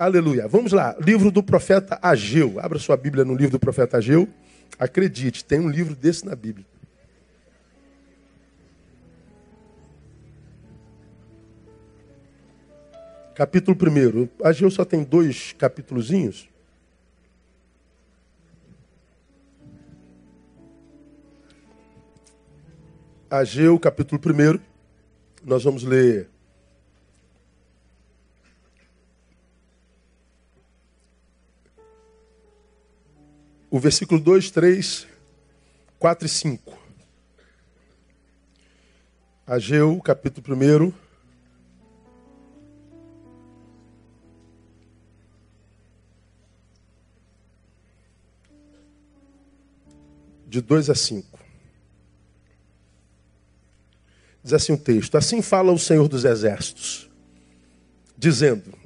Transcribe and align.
Aleluia. 0.00 0.48
Vamos 0.48 0.72
lá. 0.72 0.96
Livro 0.98 1.30
do 1.30 1.42
profeta 1.42 1.98
Ageu. 2.00 2.58
Abra 2.58 2.78
sua 2.78 2.96
Bíblia 2.96 3.22
no 3.22 3.34
livro 3.34 3.52
do 3.52 3.60
profeta 3.60 3.98
Ageu. 3.98 4.26
Acredite, 4.78 5.44
tem 5.44 5.60
um 5.60 5.68
livro 5.68 5.94
desse 5.94 6.24
na 6.24 6.34
Bíblia. 6.34 6.64
Capítulo 13.34 13.76
1. 13.76 14.28
Ageu 14.42 14.70
só 14.70 14.86
tem 14.86 15.04
dois 15.04 15.52
capítulozinhos. 15.52 16.48
Ageu, 23.30 23.78
capítulo 23.78 24.18
1. 24.18 24.58
Nós 25.44 25.62
vamos 25.62 25.84
ler 25.84 26.30
o 33.70 33.78
versículo 33.78 34.20
2, 34.20 34.50
3, 34.50 35.06
4 35.98 36.26
e 36.26 36.28
5. 36.28 36.78
Ageu, 39.46 40.00
capítulo 40.00 40.56
1. 40.56 40.92
De 50.48 50.60
2 50.60 50.90
a 50.90 50.94
5. 50.96 51.38
Diz 54.42 54.52
assim 54.52 54.72
o 54.72 54.78
texto: 54.78 55.16
Assim 55.16 55.40
fala 55.40 55.70
o 55.70 55.78
Senhor 55.78 56.08
dos 56.08 56.24
Exércitos, 56.24 57.08
dizendo: 58.18 58.76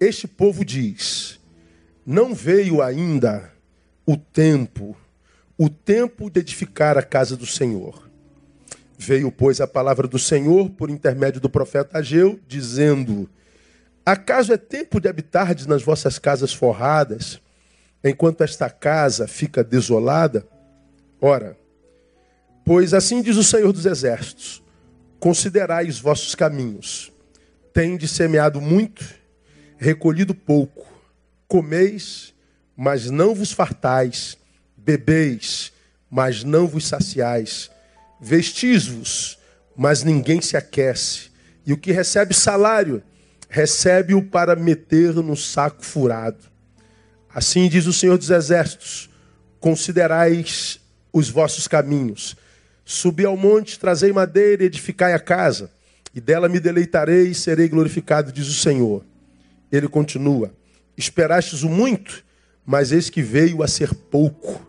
Este 0.00 0.26
povo 0.26 0.64
diz: 0.64 1.38
Não 2.06 2.34
veio 2.34 2.80
ainda 2.80 3.51
o 4.06 4.16
tempo, 4.16 4.96
o 5.56 5.68
tempo 5.68 6.30
de 6.30 6.40
edificar 6.40 6.98
a 6.98 7.02
casa 7.02 7.36
do 7.36 7.46
Senhor. 7.46 8.10
Veio, 8.98 9.32
pois, 9.32 9.60
a 9.60 9.66
palavra 9.66 10.06
do 10.06 10.18
Senhor 10.18 10.70
por 10.70 10.90
intermédio 10.90 11.40
do 11.40 11.48
profeta 11.48 11.98
Ageu, 11.98 12.38
dizendo: 12.46 13.28
Acaso 14.04 14.52
é 14.52 14.56
tempo 14.56 15.00
de 15.00 15.08
habitardes 15.08 15.66
nas 15.66 15.82
vossas 15.82 16.18
casas 16.18 16.52
forradas, 16.52 17.40
enquanto 18.02 18.42
esta 18.42 18.70
casa 18.70 19.26
fica 19.26 19.64
desolada? 19.64 20.46
Ora, 21.20 21.56
pois 22.64 22.94
assim 22.94 23.22
diz 23.22 23.36
o 23.36 23.44
Senhor 23.44 23.72
dos 23.72 23.86
Exércitos: 23.86 24.62
Considerai 25.18 25.88
os 25.88 26.00
vossos 26.00 26.34
caminhos. 26.34 27.12
Tendes 27.72 28.10
semeado 28.10 28.60
muito, 28.60 29.04
recolhido 29.78 30.34
pouco. 30.34 30.86
Comeis 31.48 32.31
mas 32.76 33.10
não 33.10 33.34
vos 33.34 33.52
fartais, 33.52 34.36
bebeis, 34.76 35.72
mas 36.10 36.44
não 36.44 36.66
vos 36.66 36.86
saciais, 36.86 37.70
vestis-vos, 38.20 39.38
mas 39.76 40.02
ninguém 40.02 40.40
se 40.40 40.56
aquece, 40.56 41.30
e 41.64 41.72
o 41.72 41.78
que 41.78 41.92
recebe 41.92 42.34
salário, 42.34 43.02
recebe-o 43.48 44.22
para 44.22 44.56
meter 44.56 45.14
no 45.14 45.36
saco 45.36 45.84
furado. 45.84 46.38
Assim 47.34 47.68
diz 47.68 47.86
o 47.86 47.92
Senhor 47.92 48.18
dos 48.18 48.30
Exércitos: 48.30 49.10
considerais 49.60 50.80
os 51.12 51.28
vossos 51.28 51.68
caminhos. 51.68 52.36
Subi 52.84 53.24
ao 53.24 53.36
monte, 53.36 53.78
trazei 53.78 54.12
madeira 54.12 54.62
e 54.62 54.66
edificai 54.66 55.12
a 55.12 55.18
casa, 55.18 55.70
e 56.14 56.20
dela 56.20 56.48
me 56.48 56.58
deleitarei 56.58 57.28
e 57.28 57.34
serei 57.34 57.68
glorificado, 57.68 58.32
diz 58.32 58.48
o 58.48 58.54
Senhor. 58.54 59.04
Ele 59.70 59.88
continua: 59.88 60.52
Esperastes 60.96 61.62
o 61.62 61.68
muito, 61.68 62.24
mas 62.64 62.92
eis 62.92 63.10
que 63.10 63.22
veio 63.22 63.62
a 63.62 63.68
ser 63.68 63.94
pouco. 63.94 64.66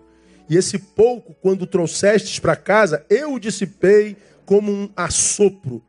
E 0.49 0.57
esse 0.57 0.77
pouco, 0.77 1.33
quando 1.41 1.65
trouxestes 1.65 2.39
para 2.39 2.55
casa, 2.55 3.05
eu 3.09 3.33
o 3.33 3.39
dissipei 3.39 4.17
como 4.45 4.71
um 4.71 4.89
assopro. 4.95 5.81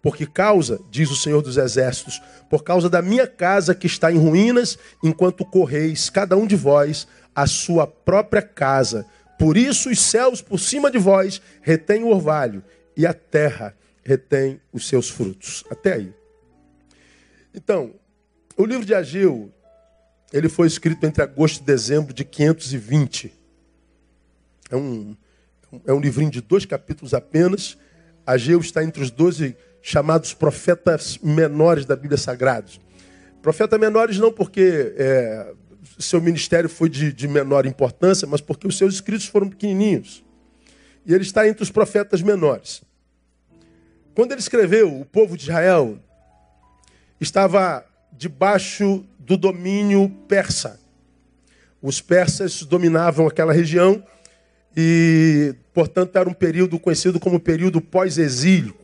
Porque 0.00 0.26
causa, 0.26 0.80
diz 0.90 1.10
o 1.10 1.16
Senhor 1.16 1.42
dos 1.42 1.56
Exércitos, 1.56 2.22
por 2.48 2.62
causa 2.62 2.88
da 2.88 3.02
minha 3.02 3.26
casa 3.26 3.74
que 3.74 3.86
está 3.86 4.10
em 4.12 4.16
ruínas, 4.16 4.78
enquanto 5.02 5.44
correis, 5.44 6.08
cada 6.08 6.36
um 6.36 6.46
de 6.46 6.56
vós, 6.56 7.06
a 7.34 7.46
sua 7.46 7.86
própria 7.86 8.42
casa. 8.42 9.04
Por 9.38 9.56
isso 9.56 9.90
os 9.90 10.00
céus 10.00 10.40
por 10.40 10.58
cima 10.58 10.90
de 10.90 10.98
vós 10.98 11.42
retêm 11.60 12.02
o 12.02 12.08
orvalho, 12.08 12.62
e 12.96 13.06
a 13.06 13.12
terra 13.12 13.76
retém 14.02 14.60
os 14.72 14.88
seus 14.88 15.10
frutos. 15.10 15.64
Até 15.70 15.94
aí. 15.94 16.12
Então, 17.54 17.92
o 18.56 18.64
livro 18.64 18.84
de 18.84 18.94
Ageu 18.94 19.52
ele 20.32 20.48
foi 20.48 20.66
escrito 20.66 21.04
entre 21.04 21.22
agosto 21.22 21.62
e 21.62 21.64
dezembro 21.64 22.12
de 22.12 22.24
520. 22.24 23.32
É 24.70 24.76
um, 24.76 25.16
é 25.86 25.92
um 25.92 26.00
livrinho 26.00 26.30
de 26.30 26.40
dois 26.40 26.64
capítulos 26.64 27.14
apenas. 27.14 27.78
Ageu 28.26 28.60
está 28.60 28.84
entre 28.84 29.02
os 29.02 29.10
doze 29.10 29.56
chamados 29.80 30.34
profetas 30.34 31.18
menores 31.18 31.86
da 31.86 31.96
Bíblia 31.96 32.18
Sagrada. 32.18 32.68
Profetas 33.40 33.80
menores 33.80 34.18
não 34.18 34.30
porque 34.30 34.92
é, 34.96 35.54
seu 35.98 36.20
ministério 36.20 36.68
foi 36.68 36.88
de, 36.88 37.12
de 37.12 37.26
menor 37.26 37.64
importância, 37.64 38.26
mas 38.26 38.40
porque 38.40 38.66
os 38.66 38.76
seus 38.76 38.94
escritos 38.94 39.26
foram 39.26 39.48
pequenininhos. 39.48 40.24
E 41.06 41.14
ele 41.14 41.22
está 41.22 41.48
entre 41.48 41.62
os 41.62 41.70
profetas 41.70 42.20
menores. 42.20 42.82
Quando 44.14 44.32
ele 44.32 44.40
escreveu, 44.40 45.00
o 45.00 45.06
povo 45.06 45.36
de 45.36 45.44
Israel 45.44 45.98
estava 47.20 47.87
debaixo 48.18 49.04
do 49.20 49.36
domínio 49.36 50.10
persa. 50.26 50.80
Os 51.80 52.00
persas 52.00 52.64
dominavam 52.64 53.28
aquela 53.28 53.52
região 53.52 54.02
e, 54.76 55.54
portanto, 55.72 56.16
era 56.16 56.28
um 56.28 56.34
período 56.34 56.80
conhecido 56.80 57.20
como 57.20 57.38
período 57.38 57.80
pós-exílio, 57.80 58.74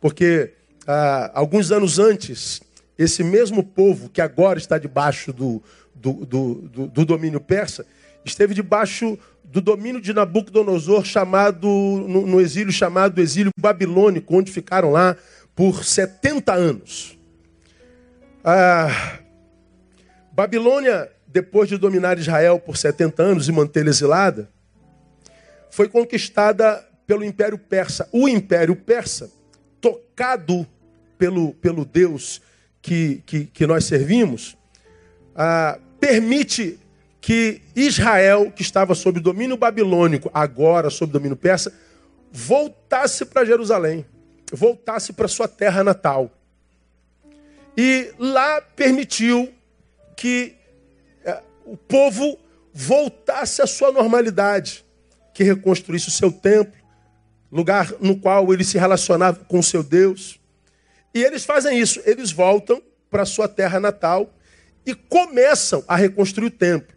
porque 0.00 0.54
ah, 0.86 1.30
alguns 1.34 1.70
anos 1.70 1.98
antes, 1.98 2.62
esse 2.98 3.22
mesmo 3.22 3.62
povo 3.62 4.08
que 4.08 4.22
agora 4.22 4.58
está 4.58 4.78
debaixo 4.78 5.30
do, 5.30 5.62
do, 5.94 6.24
do, 6.24 6.54
do, 6.54 6.86
do 6.86 7.04
domínio 7.04 7.40
persa, 7.40 7.84
esteve 8.24 8.54
debaixo 8.54 9.18
do 9.44 9.60
domínio 9.60 10.00
de 10.00 10.14
Nabucodonosor, 10.14 11.04
chamado 11.04 11.68
no, 11.68 12.26
no 12.26 12.40
exílio 12.40 12.72
chamado 12.72 13.20
exílio 13.20 13.50
babilônico, 13.58 14.34
onde 14.34 14.50
ficaram 14.50 14.90
lá 14.90 15.16
por 15.54 15.84
70 15.84 16.54
anos. 16.54 17.19
Ah, 18.42 19.18
Babilônia, 20.32 21.10
depois 21.26 21.68
de 21.68 21.76
dominar 21.76 22.18
Israel 22.18 22.58
por 22.58 22.76
70 22.76 23.22
anos 23.22 23.48
e 23.48 23.52
mantê-la 23.52 23.90
exilada, 23.90 24.48
foi 25.70 25.88
conquistada 25.88 26.86
pelo 27.06 27.24
Império 27.24 27.58
Persa. 27.58 28.08
O 28.12 28.28
Império 28.28 28.74
Persa, 28.74 29.30
tocado 29.80 30.66
pelo, 31.18 31.52
pelo 31.54 31.84
Deus 31.84 32.40
que, 32.80 33.22
que, 33.26 33.44
que 33.44 33.66
nós 33.66 33.84
servimos, 33.84 34.56
ah, 35.34 35.78
permite 36.00 36.78
que 37.20 37.60
Israel, 37.76 38.50
que 38.50 38.62
estava 38.62 38.94
sob 38.94 39.20
domínio 39.20 39.56
babilônico, 39.56 40.30
agora 40.32 40.88
sob 40.88 41.12
domínio 41.12 41.36
persa, 41.36 41.70
voltasse 42.32 43.26
para 43.26 43.44
Jerusalém, 43.44 44.06
voltasse 44.50 45.12
para 45.12 45.28
sua 45.28 45.46
terra 45.46 45.84
natal. 45.84 46.30
E 47.76 48.12
lá 48.18 48.60
permitiu 48.60 49.52
que 50.16 50.54
é, 51.24 51.42
o 51.64 51.76
povo 51.76 52.38
voltasse 52.72 53.62
à 53.62 53.66
sua 53.66 53.90
normalidade, 53.90 54.84
que 55.32 55.42
reconstruísse 55.42 56.08
o 56.08 56.12
seu 56.12 56.30
templo, 56.30 56.78
lugar 57.50 57.92
no 58.00 58.18
qual 58.18 58.52
ele 58.52 58.64
se 58.64 58.78
relacionava 58.78 59.44
com 59.44 59.58
o 59.58 59.62
seu 59.62 59.82
Deus. 59.82 60.38
E 61.14 61.22
eles 61.22 61.44
fazem 61.44 61.78
isso, 61.78 62.00
eles 62.04 62.30
voltam 62.30 62.82
para 63.10 63.22
a 63.22 63.26
sua 63.26 63.48
terra 63.48 63.80
natal 63.80 64.32
e 64.86 64.94
começam 64.94 65.84
a 65.88 65.96
reconstruir 65.96 66.46
o 66.46 66.50
templo. 66.50 66.94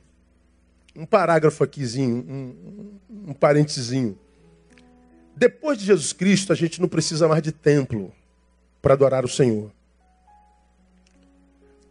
Um 0.95 1.05
parágrafo 1.05 1.63
aquizinho, 1.63 2.23
um, 2.29 2.99
um 3.29 3.33
parentezinho. 3.33 4.17
Depois 5.35 5.79
de 5.79 5.85
Jesus 5.85 6.13
Cristo, 6.13 6.53
a 6.53 6.55
gente 6.55 6.79
não 6.79 6.87
precisa 6.87 7.27
mais 7.27 7.41
de 7.41 7.51
templo 7.51 8.13
para 8.81 8.93
adorar 8.93 9.25
o 9.25 9.29
Senhor. 9.29 9.71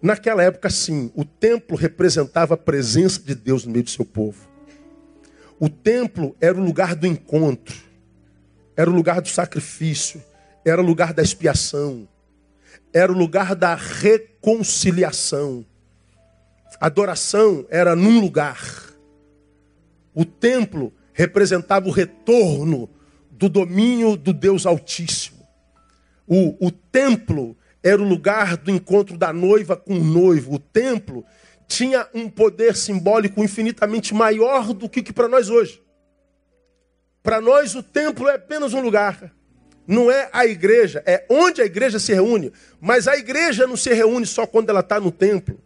Naquela 0.02 0.43
época, 0.43 0.69
sim, 0.69 1.12
o 1.14 1.25
templo 1.25 1.76
representava 1.76 2.54
a 2.54 2.56
presença 2.56 3.20
de 3.20 3.37
Deus 3.37 3.64
no 3.64 3.70
meio 3.70 3.84
do 3.84 3.90
seu 3.90 4.04
povo. 4.04 4.49
O 5.60 5.69
templo 5.69 6.34
era 6.40 6.58
o 6.58 6.64
lugar 6.64 6.96
do 6.96 7.06
encontro, 7.06 7.76
era 8.76 8.90
o 8.90 8.93
lugar 8.93 9.20
do 9.20 9.28
sacrifício, 9.28 10.20
era 10.64 10.82
o 10.82 10.84
lugar 10.84 11.14
da 11.14 11.22
expiação, 11.22 12.08
era 12.93 13.12
o 13.12 13.16
lugar 13.16 13.54
da 13.54 13.76
reconciliação. 13.76 15.64
Adoração 16.81 17.64
era 17.70 17.94
num 17.94 18.20
lugar. 18.20 18.60
O 20.12 20.25
templo 20.25 20.93
representava 21.12 21.87
o 21.87 21.93
retorno 21.93 22.90
do 23.31 23.49
domínio 23.49 24.16
do 24.16 24.32
Deus 24.32 24.66
Altíssimo. 24.66 25.46
O, 26.26 26.66
o 26.66 26.72
templo 26.72 27.56
era 27.82 28.00
o 28.00 28.08
lugar 28.08 28.56
do 28.56 28.70
encontro 28.70 29.17
da 29.17 29.32
noiva 29.32 29.76
com 29.76 29.94
o 29.94 30.05
noivo. 30.05 30.55
O 30.55 30.58
templo 30.58 31.25
tinha 31.67 32.06
um 32.14 32.29
poder 32.29 32.76
simbólico 32.76 33.43
infinitamente 33.43 34.14
maior 34.14 34.73
do 34.73 34.88
que, 34.88 35.02
que 35.02 35.12
para 35.12 35.29
nós 35.29 35.50
hoje. 35.50 35.82
Para 37.23 37.40
nós, 37.40 37.75
o 37.75 37.82
templo 37.82 38.29
é 38.29 38.34
apenas 38.34 38.75
um 38.75 38.81
lugar. 38.81 39.32
Não 39.87 40.11
é 40.11 40.29
a 40.32 40.46
igreja, 40.46 41.02
é 41.06 41.25
onde 41.29 41.61
a 41.61 41.64
igreja 41.64 41.99
se 41.99 42.12
reúne. 42.12 42.52
Mas 42.81 43.08
a 43.08 43.17
igreja 43.17 43.67
não 43.67 43.76
se 43.76 43.93
reúne 43.93 44.26
só 44.26 44.46
quando 44.46 44.70
ela 44.70 44.81
está 44.81 45.00
no 45.00 45.11
templo. 45.11 45.58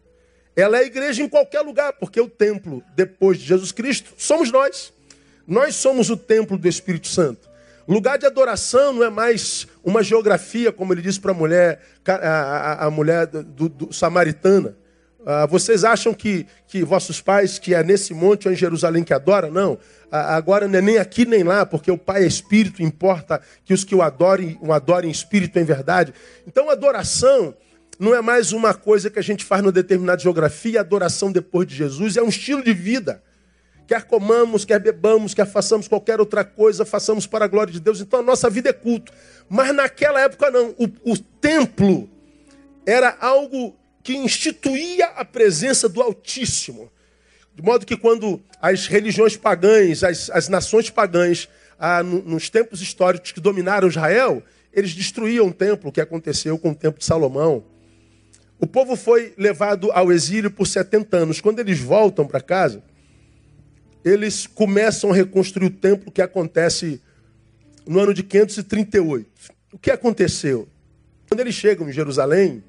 Ela 0.54 0.78
é 0.78 0.84
igreja 0.84 1.22
em 1.22 1.28
qualquer 1.28 1.60
lugar, 1.60 1.92
porque 1.94 2.20
o 2.20 2.28
templo, 2.28 2.82
depois 2.94 3.38
de 3.38 3.44
Jesus 3.44 3.72
Cristo, 3.72 4.14
somos 4.16 4.50
nós. 4.50 4.92
Nós 5.46 5.76
somos 5.76 6.08
o 6.08 6.16
templo 6.16 6.56
do 6.56 6.66
Espírito 6.66 7.08
Santo. 7.08 7.48
Lugar 7.88 8.18
de 8.18 8.26
adoração 8.26 8.92
não 8.92 9.04
é 9.04 9.10
mais 9.10 9.66
uma 9.84 10.02
geografia, 10.02 10.72
como 10.72 10.92
ele 10.92 11.02
disse 11.02 11.20
para 11.20 11.30
a 11.30 11.34
mulher, 11.34 11.80
a, 12.04 12.90
mulher 12.90 13.26
do, 13.26 13.68
do 13.68 13.92
samaritana. 13.92 14.76
Ah, 15.24 15.44
vocês 15.44 15.84
acham 15.84 16.14
que, 16.14 16.46
que 16.68 16.84
vossos 16.84 17.20
pais, 17.20 17.58
que 17.58 17.74
é 17.74 17.82
nesse 17.82 18.14
monte 18.14 18.46
ou 18.46 18.54
em 18.54 18.56
Jerusalém 18.56 19.02
que 19.02 19.12
adora? 19.12 19.50
Não. 19.50 19.76
Ah, 20.10 20.36
agora 20.36 20.68
não 20.68 20.78
é 20.78 20.80
nem 20.80 20.98
aqui 20.98 21.26
nem 21.26 21.42
lá, 21.42 21.66
porque 21.66 21.90
o 21.90 21.98
Pai 21.98 22.22
é 22.22 22.26
Espírito, 22.26 22.82
importa 22.82 23.40
que 23.64 23.74
os 23.74 23.82
que 23.82 23.94
o 23.94 24.02
adorem, 24.02 24.56
o 24.60 24.72
adorem 24.72 25.08
em 25.08 25.12
Espírito 25.12 25.58
em 25.58 25.64
verdade. 25.64 26.14
Então, 26.46 26.70
adoração 26.70 27.54
não 27.98 28.14
é 28.14 28.20
mais 28.20 28.52
uma 28.52 28.74
coisa 28.74 29.10
que 29.10 29.18
a 29.18 29.22
gente 29.22 29.44
faz 29.44 29.62
numa 29.62 29.72
determinada 29.72 30.20
geografia, 30.20 30.80
adoração 30.80 31.32
depois 31.32 31.66
de 31.66 31.74
Jesus 31.74 32.16
é 32.16 32.22
um 32.22 32.28
estilo 32.28 32.62
de 32.62 32.72
vida. 32.72 33.22
Quer 33.86 34.04
comamos, 34.04 34.64
quer 34.64 34.80
bebamos, 34.80 35.32
quer 35.32 35.46
façamos 35.46 35.86
qualquer 35.86 36.18
outra 36.18 36.44
coisa, 36.44 36.84
façamos 36.84 37.26
para 37.26 37.44
a 37.44 37.48
glória 37.48 37.72
de 37.72 37.80
Deus. 37.80 38.00
Então 38.00 38.20
a 38.20 38.22
nossa 38.22 38.50
vida 38.50 38.70
é 38.70 38.72
culto. 38.72 39.12
Mas 39.48 39.74
naquela 39.74 40.20
época 40.20 40.50
não. 40.50 40.70
O, 40.70 41.12
o 41.12 41.18
templo 41.18 42.08
era 42.84 43.16
algo 43.20 43.76
que 44.02 44.16
instituía 44.16 45.06
a 45.16 45.24
presença 45.24 45.88
do 45.88 46.02
Altíssimo. 46.02 46.90
De 47.54 47.62
modo 47.62 47.86
que 47.86 47.96
quando 47.96 48.40
as 48.60 48.86
religiões 48.86 49.36
pagãs, 49.36 50.04
as, 50.04 50.30
as 50.30 50.48
nações 50.48 50.90
pagãs, 50.90 51.48
ah, 51.78 52.02
no, 52.02 52.22
nos 52.22 52.50
tempos 52.50 52.82
históricos 52.82 53.32
que 53.32 53.40
dominaram 53.40 53.88
Israel, 53.88 54.42
eles 54.72 54.94
destruíam 54.94 55.48
o 55.48 55.52
templo, 55.52 55.88
o 55.88 55.92
que 55.92 56.00
aconteceu 56.00 56.58
com 56.58 56.70
o 56.70 56.74
templo 56.74 56.98
de 56.98 57.04
Salomão. 57.04 57.64
O 58.58 58.66
povo 58.66 58.96
foi 58.96 59.32
levado 59.38 59.90
ao 59.92 60.12
exílio 60.12 60.50
por 60.50 60.66
70 60.66 61.16
anos. 61.16 61.40
Quando 61.40 61.60
eles 61.60 61.78
voltam 61.78 62.26
para 62.26 62.40
casa, 62.40 62.82
eles 64.06 64.47
começam 64.47 65.11
a 65.11 65.14
reconstruir 65.14 65.67
o 65.67 65.70
templo 65.70 66.12
que 66.12 66.23
acontece 66.23 67.03
no 67.85 67.99
ano 67.99 68.14
de 68.14 68.23
538. 68.23 69.26
O 69.73 69.79
que 69.79 69.91
aconteceu? 69.91 70.69
Quando 71.29 71.41
eles 71.41 71.56
chegam 71.56 71.88
em 71.88 71.93
Jerusalém, 71.93 72.62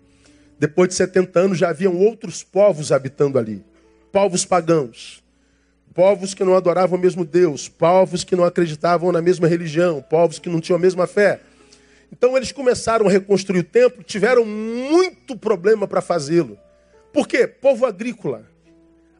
depois 0.57 0.89
de 0.89 0.95
70 0.95 1.39
anos, 1.39 1.57
já 1.59 1.69
haviam 1.69 1.95
outros 1.95 2.41
povos 2.41 2.91
habitando 2.91 3.37
ali. 3.37 3.63
Povos 4.11 4.45
pagãos. 4.45 5.23
Povos 5.93 6.33
que 6.33 6.43
não 6.43 6.55
adoravam 6.55 6.97
o 6.97 7.01
mesmo 7.01 7.23
Deus. 7.23 7.69
Povos 7.69 8.23
que 8.23 8.35
não 8.35 8.43
acreditavam 8.43 9.11
na 9.11 9.21
mesma 9.21 9.47
religião. 9.47 10.01
Povos 10.01 10.39
que 10.39 10.49
não 10.49 10.59
tinham 10.59 10.77
a 10.77 10.81
mesma 10.81 11.05
fé. 11.05 11.39
Então 12.11 12.35
eles 12.35 12.51
começaram 12.51 13.07
a 13.07 13.11
reconstruir 13.11 13.59
o 13.59 13.63
templo, 13.63 14.01
tiveram 14.01 14.43
muito 14.43 15.37
problema 15.37 15.87
para 15.87 16.01
fazê-lo. 16.01 16.57
Por 17.13 17.27
quê? 17.27 17.45
Povo 17.45 17.85
agrícola 17.85 18.56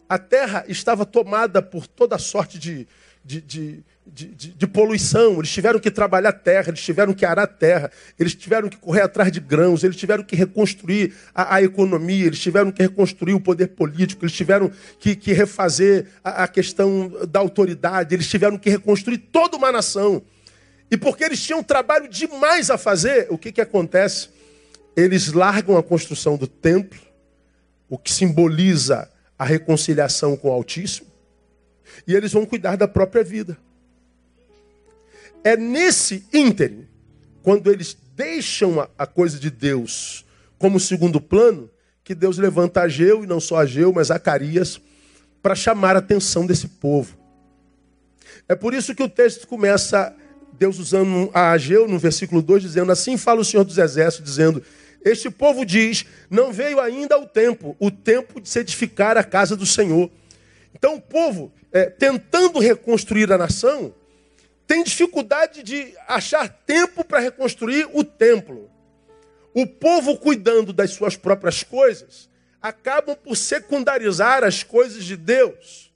a 0.10 0.18
terra 0.18 0.64
estava 0.68 1.06
tomada 1.06 1.62
por 1.62 1.86
toda 1.86 2.18
sorte 2.18 2.58
de, 2.58 2.88
de, 3.24 3.42
de, 3.42 3.84
de, 4.06 4.68
poluição. 4.68 5.38
Eles 5.40 5.52
tiveram 5.52 5.80
que 5.80 5.92
trabalhar 5.92 6.30
a 6.30 6.34
terra, 6.34 6.70
eles 6.70 6.82
tiveram 6.82 7.14
que 7.14 7.26
arar 7.26 7.44
a 7.44 7.48
terra, 7.48 7.92
eles 8.18 8.34
tiveram 8.34 8.70
que 8.70 8.78
correr 8.78 9.02
atrás 9.02 9.32
de 9.32 9.40
grãos, 9.40 9.84
eles 9.84 9.98
tiveram 9.98 10.24
que 10.24 10.36
reconstruir 10.36 11.14
a, 11.36 11.56
a 11.56 11.62
economia, 11.62 12.28
eles 12.28 12.40
tiveram 12.40 12.72
que 12.72 12.82
reconstruir 12.82 13.34
o 13.34 13.40
poder 13.40 13.68
político, 13.68 14.24
eles 14.24 14.34
tiveram 14.34 14.72
que, 14.98 15.16
que 15.16 15.34
refazer 15.34 16.08
a, 16.24 16.44
a 16.44 16.48
questão 16.48 17.12
da 17.30 17.40
autoridade, 17.40 18.16
eles 18.16 18.28
tiveram 18.28 18.58
que 18.58 18.70
reconstruir 18.70 19.18
toda 19.18 19.58
uma 19.58 19.72
nação. 19.72 20.22
E 20.90 20.96
porque 20.96 21.26
eles 21.26 21.44
tinham 21.44 21.62
trabalho 21.62 22.08
demais 22.08 22.70
a 22.70 22.78
fazer, 22.78 23.28
o 23.30 23.38
que, 23.38 23.52
que 23.52 23.60
acontece? 23.60 24.30
Eles 24.96 25.34
largam 25.34 25.78
a 25.78 25.84
construção 25.84 26.38
do 26.38 26.48
templo, 26.48 27.00
o 27.90 27.98
que 27.98 28.12
simboliza 28.12 29.10
a 29.38 29.46
reconciliação 29.46 30.36
com 30.36 30.50
o 30.50 30.52
Altíssimo, 30.52 31.08
e 32.06 32.16
eles 32.16 32.32
vão 32.34 32.46
cuidar 32.46 32.76
da 32.76 32.88
própria 32.88 33.24
vida. 33.24 33.58
É 35.44 35.56
nesse 35.56 36.26
ínterim, 36.34 36.88
quando 37.44 37.72
eles 37.72 37.98
deixam 38.16 38.86
a, 38.98 39.06
coisa 39.06 39.40
de 39.40 39.50
Deus 39.50 40.26
como 40.58 40.80
segundo 40.80 41.22
plano, 41.22 41.70
que 42.04 42.16
Deus 42.16 42.38
levanta 42.38 42.82
Ageu, 42.82 43.24
e 43.24 43.28
não 43.28 43.40
só 43.40 43.58
Ageu, 43.58 43.94
mas 43.94 44.08
Zacarias, 44.08 44.82
para 45.42 45.56
chamar 45.56 45.96
a 45.96 46.00
atenção 46.00 46.46
desse 46.46 46.68
povo. 46.68 47.18
É 48.50 48.56
por 48.56 48.74
isso 48.74 48.96
que 48.96 49.04
o 49.04 49.10
texto 49.10 49.48
começa, 49.48 50.16
Deus 50.54 50.80
usando 50.80 51.30
a 51.34 51.52
Ageu, 51.52 51.88
no 51.88 52.00
versículo 52.00 52.42
2, 52.42 52.64
dizendo: 52.64 52.92
Assim 52.92 53.18
fala 53.18 53.42
o 53.42 53.46
Senhor 53.46 53.64
dos 53.64 53.78
Exércitos, 53.78 54.30
dizendo: 54.30 54.64
este 55.12 55.30
povo 55.30 55.66
diz: 55.66 56.06
não 56.30 56.52
veio 56.52 56.80
ainda 56.80 57.18
o 57.18 57.26
tempo, 57.26 57.76
o 57.80 57.92
tempo 57.92 58.40
de 58.42 58.50
se 58.50 58.60
edificar 58.60 59.18
a 59.18 59.24
casa 59.24 59.56
do 59.56 59.66
Senhor. 59.66 60.10
Então 60.74 60.96
o 60.96 61.02
povo, 61.02 61.52
é, 61.72 61.86
tentando 61.86 62.60
reconstruir 62.60 63.32
a 63.32 63.38
nação, 63.38 63.94
tem 64.68 64.84
dificuldade 64.84 65.64
de 65.64 65.94
achar 66.08 66.50
tempo 66.50 67.04
para 67.04 67.20
reconstruir 67.20 67.88
o 67.94 68.04
templo. 68.04 68.70
O 69.54 69.66
povo 69.66 70.18
cuidando 70.18 70.72
das 70.72 70.92
suas 70.92 71.16
próprias 71.16 71.64
coisas, 71.64 72.30
acabam 72.62 73.16
por 73.16 73.36
secundarizar 73.36 74.44
as 74.44 74.62
coisas 74.62 75.04
de 75.04 75.16
Deus. 75.16 75.92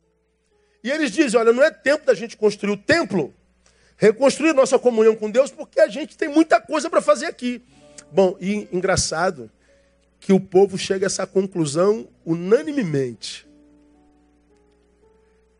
E 0.83 0.89
eles 0.89 1.11
dizem: 1.11 1.39
olha, 1.39 1.53
não 1.53 1.63
é 1.63 1.69
tempo 1.69 2.05
da 2.05 2.13
gente 2.13 2.37
construir 2.37 2.71
o 2.71 2.77
templo, 2.77 3.33
reconstruir 3.97 4.53
nossa 4.53 4.79
comunhão 4.79 5.15
com 5.15 5.29
Deus, 5.29 5.51
porque 5.51 5.79
a 5.79 5.87
gente 5.87 6.17
tem 6.17 6.29
muita 6.29 6.59
coisa 6.59 6.89
para 6.89 7.01
fazer 7.01 7.25
aqui. 7.25 7.61
Bom, 8.11 8.35
e 8.41 8.67
engraçado 8.71 9.49
que 10.19 10.33
o 10.33 10.39
povo 10.39 10.77
chega 10.77 11.05
a 11.05 11.07
essa 11.07 11.25
conclusão 11.25 12.07
unanimemente. 12.25 13.47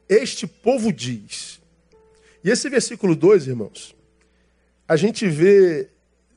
Este 0.07 0.45
povo 0.45 0.92
diz. 0.92 1.62
E 2.44 2.50
esse 2.50 2.69
versículo 2.69 3.15
2, 3.15 3.48
irmãos, 3.48 3.95
a 4.88 4.98
gente 4.98 5.27
vê 5.30 5.88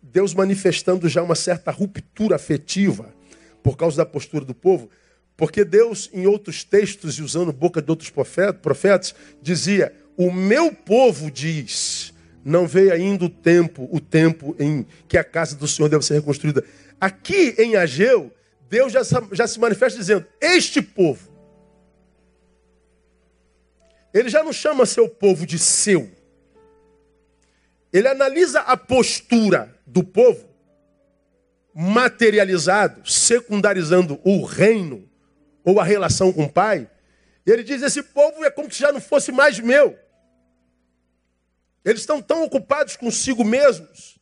Deus 0.00 0.32
manifestando 0.32 1.08
já 1.08 1.22
uma 1.22 1.34
certa 1.34 1.72
ruptura 1.72 2.36
afetiva 2.36 3.12
por 3.62 3.76
causa 3.76 3.96
da 3.96 4.06
postura 4.06 4.44
do 4.44 4.54
povo, 4.54 4.88
porque 5.36 5.64
Deus, 5.64 6.08
em 6.12 6.26
outros 6.26 6.62
textos 6.62 7.18
e 7.18 7.22
usando 7.22 7.52
boca 7.52 7.82
de 7.82 7.90
outros 7.90 8.10
profetas, 8.10 9.14
dizia: 9.42 9.92
O 10.16 10.30
meu 10.30 10.72
povo 10.72 11.30
diz 11.30 11.93
não 12.44 12.66
veio 12.66 12.92
ainda 12.92 13.24
o 13.24 13.28
tempo, 13.28 13.88
o 13.90 13.98
tempo 13.98 14.54
em 14.58 14.86
que 15.08 15.16
a 15.16 15.24
casa 15.24 15.56
do 15.56 15.66
Senhor 15.66 15.88
deve 15.88 16.04
ser 16.04 16.14
reconstruída. 16.14 16.62
Aqui 17.00 17.54
em 17.58 17.76
Ageu, 17.76 18.30
Deus 18.68 18.92
já, 18.92 19.00
já 19.32 19.46
se 19.46 19.58
manifesta 19.58 19.98
dizendo: 19.98 20.26
Este 20.40 20.82
povo. 20.82 21.32
Ele 24.12 24.28
já 24.28 24.44
não 24.44 24.52
chama 24.52 24.86
seu 24.86 25.08
povo 25.08 25.46
de 25.46 25.58
seu. 25.58 26.08
Ele 27.92 28.06
analisa 28.08 28.60
a 28.60 28.76
postura 28.76 29.74
do 29.86 30.04
povo, 30.04 30.48
materializado, 31.74 33.08
secundarizando 33.08 34.20
o 34.22 34.44
reino 34.44 35.08
ou 35.64 35.80
a 35.80 35.84
relação 35.84 36.32
com 36.32 36.44
o 36.44 36.52
pai. 36.52 36.88
E 37.46 37.50
ele 37.50 37.62
diz: 37.62 37.82
Esse 37.82 38.02
povo 38.02 38.44
é 38.44 38.50
como 38.50 38.70
se 38.70 38.80
já 38.80 38.92
não 38.92 39.00
fosse 39.00 39.32
mais 39.32 39.58
meu. 39.58 39.98
Eles 41.84 42.00
estão 42.00 42.22
tão 42.22 42.42
ocupados 42.44 42.96
consigo 42.96 43.44
mesmos 43.44 44.18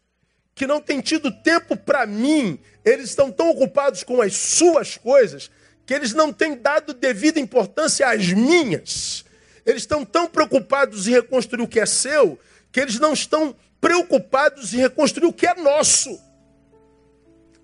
que 0.54 0.66
não 0.66 0.80
têm 0.80 1.00
tido 1.00 1.30
tempo 1.30 1.76
para 1.76 2.04
mim. 2.06 2.58
Eles 2.84 3.10
estão 3.10 3.30
tão 3.30 3.50
ocupados 3.50 4.02
com 4.02 4.20
as 4.20 4.34
suas 4.34 4.96
coisas 4.96 5.50
que 5.86 5.94
eles 5.94 6.12
não 6.12 6.32
têm 6.32 6.56
dado 6.56 6.92
devida 6.92 7.38
importância 7.38 8.08
às 8.08 8.32
minhas. 8.32 9.24
Eles 9.64 9.82
estão 9.82 10.04
tão 10.04 10.26
preocupados 10.26 11.06
em 11.06 11.12
reconstruir 11.12 11.62
o 11.62 11.68
que 11.68 11.80
é 11.80 11.86
seu 11.86 12.38
que 12.72 12.80
eles 12.80 12.98
não 12.98 13.12
estão 13.12 13.54
preocupados 13.80 14.72
em 14.72 14.78
reconstruir 14.78 15.26
o 15.26 15.32
que 15.32 15.46
é 15.46 15.54
nosso. 15.54 16.18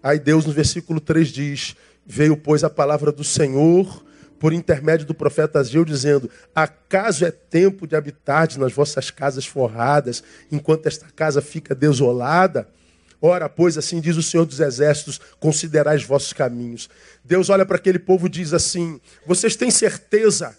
Aí 0.03 0.19
Deus 0.19 0.45
no 0.45 0.53
versículo 0.53 1.01
3 1.01 1.29
diz: 1.29 1.77
Veio, 2.05 2.37
pois, 2.37 2.63
a 2.63 2.71
palavra 2.71 3.11
do 3.11 3.25
Senhor 3.25 4.05
por 4.39 4.53
intermédio 4.53 5.07
do 5.07 5.15
profeta 5.15 5.61
Ageu, 5.61 5.85
dizendo: 5.85 6.31
Acaso 6.55 7.25
é 7.25 7.31
tempo 7.31 7.87
de 7.87 7.97
habitar 7.97 8.49
nas 8.59 8.73
vossas 8.73 9.11
casas 9.11 9.47
forradas, 9.47 10.23
enquanto 10.51 10.87
esta 10.87 11.07
casa 11.15 11.43
fica 11.43 11.75
desolada? 11.75 12.69
Ora, 13.21 13.49
pois, 13.49 13.77
assim 13.77 14.01
diz 14.01 14.17
o 14.17 14.23
Senhor 14.23 14.45
dos 14.45 14.61
Exércitos: 14.61 15.21
considerai 15.41 15.97
os 15.97 16.05
vossos 16.05 16.33
caminhos. 16.33 16.89
Deus 17.25 17.51
olha 17.51 17.67
para 17.67 17.77
aquele 17.77 17.99
povo 17.99 18.27
e 18.27 18.31
diz 18.31 18.53
assim: 18.53 19.01
Vocês 19.27 19.57
têm 19.57 19.71
certeza 19.71 20.57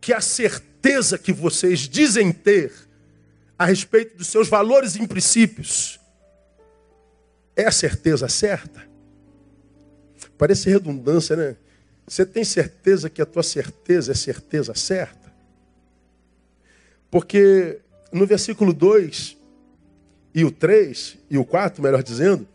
que 0.00 0.12
a 0.12 0.20
certeza 0.20 1.18
que 1.18 1.32
vocês 1.32 1.80
dizem 1.80 2.32
ter 2.32 2.72
a 3.58 3.66
respeito 3.66 4.16
dos 4.16 4.28
seus 4.28 4.48
valores 4.48 4.96
e 4.96 5.06
princípios 5.06 6.00
é 7.54 7.66
a 7.66 7.72
certeza 7.72 8.28
certa? 8.28 8.93
Parece 10.36 10.70
redundância, 10.70 11.36
né? 11.36 11.56
Você 12.06 12.26
tem 12.26 12.44
certeza 12.44 13.08
que 13.08 13.22
a 13.22 13.26
tua 13.26 13.42
certeza 13.42 14.12
é 14.12 14.14
certeza 14.14 14.74
certa? 14.74 15.32
Porque 17.10 17.78
no 18.12 18.26
versículo 18.26 18.72
2 18.72 19.36
e 20.34 20.44
o 20.44 20.50
3 20.50 21.16
e 21.30 21.38
o 21.38 21.44
4, 21.44 21.82
melhor 21.82 22.02
dizendo, 22.02 22.46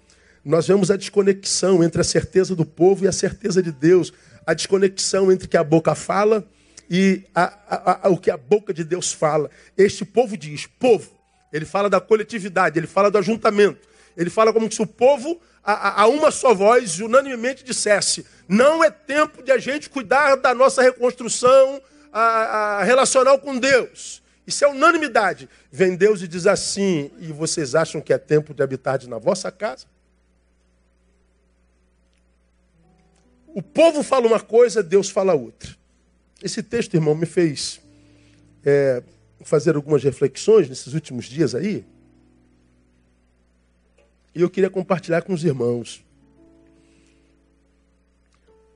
nós 0.44 0.68
vemos 0.68 0.92
a 0.92 0.96
desconexão 0.96 1.84
entre 1.84 2.02
a 2.02 2.04
certeza 2.04 2.56
do 2.56 2.66
povo 2.66 3.06
e 3.06 3.08
a 3.08 3.12
certeza 3.12 3.62
de 3.62 3.72
Deus. 3.72 4.14
A 4.46 4.54
desconexão 4.54 5.32
entre 5.32 5.48
o 5.48 5.50
que 5.50 5.58
a 5.58 5.64
boca 5.64 5.96
fala 5.96 6.48
e 6.90 7.24
a, 7.36 7.44
a, 7.68 8.08
a, 8.08 8.10
o 8.10 8.18
que 8.18 8.32
a 8.32 8.38
boca 8.38 8.74
de 8.74 8.84
Deus 8.84 9.12
fala. 9.12 9.50
Este 9.78 10.04
povo 10.04 10.36
diz, 10.36 10.66
povo, 10.66 11.12
ele 11.52 11.66
fala 11.66 11.90
da 11.90 12.00
coletividade, 12.00 12.80
ele 12.80 12.88
fala 12.88 13.12
do 13.12 13.18
ajuntamento. 13.18 13.88
Ele 14.16 14.30
fala 14.30 14.52
como 14.52 14.72
se 14.72 14.82
o 14.82 14.88
povo, 14.88 15.40
a, 15.64 16.04
a 16.04 16.08
uma 16.08 16.32
só 16.32 16.54
voz, 16.54 17.00
unanimemente 17.00 17.64
dissesse: 17.64 18.26
não 18.48 18.84
é 18.84 18.90
tempo 18.90 19.44
de 19.44 19.52
a 19.52 19.58
gente 19.58 19.90
cuidar 19.90 20.36
da 20.36 20.54
nossa 20.54 20.82
reconstrução 20.82 21.82
a, 22.12 22.22
a, 22.22 22.84
relacional 22.84 23.40
com 23.40 23.58
Deus. 23.58 24.22
Isso 24.46 24.66
é 24.66 24.68
unanimidade. 24.68 25.48
Vem 25.72 25.96
Deus 25.96 26.22
e 26.22 26.28
diz 26.28 26.48
assim: 26.48 27.12
e 27.20 27.32
vocês 27.32 27.76
acham 27.76 28.02
que 28.02 28.12
é 28.12 28.18
tempo 28.18 28.54
de 28.54 28.64
habitar 28.64 29.06
na 29.08 29.18
vossa 29.18 29.52
casa? 29.52 29.86
O 33.48 33.62
povo 33.62 34.04
fala 34.04 34.28
uma 34.28 34.40
coisa, 34.40 34.82
Deus 34.82 35.10
fala 35.10 35.34
outra. 35.34 35.76
Esse 36.42 36.64
texto, 36.64 36.94
irmão, 36.94 37.14
me 37.16 37.26
fez 37.26 37.82
é, 38.64 39.04
fazer 39.44 39.76
algumas 39.76 40.04
reflexões 40.04 40.70
nesses 40.70 40.94
últimos 40.94 41.26
dias 41.26 41.54
aí. 41.54 41.86
E 44.34 44.42
eu 44.42 44.50
queria 44.50 44.70
compartilhar 44.70 45.22
com 45.22 45.34
os 45.34 45.44
irmãos. 45.44 46.06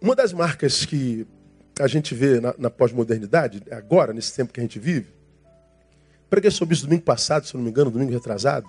Uma 0.02 0.16
das 0.16 0.34
marcas 0.34 0.86
que 0.86 1.26
a 1.80 1.88
gente 1.88 2.14
vê 2.14 2.40
na, 2.40 2.54
na 2.58 2.70
pós-modernidade, 2.70 3.64
agora, 3.72 4.14
nesse 4.14 4.36
tempo 4.36 4.52
que 4.52 4.60
a 4.60 4.64
gente 4.64 4.80
vive, 4.80 5.14
preguei 6.30 6.52
sobre 6.52 6.74
isso 6.74 6.86
domingo 6.86 7.04
passado, 7.04 7.46
se 7.46 7.56
não 7.56 7.64
me 7.64 7.70
engano, 7.70 7.92
domingo 7.92 8.12
retrasado. 8.12 8.68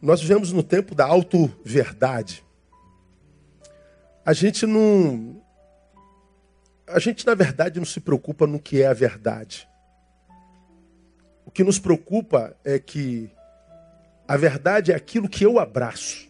Nós 0.00 0.20
vivemos 0.20 0.52
no 0.52 0.62
tempo 0.62 0.94
da 0.94 1.06
auto-verdade. 1.06 2.44
A 4.24 4.32
gente 4.32 4.66
não. 4.66 5.40
A 6.86 6.98
gente, 6.98 7.24
na 7.26 7.34
verdade, 7.34 7.78
não 7.78 7.86
se 7.86 8.00
preocupa 8.00 8.46
no 8.46 8.58
que 8.58 8.82
é 8.82 8.86
a 8.86 8.92
verdade. 8.92 9.68
O 11.46 11.50
que 11.50 11.62
nos 11.62 11.78
preocupa 11.78 12.56
é 12.64 12.78
que 12.78 13.30
a 14.32 14.36
verdade 14.38 14.92
é 14.92 14.94
aquilo 14.94 15.28
que 15.28 15.44
eu 15.44 15.58
abraço. 15.58 16.26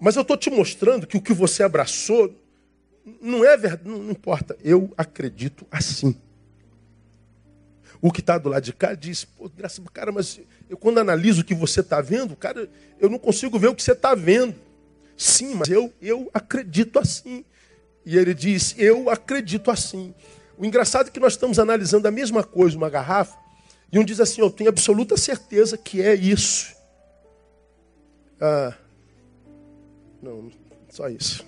Mas 0.00 0.16
eu 0.16 0.22
estou 0.22 0.34
te 0.34 0.48
mostrando 0.48 1.06
que 1.06 1.14
o 1.14 1.20
que 1.20 1.34
você 1.34 1.62
abraçou 1.62 2.34
não 3.20 3.44
é 3.44 3.54
verdade, 3.54 3.86
não, 3.86 4.10
importa. 4.10 4.56
Eu 4.64 4.90
acredito 4.96 5.66
assim. 5.70 6.18
O 8.00 8.10
que 8.10 8.20
está 8.20 8.38
do 8.38 8.48
lado 8.48 8.62
de 8.62 8.72
cá 8.72 8.94
diz, 8.94 9.26
pô, 9.26 9.46
graça, 9.54 9.82
cara, 9.92 10.10
mas 10.10 10.40
eu 10.70 10.78
quando 10.78 10.96
analiso 10.96 11.42
o 11.42 11.44
que 11.44 11.54
você 11.54 11.80
está 11.80 12.00
vendo, 12.00 12.34
cara, 12.34 12.70
eu 12.98 13.10
não 13.10 13.18
consigo 13.18 13.58
ver 13.58 13.68
o 13.68 13.74
que 13.74 13.82
você 13.82 13.92
está 13.92 14.14
vendo. 14.14 14.54
Sim, 15.18 15.54
mas 15.54 15.68
eu, 15.68 15.92
eu 16.00 16.30
acredito 16.32 16.98
assim. 16.98 17.44
E 18.06 18.16
ele 18.16 18.32
diz, 18.32 18.74
eu 18.78 19.10
acredito 19.10 19.70
assim. 19.70 20.14
O 20.56 20.64
engraçado 20.64 21.08
é 21.08 21.10
que 21.10 21.20
nós 21.20 21.34
estamos 21.34 21.58
analisando 21.58 22.08
a 22.08 22.10
mesma 22.10 22.42
coisa, 22.42 22.74
uma 22.74 22.88
garrafa, 22.88 23.41
e 23.92 23.98
um 23.98 24.04
diz 24.04 24.18
assim: 24.18 24.40
Eu 24.40 24.50
tenho 24.50 24.70
absoluta 24.70 25.16
certeza 25.16 25.76
que 25.76 26.00
é 26.00 26.14
isso. 26.14 26.74
Ah, 28.40 28.74
não, 30.22 30.50
só 30.88 31.08
isso. 31.08 31.44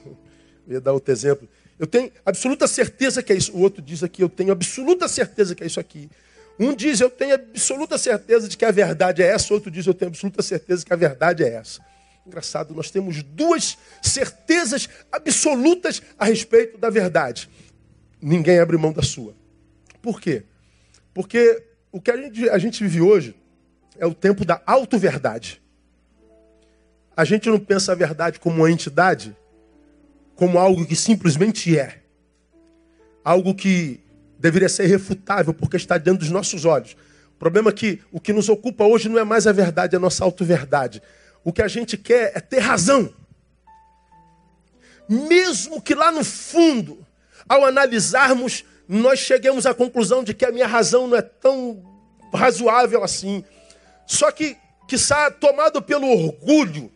Eu 0.66 0.74
ia 0.74 0.80
dar 0.80 0.92
outro 0.92 1.12
exemplo. 1.12 1.48
Eu 1.78 1.86
tenho 1.86 2.12
absoluta 2.24 2.66
certeza 2.66 3.22
que 3.22 3.32
é 3.32 3.36
isso. 3.36 3.52
O 3.56 3.60
outro 3.60 3.80
diz 3.80 4.02
aqui: 4.02 4.22
Eu 4.22 4.28
tenho 4.28 4.52
absoluta 4.52 5.08
certeza 5.08 5.54
que 5.54 5.64
é 5.64 5.66
isso 5.66 5.80
aqui. 5.80 6.10
Um 6.58 6.74
diz: 6.74 7.00
Eu 7.00 7.10
tenho 7.10 7.34
absoluta 7.34 7.96
certeza 7.96 8.46
de 8.46 8.56
que 8.56 8.64
a 8.64 8.70
verdade 8.70 9.22
é 9.22 9.26
essa. 9.26 9.52
O 9.52 9.56
outro 9.56 9.70
diz: 9.70 9.86
Eu 9.86 9.94
tenho 9.94 10.10
absoluta 10.10 10.42
certeza 10.42 10.84
que 10.84 10.92
a 10.92 10.96
verdade 10.96 11.42
é 11.42 11.54
essa. 11.54 11.80
Engraçado, 12.26 12.74
nós 12.74 12.90
temos 12.90 13.22
duas 13.22 13.76
certezas 14.02 14.88
absolutas 15.12 16.02
a 16.18 16.24
respeito 16.24 16.78
da 16.78 16.88
verdade. 16.88 17.50
Ninguém 18.20 18.58
abre 18.58 18.78
mão 18.78 18.92
da 18.92 19.02
sua. 19.02 19.34
Por 20.00 20.20
quê? 20.20 20.44
Porque 21.12 21.62
o 21.94 22.00
que 22.00 22.10
a 22.10 22.16
gente, 22.16 22.50
a 22.50 22.58
gente 22.58 22.82
vive 22.82 23.00
hoje 23.00 23.36
é 23.96 24.04
o 24.04 24.12
tempo 24.12 24.44
da 24.44 24.60
auto-verdade. 24.66 25.62
A 27.16 27.24
gente 27.24 27.48
não 27.48 27.60
pensa 27.60 27.92
a 27.92 27.94
verdade 27.94 28.40
como 28.40 28.56
uma 28.56 28.68
entidade, 28.68 29.36
como 30.34 30.58
algo 30.58 30.84
que 30.84 30.96
simplesmente 30.96 31.78
é. 31.78 32.02
Algo 33.24 33.54
que 33.54 34.00
deveria 34.36 34.68
ser 34.68 34.86
refutável 34.86 35.54
porque 35.54 35.76
está 35.76 35.96
diante 35.96 36.18
dos 36.18 36.30
nossos 36.30 36.64
olhos. 36.64 36.96
O 37.36 37.38
problema 37.38 37.70
é 37.70 37.72
que 37.72 38.00
o 38.10 38.18
que 38.18 38.32
nos 38.32 38.48
ocupa 38.48 38.82
hoje 38.82 39.08
não 39.08 39.20
é 39.20 39.24
mais 39.24 39.46
a 39.46 39.52
verdade, 39.52 39.94
é 39.94 39.96
a 39.96 40.00
nossa 40.00 40.24
auto-verdade. 40.24 41.00
O 41.44 41.52
que 41.52 41.62
a 41.62 41.68
gente 41.68 41.96
quer 41.96 42.32
é 42.34 42.40
ter 42.40 42.58
razão. 42.58 43.14
Mesmo 45.08 45.80
que 45.80 45.94
lá 45.94 46.10
no 46.10 46.24
fundo, 46.24 47.06
ao 47.48 47.64
analisarmos 47.64 48.64
nós 48.88 49.18
chegamos 49.18 49.66
à 49.66 49.74
conclusão 49.74 50.22
de 50.22 50.34
que 50.34 50.44
a 50.44 50.52
minha 50.52 50.66
razão 50.66 51.06
não 51.06 51.16
é 51.16 51.22
tão 51.22 51.82
razoável 52.32 53.02
assim. 53.02 53.42
Só 54.06 54.30
que, 54.30 54.56
que 54.86 54.96
tomado 55.40 55.80
pelo 55.80 56.06
orgulho, 56.06 56.90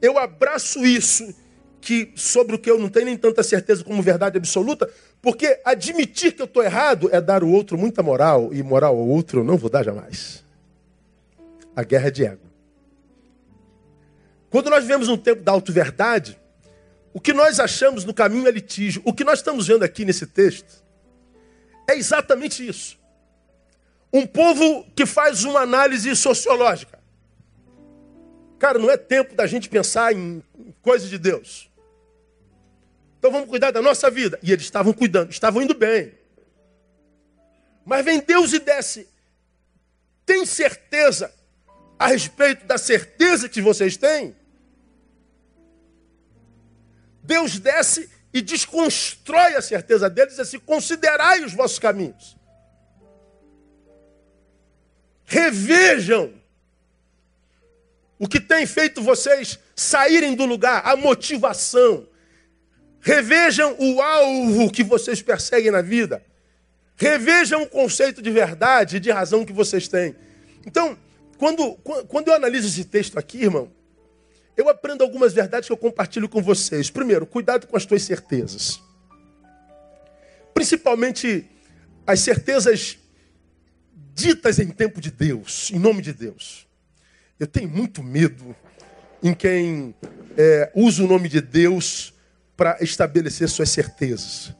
eu 0.00 0.18
abraço 0.18 0.84
isso, 0.84 1.32
que 1.80 2.12
sobre 2.16 2.56
o 2.56 2.58
que 2.58 2.70
eu 2.70 2.78
não 2.78 2.88
tenho 2.88 3.06
nem 3.06 3.16
tanta 3.16 3.42
certeza 3.42 3.84
como 3.84 4.02
verdade 4.02 4.36
absoluta, 4.36 4.90
porque 5.20 5.60
admitir 5.64 6.32
que 6.32 6.42
eu 6.42 6.46
estou 6.46 6.62
errado 6.62 7.08
é 7.12 7.20
dar 7.20 7.44
o 7.44 7.50
outro 7.50 7.78
muita 7.78 8.02
moral, 8.02 8.52
e 8.52 8.62
moral 8.62 8.96
ao 8.96 9.06
outro 9.06 9.40
eu 9.40 9.44
não 9.44 9.56
vou 9.56 9.70
dar 9.70 9.84
jamais. 9.84 10.42
A 11.74 11.84
guerra 11.84 12.08
é 12.08 12.10
de 12.10 12.24
ego. 12.24 12.52
Quando 14.50 14.68
nós 14.68 14.82
vivemos 14.82 15.08
um 15.08 15.16
tempo 15.16 15.42
da 15.42 15.52
auto-verdade, 15.52 16.38
o 17.14 17.20
que 17.20 17.32
nós 17.32 17.60
achamos 17.60 18.04
no 18.04 18.12
caminho 18.12 18.46
é 18.46 18.50
litígio. 18.50 19.00
O 19.04 19.12
que 19.12 19.24
nós 19.24 19.38
estamos 19.38 19.66
vendo 19.66 19.82
aqui 19.82 20.04
nesse 20.04 20.26
texto 20.26 20.81
é 21.88 21.94
exatamente 21.94 22.66
isso. 22.66 22.98
Um 24.12 24.26
povo 24.26 24.84
que 24.94 25.06
faz 25.06 25.44
uma 25.44 25.60
análise 25.60 26.14
sociológica. 26.14 26.98
Cara, 28.58 28.78
não 28.78 28.90
é 28.90 28.96
tempo 28.96 29.34
da 29.34 29.46
gente 29.46 29.68
pensar 29.68 30.14
em 30.14 30.42
coisas 30.82 31.08
de 31.08 31.18
Deus. 31.18 31.70
Então 33.18 33.30
vamos 33.30 33.48
cuidar 33.48 33.70
da 33.70 33.80
nossa 33.80 34.10
vida. 34.10 34.38
E 34.42 34.52
eles 34.52 34.64
estavam 34.64 34.92
cuidando, 34.92 35.30
estavam 35.30 35.62
indo 35.62 35.74
bem. 35.74 36.12
Mas 37.84 38.04
vem 38.04 38.20
Deus 38.20 38.52
e 38.52 38.58
desce. 38.58 39.08
Tem 40.24 40.44
certeza 40.46 41.32
a 41.98 42.06
respeito 42.06 42.66
da 42.66 42.78
certeza 42.78 43.48
que 43.48 43.62
vocês 43.62 43.96
têm? 43.96 44.36
Deus 47.22 47.58
desce 47.58 48.10
e 48.32 48.40
desconstrói 48.40 49.54
a 49.54 49.62
certeza 49.62 50.08
deles, 50.08 50.38
assim, 50.38 50.58
considerai 50.58 51.44
os 51.44 51.52
vossos 51.52 51.78
caminhos. 51.78 52.36
Revejam 55.24 56.32
o 58.18 58.28
que 58.28 58.40
tem 58.40 58.66
feito 58.66 59.02
vocês 59.02 59.58
saírem 59.74 60.34
do 60.34 60.44
lugar, 60.44 60.82
a 60.84 60.94
motivação. 60.94 62.06
Revejam 63.00 63.74
o 63.78 64.00
alvo 64.00 64.70
que 64.70 64.84
vocês 64.84 65.20
perseguem 65.20 65.72
na 65.72 65.82
vida. 65.82 66.24
Revejam 66.96 67.62
o 67.62 67.68
conceito 67.68 68.22
de 68.22 68.30
verdade 68.30 68.96
e 68.96 69.00
de 69.00 69.10
razão 69.10 69.44
que 69.44 69.52
vocês 69.52 69.88
têm. 69.88 70.14
Então, 70.64 70.96
quando, 71.36 71.74
quando 72.06 72.28
eu 72.28 72.34
analiso 72.34 72.68
esse 72.68 72.84
texto 72.84 73.18
aqui, 73.18 73.42
irmão, 73.42 73.72
eu 74.56 74.68
aprendo 74.68 75.02
algumas 75.02 75.32
verdades 75.32 75.66
que 75.66 75.72
eu 75.72 75.76
compartilho 75.76 76.28
com 76.28 76.42
vocês. 76.42 76.90
Primeiro, 76.90 77.26
cuidado 77.26 77.66
com 77.66 77.76
as 77.76 77.86
tuas 77.86 78.02
certezas. 78.02 78.80
Principalmente 80.52 81.48
as 82.06 82.20
certezas 82.20 82.98
ditas 84.14 84.58
em 84.58 84.68
tempo 84.68 85.00
de 85.00 85.10
Deus, 85.10 85.70
em 85.72 85.78
nome 85.78 86.02
de 86.02 86.12
Deus. 86.12 86.66
Eu 87.38 87.46
tenho 87.46 87.68
muito 87.68 88.02
medo 88.02 88.54
em 89.22 89.32
quem 89.32 89.94
é, 90.36 90.70
usa 90.74 91.02
o 91.02 91.08
nome 91.08 91.28
de 91.28 91.40
Deus 91.40 92.12
para 92.56 92.76
estabelecer 92.80 93.48
suas 93.48 93.70
certezas. 93.70 94.54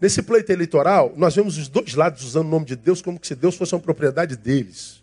Nesse 0.00 0.22
pleito 0.22 0.50
eleitoral, 0.50 1.12
nós 1.16 1.34
vemos 1.34 1.58
os 1.58 1.68
dois 1.68 1.94
lados 1.94 2.24
usando 2.24 2.46
o 2.46 2.50
nome 2.50 2.66
de 2.66 2.76
Deus 2.76 3.02
como 3.02 3.18
se 3.22 3.34
Deus 3.34 3.56
fosse 3.56 3.74
uma 3.74 3.80
propriedade 3.80 4.36
deles. 4.36 5.02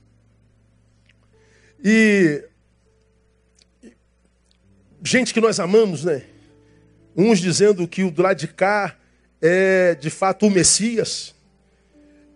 E 1.84 2.44
gente 5.04 5.34
que 5.34 5.42
nós 5.42 5.60
amamos, 5.60 6.04
né? 6.04 6.24
Uns 7.16 7.40
dizendo 7.40 7.88
que 7.88 8.04
o 8.04 8.12
do 8.12 8.22
lado 8.22 8.38
de 8.38 8.48
cá 8.48 8.96
é 9.42 9.96
de 9.96 10.10
fato 10.10 10.48
o 10.48 10.52
Messias. 10.52 11.36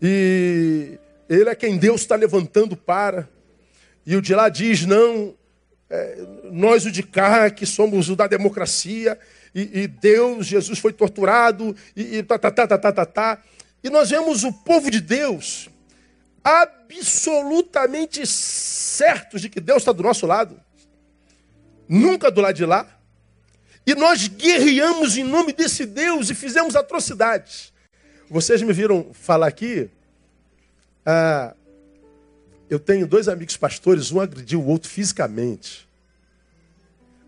E 0.02 0.98
ele 1.30 1.50
é 1.50 1.56
quem 1.56 1.78
Deus 1.78 2.02
está 2.02 2.16
levantando 2.16 2.76
para. 2.76 3.30
E 4.06 4.16
o 4.16 4.22
de 4.22 4.34
lá 4.34 4.50
diz, 4.50 4.86
não, 4.86 5.36
é, 5.90 6.18
nós 6.52 6.86
o 6.86 6.92
de 6.92 7.04
cá, 7.04 7.50
que 7.50 7.66
somos 7.66 8.10
o 8.10 8.16
da 8.16 8.26
democracia, 8.26 9.20
e, 9.54 9.82
e 9.82 9.88
Deus, 9.88 10.48
Jesus 10.48 10.80
foi 10.80 10.94
torturado, 10.94 11.76
e, 11.96 12.18
e 12.18 12.24
tá, 12.24 12.40
tá, 12.40 12.50
tá, 12.50 12.68
tá, 12.68 12.78
tá, 12.78 12.92
tá, 12.92 13.06
tá. 13.06 13.44
E 13.84 13.90
nós 13.90 14.10
vemos 14.10 14.44
o 14.44 14.52
povo 14.52 14.90
de 14.90 15.02
Deus 15.02 15.70
absolutamente 16.44 18.26
certos 18.26 19.42
de 19.42 19.50
que 19.50 19.60
Deus 19.60 19.80
está 19.80 19.92
do 19.92 20.02
nosso 20.02 20.26
lado, 20.26 20.60
nunca 21.88 22.32
do 22.32 22.42
lado 22.42 22.56
de 22.56 22.66
lá. 22.66 22.88
E 23.86 23.96
nós 23.96 24.28
guerreamos 24.28 25.18
em 25.18 25.24
nome 25.24 25.54
desse 25.54 25.86
Deus 25.86 26.30
e 26.30 26.36
fizemos 26.36 26.76
atrocidades. 26.76 27.74
Vocês 28.30 28.62
me 28.62 28.72
viram 28.72 29.12
falar 29.14 29.48
aqui. 29.48 29.90
Ah, 31.06 31.56
eu 32.70 32.80
tenho 32.80 33.06
dois 33.06 33.28
amigos 33.28 33.58
pastores, 33.58 34.12
um 34.12 34.22
agrediu 34.22 34.62
o 34.62 34.68
outro 34.68 34.90
fisicamente. 34.90 35.90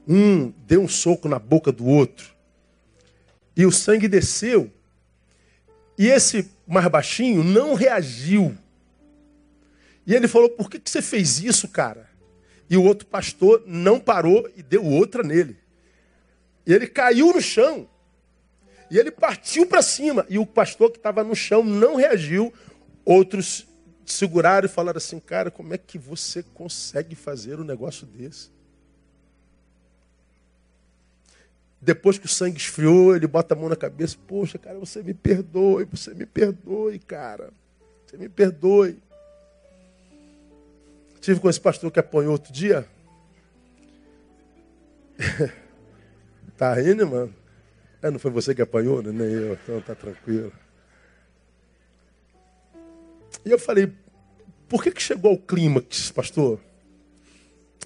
Um 0.07 0.53
deu 0.65 0.81
um 0.81 0.87
soco 0.87 1.27
na 1.27 1.39
boca 1.39 1.71
do 1.71 1.85
outro. 1.85 2.33
E 3.55 3.65
o 3.65 3.71
sangue 3.71 4.07
desceu. 4.07 4.71
E 5.97 6.07
esse 6.07 6.49
mais 6.67 6.87
baixinho 6.87 7.43
não 7.43 7.73
reagiu. 7.73 8.57
E 10.05 10.13
ele 10.13 10.27
falou: 10.27 10.49
Por 10.49 10.69
que, 10.69 10.79
que 10.79 10.89
você 10.89 11.01
fez 11.01 11.39
isso, 11.39 11.67
cara? 11.67 12.09
E 12.69 12.77
o 12.77 12.83
outro 12.83 13.07
pastor 13.07 13.63
não 13.65 13.99
parou 13.99 14.49
e 14.55 14.63
deu 14.63 14.83
outra 14.83 15.23
nele. 15.23 15.57
E 16.65 16.73
ele 16.73 16.87
caiu 16.87 17.33
no 17.33 17.41
chão. 17.41 17.87
E 18.89 18.97
ele 18.97 19.11
partiu 19.11 19.65
para 19.65 19.81
cima. 19.81 20.25
E 20.29 20.37
o 20.37 20.45
pastor 20.45 20.91
que 20.91 20.97
estava 20.97 21.23
no 21.23 21.35
chão 21.35 21.63
não 21.63 21.95
reagiu. 21.95 22.53
Outros 23.05 23.67
seguraram 24.05 24.65
e 24.65 24.69
falaram 24.69 24.97
assim: 24.97 25.19
Cara, 25.19 25.51
como 25.51 25.73
é 25.73 25.77
que 25.77 25.97
você 25.97 26.43
consegue 26.53 27.15
fazer 27.15 27.59
um 27.59 27.63
negócio 27.63 28.05
desse? 28.05 28.49
Depois 31.81 32.17
que 32.17 32.25
o 32.25 32.29
sangue 32.29 32.57
esfriou, 32.57 33.13
ele 33.13 33.27
bota 33.27 33.53
a 33.53 33.57
mão 33.57 33.67
na 33.67 33.75
cabeça. 33.75 34.15
Poxa, 34.25 34.57
cara, 34.57 34.79
você 34.79 35.03
me 35.03 35.13
perdoe, 35.13 35.83
você 35.83 36.13
me 36.13 36.25
perdoe, 36.25 36.97
cara. 36.99 37.51
Você 38.05 38.15
me 38.15 38.29
perdoe. 38.29 38.97
Tive 41.23 41.39
com 41.39 41.49
esse 41.49 41.61
pastor 41.61 41.89
que 41.89 42.01
apanhou 42.01 42.33
outro 42.33 42.51
dia. 42.51 42.85
tá 46.57 46.73
rindo, 46.73 47.07
mano? 47.07 47.33
É, 48.01 48.11
não 48.11 48.19
foi 48.19 48.29
você 48.29 48.53
que 48.53 48.61
apanhou, 48.61 49.01
né? 49.01 49.09
Nem 49.13 49.31
eu, 49.31 49.53
então 49.53 49.79
tá 49.79 49.95
tranquilo. 49.95 50.51
E 53.45 53.49
eu 53.49 53.57
falei, 53.57 53.89
por 54.67 54.83
que, 54.83 54.91
que 54.91 55.01
chegou 55.01 55.31
ao 55.31 55.37
clímax, 55.37 56.11
pastor? 56.11 56.59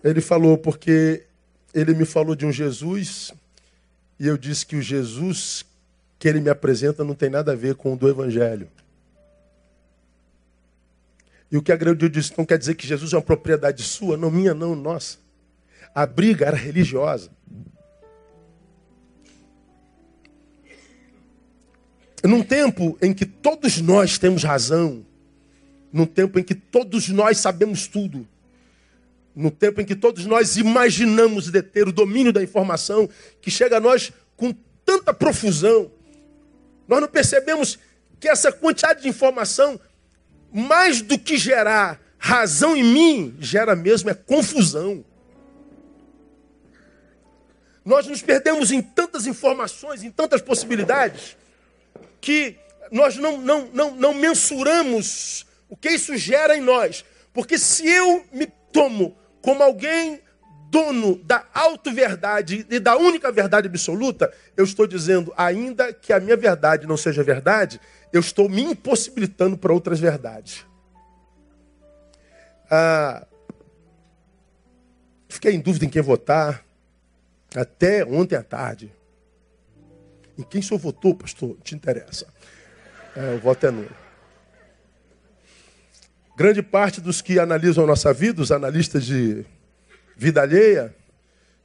Ele 0.03 0.19
falou, 0.19 0.57
porque 0.57 1.27
ele 1.75 1.93
me 1.93 2.05
falou 2.05 2.35
de 2.35 2.43
um 2.43 2.51
Jesus 2.51 3.31
e 4.19 4.25
eu 4.25 4.35
disse 4.35 4.65
que 4.65 4.75
o 4.75 4.81
Jesus 4.81 5.63
que 6.17 6.27
ele 6.27 6.41
me 6.41 6.49
apresenta 6.49 7.03
não 7.03 7.13
tem 7.13 7.29
nada 7.29 7.51
a 7.51 7.55
ver 7.55 7.75
com 7.75 7.93
o 7.93 7.95
do 7.95 8.09
Evangelho. 8.09 8.67
E 11.51 11.57
o 11.57 11.61
que 11.61 11.71
agrediu 11.71 12.09
disse, 12.09 12.33
não 12.37 12.45
quer 12.45 12.57
dizer 12.57 12.75
que 12.75 12.85
Jesus 12.85 13.13
é 13.13 13.15
uma 13.15 13.21
propriedade 13.21 13.81
sua, 13.83 14.17
não 14.17 14.29
minha, 14.29 14.53
não 14.53 14.75
nossa. 14.75 15.17
A 15.95 16.05
briga 16.05 16.45
era 16.45 16.57
religiosa. 16.57 17.31
Num 22.23 22.43
tempo 22.43 22.97
em 23.01 23.13
que 23.13 23.25
todos 23.25 23.79
nós 23.79 24.17
temos 24.17 24.43
razão, 24.43 25.05
num 25.93 26.05
tempo 26.05 26.37
em 26.37 26.43
que 26.43 26.55
todos 26.55 27.07
nós 27.09 27.37
sabemos 27.37 27.87
tudo, 27.87 28.27
no 29.33 29.51
tempo 29.51 29.79
em 29.79 29.85
que 29.85 29.95
todos 29.95 30.25
nós 30.25 30.57
imaginamos 30.57 31.49
deter 31.49 31.87
o 31.87 31.91
domínio 31.91 32.33
da 32.33 32.43
informação 32.43 33.07
que 33.39 33.51
chega 33.51 33.77
a 33.77 33.79
nós 33.79 34.11
com 34.35 34.53
tanta 34.83 35.13
profusão, 35.13 35.91
nós 36.87 36.99
não 36.99 37.07
percebemos 37.07 37.77
que 38.19 38.27
essa 38.27 38.51
quantidade 38.51 39.03
de 39.03 39.07
informação, 39.07 39.79
mais 40.51 41.01
do 41.01 41.17
que 41.17 41.37
gerar 41.37 41.99
razão 42.17 42.75
em 42.75 42.83
mim, 42.83 43.37
gera 43.39 43.75
mesmo 43.75 44.09
é 44.09 44.13
confusão. 44.13 45.05
Nós 47.85 48.05
nos 48.07 48.21
perdemos 48.21 48.71
em 48.71 48.81
tantas 48.81 49.25
informações, 49.27 50.03
em 50.03 50.11
tantas 50.11 50.41
possibilidades, 50.41 51.37
que 52.19 52.57
nós 52.91 53.15
não, 53.15 53.37
não, 53.37 53.69
não, 53.73 53.95
não 53.95 54.13
mensuramos 54.13 55.45
o 55.69 55.77
que 55.77 55.89
isso 55.89 56.17
gera 56.17 56.57
em 56.57 56.61
nós. 56.61 57.05
Porque 57.33 57.57
se 57.57 57.87
eu 57.87 58.25
me 58.33 58.47
tomo 58.73 59.15
como 59.41 59.63
alguém 59.63 60.21
dono 60.69 61.15
da 61.23 61.45
auto-verdade 61.53 62.65
e 62.69 62.79
da 62.79 62.97
única 62.97 63.31
verdade 63.31 63.67
absoluta, 63.67 64.33
eu 64.55 64.63
estou 64.63 64.85
dizendo, 64.85 65.33
ainda 65.37 65.93
que 65.93 66.11
a 66.11 66.19
minha 66.19 66.35
verdade 66.35 66.85
não 66.85 66.97
seja 66.97 67.23
verdade, 67.23 67.79
eu 68.11 68.19
estou 68.19 68.49
me 68.49 68.61
impossibilitando 68.61 69.57
para 69.57 69.73
outras 69.73 69.99
verdades. 69.99 70.65
Ah, 72.69 73.25
fiquei 75.29 75.53
em 75.53 75.59
dúvida 75.59 75.85
em 75.85 75.89
quem 75.89 76.01
votar 76.01 76.65
até 77.55 78.03
ontem 78.05 78.35
à 78.35 78.43
tarde. 78.43 78.91
Em 80.37 80.43
quem 80.43 80.61
senhor 80.61 80.79
votou, 80.79 81.15
pastor? 81.15 81.57
Te 81.63 81.75
interessa. 81.75 82.27
É, 83.15 83.35
o 83.35 83.39
voto 83.39 83.65
é 83.65 83.71
nulo. 83.71 83.89
Grande 86.37 86.61
parte 86.61 87.01
dos 87.01 87.21
que 87.21 87.39
analisam 87.39 87.83
a 87.83 87.87
nossa 87.87 88.13
vida, 88.13 88.41
os 88.41 88.51
analistas 88.51 89.03
de 89.03 89.43
vida 90.15 90.41
alheia, 90.41 90.95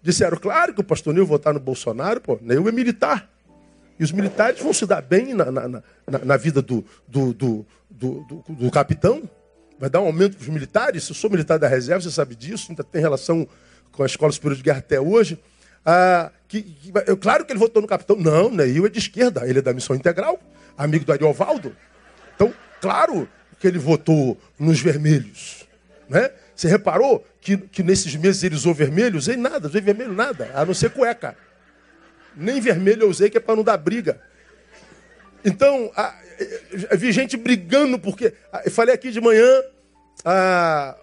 disseram, 0.00 0.38
claro 0.38 0.72
que 0.72 0.80
o 0.80 0.84
pastor 0.84 1.12
Nil 1.12 1.26
votar 1.26 1.52
no 1.52 1.60
Bolsonaro, 1.60 2.20
pô, 2.20 2.38
Neil 2.40 2.66
é 2.66 2.72
militar. 2.72 3.31
E 3.98 4.04
os 4.04 4.12
militares 4.12 4.60
vão 4.60 4.72
se 4.72 4.86
dar 4.86 5.02
bem 5.02 5.34
na, 5.34 5.50
na, 5.50 5.68
na, 5.68 5.82
na 6.24 6.36
vida 6.36 6.60
do, 6.62 6.84
do, 7.06 7.32
do, 7.32 7.66
do, 7.90 8.70
capitão. 8.70 9.28
Vai 9.78 9.90
dar 9.90 10.00
um 10.00 10.06
aumento 10.06 10.36
para 10.36 10.42
os 10.42 10.48
militares. 10.48 11.08
Eu 11.08 11.14
sou 11.14 11.30
militar 11.30 11.58
da 11.58 11.68
reserva, 11.68 12.00
você 12.00 12.10
sabe 12.10 12.34
disso, 12.34 12.66
ainda 12.70 12.82
tem 12.82 13.00
relação 13.00 13.46
com 13.90 14.02
a 14.02 14.06
Escola 14.06 14.32
Superior 14.32 14.56
de 14.56 14.62
Guerra 14.62 14.78
até 14.78 15.00
hoje. 15.00 15.38
Ah, 15.84 16.30
que, 16.48 16.62
que, 16.62 16.92
eu, 17.06 17.16
claro 17.16 17.44
que 17.44 17.52
ele 17.52 17.58
votou 17.58 17.82
no 17.82 17.88
capitão. 17.88 18.16
Não, 18.16 18.50
Neil 18.50 18.86
é 18.86 18.88
de 18.88 18.98
esquerda, 18.98 19.46
ele 19.46 19.58
é 19.58 19.62
da 19.62 19.72
missão 19.72 19.94
integral, 19.94 20.40
amigo 20.76 21.04
do 21.04 21.12
Ariovaldo. 21.12 21.76
Então, 22.34 22.52
claro 22.80 23.28
que 23.58 23.66
ele 23.66 23.78
votou 23.78 24.38
nos 24.58 24.80
vermelhos. 24.80 25.66
Né? 26.08 26.30
Você 26.54 26.68
reparou 26.68 27.24
que, 27.40 27.56
que 27.56 27.82
nesses 27.82 28.14
meses 28.16 28.42
ele 28.42 28.54
usou 28.54 28.74
vermelho? 28.74 29.18
Usei 29.18 29.36
nada, 29.36 29.68
vermelho 29.68 30.12
nada, 30.12 30.50
a 30.54 30.64
não 30.64 30.74
ser 30.74 30.90
cueca. 30.90 31.36
Nem 32.36 32.60
vermelho 32.60 33.02
eu 33.02 33.10
usei, 33.10 33.30
que 33.30 33.36
é 33.36 33.40
para 33.40 33.56
não 33.56 33.64
dar 33.64 33.76
briga. 33.76 34.20
Então, 35.44 35.90
a, 35.96 36.14
vi 36.96 37.12
gente 37.12 37.36
brigando, 37.36 37.98
porque. 37.98 38.32
Eu 38.64 38.70
falei 38.70 38.94
aqui 38.94 39.10
de 39.10 39.20
manhã, 39.20 39.62
a, 40.24 40.96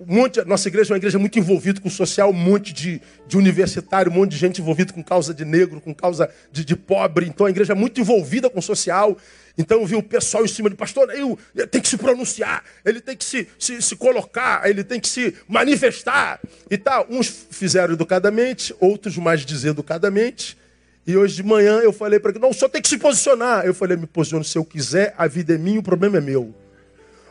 um 0.00 0.14
monte, 0.16 0.44
nossa 0.44 0.68
igreja 0.68 0.92
é 0.92 0.92
uma 0.92 0.98
igreja 0.98 1.18
muito 1.18 1.38
envolvida 1.38 1.80
com 1.80 1.88
o 1.88 1.90
social, 1.90 2.30
um 2.30 2.34
monte 2.34 2.72
de, 2.72 3.00
de 3.26 3.38
universitário, 3.38 4.10
um 4.10 4.14
monte 4.14 4.32
de 4.32 4.36
gente 4.36 4.60
envolvida 4.60 4.92
com 4.92 5.02
causa 5.02 5.32
de 5.32 5.44
negro, 5.44 5.80
com 5.80 5.94
causa 5.94 6.28
de, 6.52 6.64
de 6.64 6.76
pobre. 6.76 7.26
Então 7.26 7.46
a 7.46 7.50
igreja 7.50 7.72
é 7.72 7.76
muito 7.76 8.00
envolvida 8.00 8.50
com 8.50 8.58
o 8.58 8.62
social. 8.62 9.16
Então 9.56 9.80
eu 9.80 9.86
vi 9.86 9.94
o 9.94 10.02
pessoal 10.02 10.44
em 10.44 10.48
cima 10.48 10.68
de 10.68 10.76
pastor, 10.76 11.08
ele 11.10 11.66
tem 11.66 11.80
que 11.80 11.88
se 11.88 11.96
pronunciar, 11.96 12.64
ele 12.84 13.00
tem 13.00 13.16
que 13.16 13.24
se, 13.24 13.48
se, 13.58 13.80
se 13.80 13.96
colocar, 13.96 14.68
ele 14.68 14.82
tem 14.82 14.98
que 14.98 15.08
se 15.08 15.34
manifestar 15.48 16.40
e 16.68 16.76
tal. 16.76 17.06
Uns 17.08 17.46
fizeram 17.50 17.94
educadamente, 17.94 18.74
outros 18.80 19.16
mais 19.16 19.44
deseducadamente. 19.44 20.58
E 21.06 21.16
hoje 21.16 21.36
de 21.36 21.42
manhã 21.42 21.80
eu 21.80 21.92
falei 21.92 22.18
para 22.18 22.30
ele, 22.30 22.40
não, 22.40 22.50
o 22.50 22.54
senhor 22.54 22.70
tem 22.70 22.80
que 22.80 22.88
se 22.88 22.98
posicionar. 22.98 23.64
Eu 23.64 23.74
falei, 23.74 23.96
me 23.96 24.06
posiciono 24.06 24.44
se 24.44 24.56
eu 24.56 24.64
quiser, 24.64 25.14
a 25.18 25.26
vida 25.26 25.54
é 25.54 25.58
minha, 25.58 25.80
o 25.80 25.82
problema 25.82 26.18
é 26.18 26.20
meu. 26.20 26.54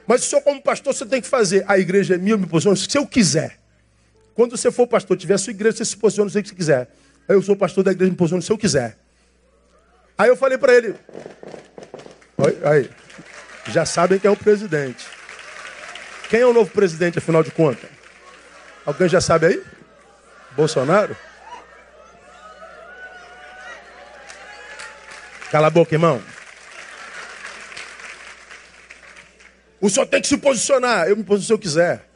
Mas 0.05 0.21
o 0.21 0.25
senhor, 0.25 0.41
como 0.41 0.61
pastor, 0.61 0.93
você 0.93 1.05
tem 1.05 1.21
que 1.21 1.27
fazer. 1.27 1.63
A 1.67 1.79
igreja 1.79 2.15
é 2.15 2.17
minha, 2.17 2.33
eu 2.33 2.39
me 2.39 2.45
posiciono 2.45 2.77
se 2.77 2.97
eu 2.97 3.07
quiser. 3.07 3.57
Quando 4.35 4.57
você 4.57 4.71
for 4.71 4.87
pastor, 4.87 5.17
tiver 5.17 5.35
a 5.35 5.37
sua 5.37 5.51
igreja, 5.51 5.77
você 5.77 5.85
se 5.85 5.97
posiciona 5.97 6.29
se 6.29 6.33
você 6.33 6.55
quiser. 6.55 6.89
Aí 7.27 7.35
eu 7.35 7.41
sou 7.41 7.55
pastor 7.55 7.83
da 7.83 7.91
igreja, 7.91 8.11
me 8.11 8.17
posiciono 8.17 8.41
se 8.41 8.51
eu 8.51 8.57
quiser. 8.57 8.97
Aí 10.17 10.29
eu 10.29 10.35
falei 10.35 10.57
para 10.57 10.73
ele, 10.73 10.95
aí, 12.63 12.89
já 13.71 13.85
sabem 13.85 14.19
quem 14.19 14.27
é 14.27 14.31
o 14.31 14.37
presidente. 14.37 15.05
Quem 16.29 16.41
é 16.41 16.45
o 16.45 16.53
novo 16.53 16.69
presidente, 16.71 17.17
afinal 17.17 17.43
de 17.43 17.51
contas? 17.51 17.89
Alguém 18.85 19.07
já 19.07 19.21
sabe 19.21 19.47
aí? 19.47 19.63
Bolsonaro? 20.55 21.15
Cala 25.53 25.67
a 25.67 25.69
boca, 25.69 25.93
irmão. 25.93 26.19
O 29.79 29.87
senhor 29.87 30.07
tem 30.07 30.19
que 30.19 30.27
se 30.27 30.35
posicionar. 30.35 31.07
Eu 31.07 31.15
me 31.15 31.23
posiciono 31.23 31.45
se 31.45 31.53
eu 31.53 31.59
quiser. 31.59 32.09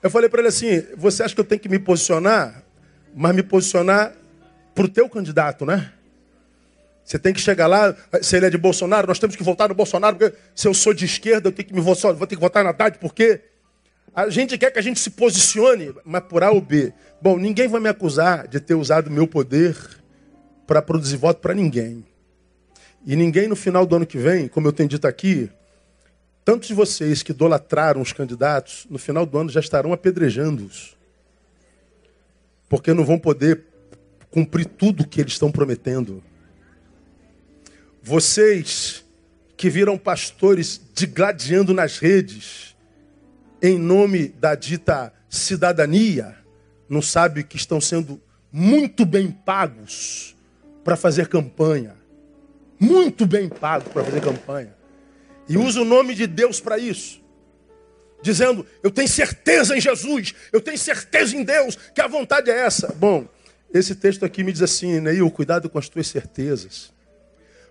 Eu 0.00 0.08
falei 0.08 0.28
para 0.28 0.38
ele 0.38 0.46
assim: 0.46 0.80
você 0.96 1.24
acha 1.24 1.34
que 1.34 1.40
eu 1.40 1.44
tenho 1.44 1.60
que 1.60 1.68
me 1.68 1.80
posicionar, 1.80 2.62
mas 3.12 3.34
me 3.34 3.42
posicionar 3.42 4.12
para 4.72 4.84
o 4.84 4.88
teu 4.88 5.08
candidato, 5.08 5.66
né? 5.66 5.92
Você 7.04 7.18
tem 7.18 7.34
que 7.34 7.40
chegar 7.40 7.66
lá, 7.66 7.96
se 8.22 8.36
ele 8.36 8.46
é 8.46 8.50
de 8.50 8.56
Bolsonaro, 8.56 9.08
nós 9.08 9.18
temos 9.18 9.34
que 9.34 9.42
votar 9.42 9.68
no 9.68 9.74
Bolsonaro, 9.74 10.14
porque 10.14 10.38
se 10.54 10.68
eu 10.68 10.72
sou 10.72 10.94
de 10.94 11.04
esquerda, 11.04 11.48
eu 11.48 11.52
tenho 11.52 11.66
que 11.66 11.74
me 11.74 11.80
votar, 11.80 12.14
vou 12.14 12.28
ter 12.28 12.36
que 12.36 12.40
votar 12.40 12.62
na 12.62 12.70
Haddad, 12.70 12.98
por 12.98 13.12
quê? 13.12 13.40
A 14.14 14.30
gente 14.30 14.56
quer 14.56 14.70
que 14.70 14.78
a 14.78 14.82
gente 14.82 15.00
se 15.00 15.10
posicione, 15.10 15.92
mas 16.04 16.22
por 16.22 16.44
A 16.44 16.52
ou 16.52 16.60
B. 16.60 16.94
Bom, 17.20 17.38
ninguém 17.38 17.66
vai 17.66 17.80
me 17.80 17.88
acusar 17.88 18.46
de 18.46 18.60
ter 18.60 18.76
usado 18.76 19.10
meu 19.10 19.26
poder 19.26 19.76
para 20.64 20.80
produzir 20.80 21.16
voto 21.16 21.40
para 21.40 21.54
ninguém. 21.54 22.13
E 23.06 23.14
ninguém 23.16 23.48
no 23.48 23.56
final 23.56 23.84
do 23.86 23.96
ano 23.96 24.06
que 24.06 24.18
vem, 24.18 24.48
como 24.48 24.66
eu 24.66 24.72
tenho 24.72 24.88
dito 24.88 25.06
aqui, 25.06 25.50
tantos 26.44 26.68
de 26.68 26.74
vocês 26.74 27.22
que 27.22 27.32
idolatraram 27.32 28.00
os 28.00 28.12
candidatos, 28.12 28.86
no 28.88 28.98
final 28.98 29.26
do 29.26 29.36
ano 29.38 29.50
já 29.50 29.60
estarão 29.60 29.92
apedrejando-os. 29.92 30.96
Porque 32.68 32.94
não 32.94 33.04
vão 33.04 33.18
poder 33.18 33.62
cumprir 34.30 34.66
tudo 34.66 35.02
o 35.02 35.06
que 35.06 35.20
eles 35.20 35.34
estão 35.34 35.52
prometendo. 35.52 36.22
Vocês 38.02 39.04
que 39.56 39.70
viram 39.70 39.96
pastores 39.96 40.80
digladiando 40.94 41.72
nas 41.72 41.98
redes 41.98 42.74
em 43.62 43.78
nome 43.78 44.28
da 44.28 44.54
dita 44.54 45.12
cidadania, 45.28 46.36
não 46.88 47.00
sabem 47.00 47.42
que 47.42 47.56
estão 47.56 47.80
sendo 47.80 48.20
muito 48.52 49.06
bem 49.06 49.30
pagos 49.30 50.36
para 50.84 50.96
fazer 50.96 51.28
campanha. 51.28 52.03
Muito 52.78 53.26
bem 53.26 53.48
pagos 53.48 53.92
para 53.92 54.04
fazer 54.04 54.20
campanha. 54.20 54.74
E 55.48 55.56
usa 55.56 55.80
o 55.80 55.84
nome 55.84 56.14
de 56.14 56.26
Deus 56.26 56.60
para 56.60 56.78
isso. 56.78 57.22
Dizendo, 58.22 58.66
eu 58.82 58.90
tenho 58.90 59.08
certeza 59.08 59.76
em 59.76 59.80
Jesus, 59.80 60.34
eu 60.50 60.60
tenho 60.60 60.78
certeza 60.78 61.36
em 61.36 61.44
Deus, 61.44 61.76
que 61.94 62.00
a 62.00 62.08
vontade 62.08 62.50
é 62.50 62.58
essa. 62.58 62.88
Bom, 62.94 63.28
esse 63.72 63.94
texto 63.94 64.24
aqui 64.24 64.42
me 64.42 64.52
diz 64.52 64.62
assim, 64.62 64.98
Neil, 65.00 65.30
cuidado 65.30 65.68
com 65.68 65.78
as 65.78 65.88
tuas 65.88 66.06
certezas. 66.06 66.92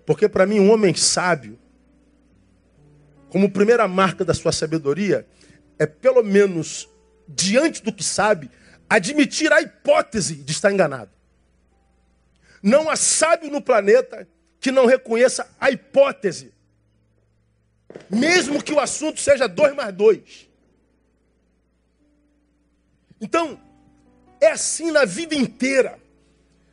Porque 0.05 0.29
para 0.29 0.45
mim, 0.45 0.59
um 0.59 0.71
homem 0.71 0.93
sábio, 0.93 1.57
como 3.29 3.49
primeira 3.49 3.87
marca 3.87 4.23
da 4.23 4.33
sua 4.33 4.51
sabedoria, 4.51 5.25
é 5.79 5.87
pelo 5.87 6.21
menos, 6.21 6.87
diante 7.27 7.81
do 7.81 7.91
que 7.91 8.03
sabe, 8.03 8.51
admitir 8.87 9.51
a 9.51 9.61
hipótese 9.61 10.35
de 10.35 10.51
estar 10.51 10.71
enganado. 10.71 11.09
Não 12.61 12.89
há 12.89 12.95
sábio 12.95 13.49
no 13.49 13.61
planeta 13.61 14.27
que 14.63 14.71
não 14.71 14.85
reconheça 14.85 15.45
a 15.59 15.69
hipótese. 15.69 16.53
Mesmo 18.09 18.63
que 18.63 18.71
o 18.71 18.79
assunto 18.79 19.19
seja 19.19 19.45
dois 19.45 19.75
mais 19.75 19.93
dois. 19.93 20.47
Então, 23.19 23.59
é 24.39 24.51
assim 24.51 24.89
na 24.89 25.03
vida 25.03 25.35
inteira. 25.35 25.99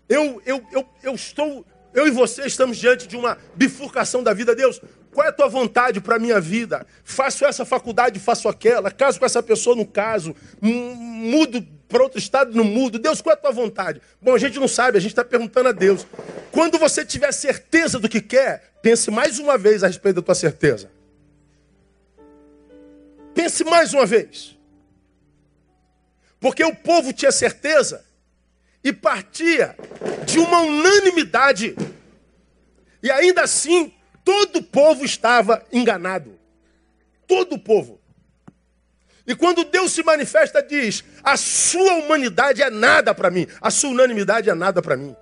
Eu, 0.08 0.40
eu, 0.46 0.64
eu, 0.70 0.88
eu 1.02 1.14
estou, 1.16 1.66
eu 1.92 2.06
e 2.06 2.12
você 2.12 2.46
estamos 2.46 2.78
diante 2.78 3.08
de 3.08 3.16
uma 3.16 3.36
bifurcação 3.56 4.22
da 4.22 4.32
vida. 4.32 4.54
Deus, 4.54 4.80
qual 5.12 5.26
é 5.26 5.30
a 5.30 5.32
tua 5.32 5.48
vontade 5.48 6.00
para 6.00 6.14
a 6.14 6.20
minha 6.20 6.40
vida? 6.40 6.86
Faço 7.02 7.44
essa 7.44 7.64
faculdade, 7.64 8.20
faço 8.20 8.48
aquela. 8.48 8.92
Caso 8.92 9.18
com 9.18 9.26
essa 9.26 9.42
pessoa, 9.42 9.74
no 9.74 9.84
caso. 9.84 10.34
Mudo 10.60 11.66
para 11.90 12.02
outro 12.04 12.18
estado, 12.18 12.56
não 12.56 12.64
mudo. 12.64 12.98
Deus, 12.98 13.20
qual 13.20 13.34
é 13.34 13.38
a 13.38 13.40
tua 13.40 13.50
vontade? 13.50 14.00
Bom, 14.22 14.34
a 14.34 14.38
gente 14.38 14.58
não 14.58 14.68
sabe, 14.68 14.96
a 14.96 15.00
gente 15.00 15.10
está 15.10 15.24
perguntando 15.24 15.68
a 15.68 15.72
Deus. 15.72 16.06
Quando 16.52 16.78
você 16.78 17.04
tiver 17.04 17.32
certeza 17.32 17.98
do 17.98 18.08
que 18.08 18.20
quer, 18.20 18.72
pense 18.80 19.10
mais 19.10 19.38
uma 19.38 19.58
vez 19.58 19.82
a 19.82 19.88
respeito 19.88 20.16
da 20.16 20.22
tua 20.22 20.34
certeza. 20.34 20.90
Pense 23.34 23.64
mais 23.64 23.92
uma 23.92 24.06
vez. 24.06 24.56
Porque 26.38 26.64
o 26.64 26.74
povo 26.74 27.12
tinha 27.12 27.32
certeza 27.32 28.04
e 28.82 28.92
partia 28.92 29.76
de 30.24 30.38
uma 30.38 30.60
unanimidade. 30.60 31.76
E 33.02 33.10
ainda 33.10 33.42
assim, 33.42 33.92
todo 34.24 34.60
o 34.60 34.62
povo 34.62 35.04
estava 35.04 35.66
enganado. 35.72 36.38
Todo 37.26 37.56
o 37.56 37.58
povo. 37.58 37.99
E 39.26 39.34
quando 39.34 39.64
Deus 39.64 39.92
se 39.92 40.02
manifesta, 40.02 40.62
diz: 40.62 41.04
a 41.22 41.36
sua 41.36 41.94
humanidade 41.94 42.62
é 42.62 42.70
nada 42.70 43.14
para 43.14 43.30
mim, 43.30 43.46
a 43.60 43.70
sua 43.70 43.90
unanimidade 43.90 44.48
é 44.48 44.54
nada 44.54 44.80
para 44.80 44.96
mim. 44.96 45.14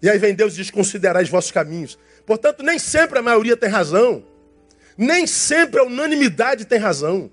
E 0.00 0.08
aí 0.08 0.18
vem 0.18 0.34
Deus 0.34 0.54
e 0.54 0.56
diz: 0.56 0.70
considerai 0.70 1.22
os 1.22 1.28
vossos 1.28 1.50
caminhos. 1.50 1.98
Portanto, 2.26 2.62
nem 2.62 2.78
sempre 2.78 3.18
a 3.18 3.22
maioria 3.22 3.56
tem 3.56 3.68
razão, 3.68 4.24
nem 4.96 5.26
sempre 5.26 5.80
a 5.80 5.84
unanimidade 5.84 6.64
tem 6.64 6.78
razão. 6.78 7.30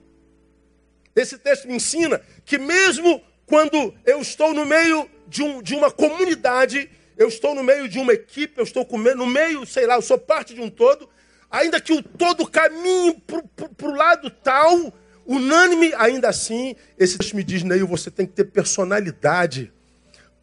Esse 1.15 1.37
texto 1.37 1.67
me 1.67 1.75
ensina 1.75 2.21
que 2.45 2.57
mesmo 2.57 3.21
quando 3.45 3.93
eu 4.05 4.21
estou 4.21 4.53
no 4.53 4.65
meio 4.65 5.09
de, 5.27 5.41
um, 5.43 5.61
de 5.61 5.75
uma 5.75 5.91
comunidade, 5.91 6.89
eu 7.17 7.27
estou 7.27 7.55
no 7.55 7.63
meio 7.63 7.89
de 7.89 7.99
uma 7.99 8.13
equipe, 8.13 8.57
eu 8.57 8.63
estou 8.63 8.87
no 9.15 9.25
meio, 9.25 9.65
sei 9.65 9.85
lá, 9.85 9.95
eu 9.95 10.01
sou 10.01 10.17
parte 10.17 10.53
de 10.53 10.61
um 10.61 10.69
todo, 10.69 11.09
ainda 11.49 11.81
que 11.81 11.91
o 11.91 12.01
todo 12.01 12.47
caminhe 12.47 13.21
para 13.25 13.89
o 13.89 13.95
lado 13.95 14.29
tal, 14.29 14.93
unânime, 15.29 15.93
ainda 15.95 16.27
assim, 16.27 16.75
esse 16.97 17.17
texto 17.17 17.35
me 17.35 17.43
diz, 17.43 17.61
Neil, 17.61 17.85
você 17.85 18.09
tem 18.09 18.25
que 18.25 18.33
ter 18.33 18.45
personalidade 18.45 19.71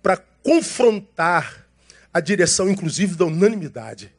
para 0.00 0.16
confrontar 0.16 1.66
a 2.14 2.20
direção, 2.20 2.70
inclusive, 2.70 3.16
da 3.16 3.24
unanimidade. 3.24 4.14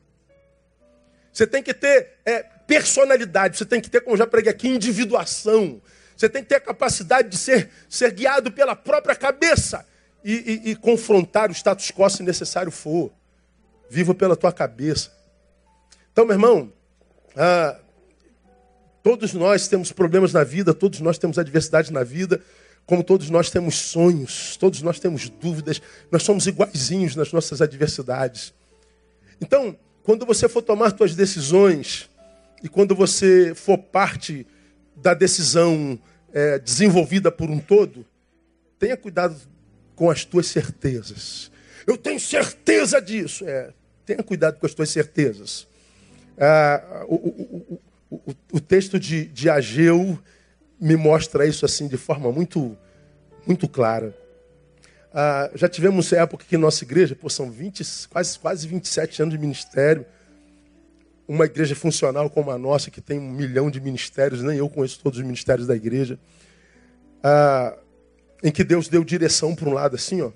Você 1.32 1.48
tem 1.48 1.64
que 1.64 1.74
ter 1.74 2.16
é, 2.26 2.44
personalidade, 2.44 3.58
você 3.58 3.66
tem 3.66 3.80
que 3.80 3.90
ter, 3.90 4.02
como 4.02 4.18
já 4.18 4.28
preguei 4.28 4.52
aqui, 4.52 4.68
individuação. 4.68 5.82
Você 6.16 6.28
tem 6.28 6.44
que 6.44 6.50
ter 6.50 6.56
a 6.56 6.60
capacidade 6.60 7.30
de 7.30 7.38
ser, 7.38 7.70
ser 7.88 8.12
guiado 8.12 8.52
pela 8.52 8.76
própria 8.76 9.16
cabeça 9.16 9.86
e, 10.24 10.34
e, 10.66 10.72
e 10.72 10.76
confrontar 10.76 11.50
o 11.50 11.54
status 11.54 11.92
quo 11.92 12.10
se 12.10 12.24
necessário 12.24 12.72
for. 12.72 13.14
Viva 13.90 14.14
pela 14.14 14.36
tua 14.36 14.52
cabeça. 14.52 15.16
Então, 16.12 16.26
meu 16.26 16.34
irmão, 16.34 16.74
ah, 17.36 17.80
todos 19.08 19.34
nós 19.34 19.70
temos 19.70 19.94
problemas 19.94 20.34
na 20.34 20.44
vida, 20.44 20.74
todos 20.74 21.00
nós 21.00 21.18
temos 21.18 21.40
adversidades 21.40 21.92
na 21.92 22.04
vida, 22.04 22.42
como 22.86 23.02
todos 23.02 23.30
nós 23.30 23.50
temos 23.50 23.76
sonhos, 23.76 24.58
todos 24.58 24.82
nós 24.82 25.00
temos 25.00 25.30
dúvidas, 25.30 25.82
nós 26.12 26.24
somos 26.24 26.46
iguaizinhos 26.46 27.16
nas 27.16 27.32
nossas 27.32 27.62
adversidades. 27.62 28.54
Então, 29.40 29.80
quando 30.04 30.26
você 30.26 30.50
for 30.50 30.62
tomar 30.62 30.94
suas 30.98 31.16
decisões 31.16 32.10
e 32.62 32.68
quando 32.68 32.94
você 32.94 33.56
for 33.56 33.78
parte 33.78 34.46
da 34.94 35.14
decisão 35.14 35.98
é, 36.34 36.60
desenvolvida 36.60 37.32
por 37.32 37.50
um 37.50 37.60
todo, 37.60 38.06
tenha 38.78 38.98
cuidado 38.98 39.38
com 39.96 40.10
as 40.10 40.26
tuas 40.26 40.48
certezas. 40.48 41.50
Eu 41.88 41.96
tenho 41.96 42.20
certeza 42.20 43.02
disso. 43.02 43.48
É, 43.48 43.72
tenha 44.06 44.22
cuidado 44.22 44.60
com 44.60 44.66
as 44.66 44.74
tuas 44.74 44.90
certezas. 44.90 45.66
Ah, 46.38 47.06
o, 47.08 47.16
o, 47.16 47.80
o, 48.10 48.34
o, 48.54 48.60
texto 48.60 49.00
de, 49.00 49.26
de 49.26 49.50
Ageu 49.50 50.18
me 50.80 50.96
mostra 50.96 51.46
isso 51.46 51.66
assim 51.66 51.88
de 51.88 51.98
forma 51.98 52.32
muito, 52.32 52.78
muito 53.46 53.68
clara. 53.68 54.16
Ah, 55.14 55.50
já 55.56 55.68
tivemos 55.68 56.14
época 56.14 56.46
que 56.48 56.58
nossa 56.58 56.84
igreja, 56.84 57.16
pô, 57.16 57.30
são 57.30 57.50
20, 57.50 57.84
quase, 58.10 58.40
quase 58.40 58.68
27 58.68 59.22
anos 59.22 59.34
de 59.34 59.40
ministério 59.40 60.06
uma 61.28 61.46
igreja 61.46 61.76
funcional 61.76 62.30
como 62.30 62.50
a 62.52 62.58
nossa, 62.58 62.90
que 62.90 63.02
tem 63.02 63.20
um 63.20 63.30
milhão 63.30 63.70
de 63.70 63.82
ministérios, 63.82 64.42
nem 64.42 64.58
eu 64.58 64.70
conheço 64.70 65.00
todos 65.04 65.20
os 65.20 65.26
ministérios 65.26 65.68
da 65.68 65.76
igreja, 65.76 66.18
ah, 67.22 67.78
em 68.42 68.52
que 68.52 68.64
Deus 68.64 68.88
deu 68.88 69.04
direção 69.04 69.54
para 69.54 69.68
um 69.68 69.74
lado 69.74 69.96
assim, 69.96 70.22
ó. 70.22 70.32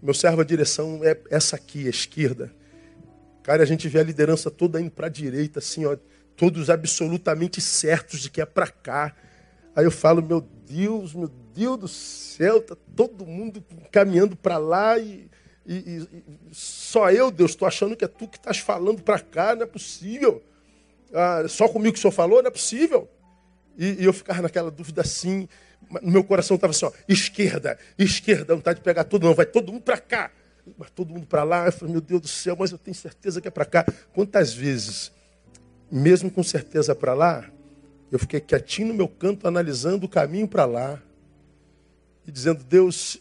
Meu 0.00 0.14
servo, 0.14 0.40
a 0.40 0.44
direção 0.44 1.00
é 1.02 1.18
essa 1.28 1.56
aqui, 1.56 1.88
a 1.88 1.90
esquerda. 1.90 2.52
Cara, 3.42 3.64
a 3.64 3.66
gente 3.66 3.88
vê 3.88 3.98
a 3.98 4.04
liderança 4.04 4.48
toda 4.48 4.80
indo 4.80 4.92
para 4.92 5.06
a 5.06 5.10
direita, 5.10 5.58
assim, 5.58 5.84
ó, 5.84 5.96
todos 6.38 6.70
absolutamente 6.70 7.60
certos 7.60 8.20
de 8.20 8.30
que 8.30 8.40
é 8.40 8.46
para 8.46 8.68
cá. 8.68 9.14
Aí 9.76 9.84
eu 9.84 9.90
falo, 9.90 10.22
meu 10.22 10.40
Deus, 10.40 11.12
meu 11.12 11.28
Deus 11.54 11.78
do 11.78 11.88
céu, 11.88 12.62
tá 12.62 12.74
todo 12.96 13.26
mundo 13.26 13.62
caminhando 13.90 14.34
para 14.34 14.56
lá 14.56 14.98
e 14.98 15.28
e, 15.68 15.74
e, 15.74 16.08
só 16.50 17.10
eu, 17.10 17.30
Deus, 17.30 17.50
estou 17.50 17.68
achando 17.68 17.94
que 17.94 18.02
é 18.02 18.08
tu 18.08 18.26
que 18.26 18.38
estás 18.38 18.56
falando 18.56 19.02
para 19.02 19.20
cá, 19.20 19.54
não 19.54 19.64
é 19.64 19.66
possível. 19.66 20.42
Ah, 21.12 21.44
só 21.46 21.68
comigo 21.68 21.92
que 21.92 21.98
o 21.98 22.00
senhor 22.00 22.12
falou, 22.12 22.40
não 22.40 22.48
é 22.48 22.50
possível. 22.50 23.06
E, 23.76 24.00
e 24.00 24.04
eu 24.06 24.14
ficava 24.14 24.40
naquela 24.40 24.70
dúvida 24.70 25.02
assim, 25.02 25.46
no 26.02 26.10
meu 26.10 26.24
coração 26.24 26.54
estava 26.54 26.70
assim, 26.70 26.86
ó, 26.86 26.92
esquerda, 27.06 27.78
esquerda, 27.98 28.54
não 28.54 28.60
está 28.60 28.72
de 28.72 28.80
pegar 28.80 29.04
tudo, 29.04 29.26
não, 29.26 29.34
vai 29.34 29.44
todo 29.44 29.70
mundo 29.70 29.82
para 29.82 29.98
cá. 29.98 30.30
Vai 30.78 30.88
todo 30.88 31.12
mundo 31.12 31.26
para 31.26 31.44
lá. 31.44 31.66
Eu 31.66 31.72
falei, 31.72 31.92
meu 31.92 32.00
Deus 32.00 32.22
do 32.22 32.28
céu, 32.28 32.56
mas 32.58 32.72
eu 32.72 32.78
tenho 32.78 32.94
certeza 32.94 33.38
que 33.38 33.48
é 33.48 33.50
para 33.50 33.66
cá. 33.66 33.86
Quantas 34.14 34.54
vezes, 34.54 35.12
mesmo 35.90 36.30
com 36.30 36.42
certeza 36.42 36.94
para 36.94 37.14
lá, 37.14 37.50
eu 38.10 38.18
fiquei 38.18 38.40
quietinho 38.40 38.88
no 38.88 38.94
meu 38.94 39.08
canto, 39.08 39.46
analisando 39.46 40.06
o 40.06 40.08
caminho 40.08 40.48
para 40.48 40.64
lá, 40.64 41.02
e 42.26 42.30
dizendo, 42.30 42.62
Deus, 42.64 43.20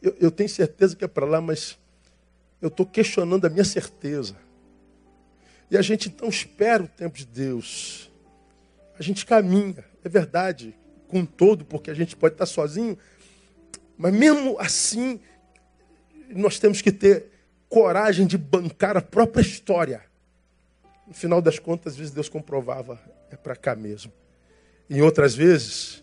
eu, 0.00 0.16
eu 0.20 0.30
tenho 0.30 0.48
certeza 0.48 0.94
que 0.94 1.04
é 1.04 1.08
para 1.08 1.26
lá, 1.26 1.40
mas 1.40 1.78
eu 2.60 2.68
estou 2.68 2.86
questionando 2.86 3.44
a 3.46 3.50
minha 3.50 3.64
certeza. 3.64 4.36
E 5.70 5.76
a 5.76 5.82
gente 5.82 6.08
então 6.08 6.28
espera 6.28 6.82
o 6.82 6.88
tempo 6.88 7.16
de 7.16 7.26
Deus. 7.26 8.10
A 8.98 9.02
gente 9.02 9.24
caminha, 9.26 9.84
é 10.04 10.08
verdade, 10.08 10.74
com 11.08 11.24
todo, 11.24 11.64
porque 11.64 11.90
a 11.90 11.94
gente 11.94 12.14
pode 12.14 12.34
estar 12.34 12.46
sozinho, 12.46 12.96
mas 13.96 14.14
mesmo 14.14 14.58
assim, 14.58 15.20
nós 16.30 16.58
temos 16.58 16.80
que 16.80 16.92
ter 16.92 17.26
coragem 17.68 18.26
de 18.26 18.36
bancar 18.36 18.96
a 18.96 19.02
própria 19.02 19.40
história. 19.40 20.02
No 21.12 21.18
final 21.18 21.42
das 21.42 21.58
contas, 21.58 21.92
às 21.92 21.98
vezes 21.98 22.10
Deus 22.10 22.26
comprovava, 22.26 22.98
é 23.30 23.36
para 23.36 23.54
cá 23.54 23.76
mesmo. 23.76 24.10
em 24.88 25.02
outras 25.02 25.34
vezes, 25.34 26.02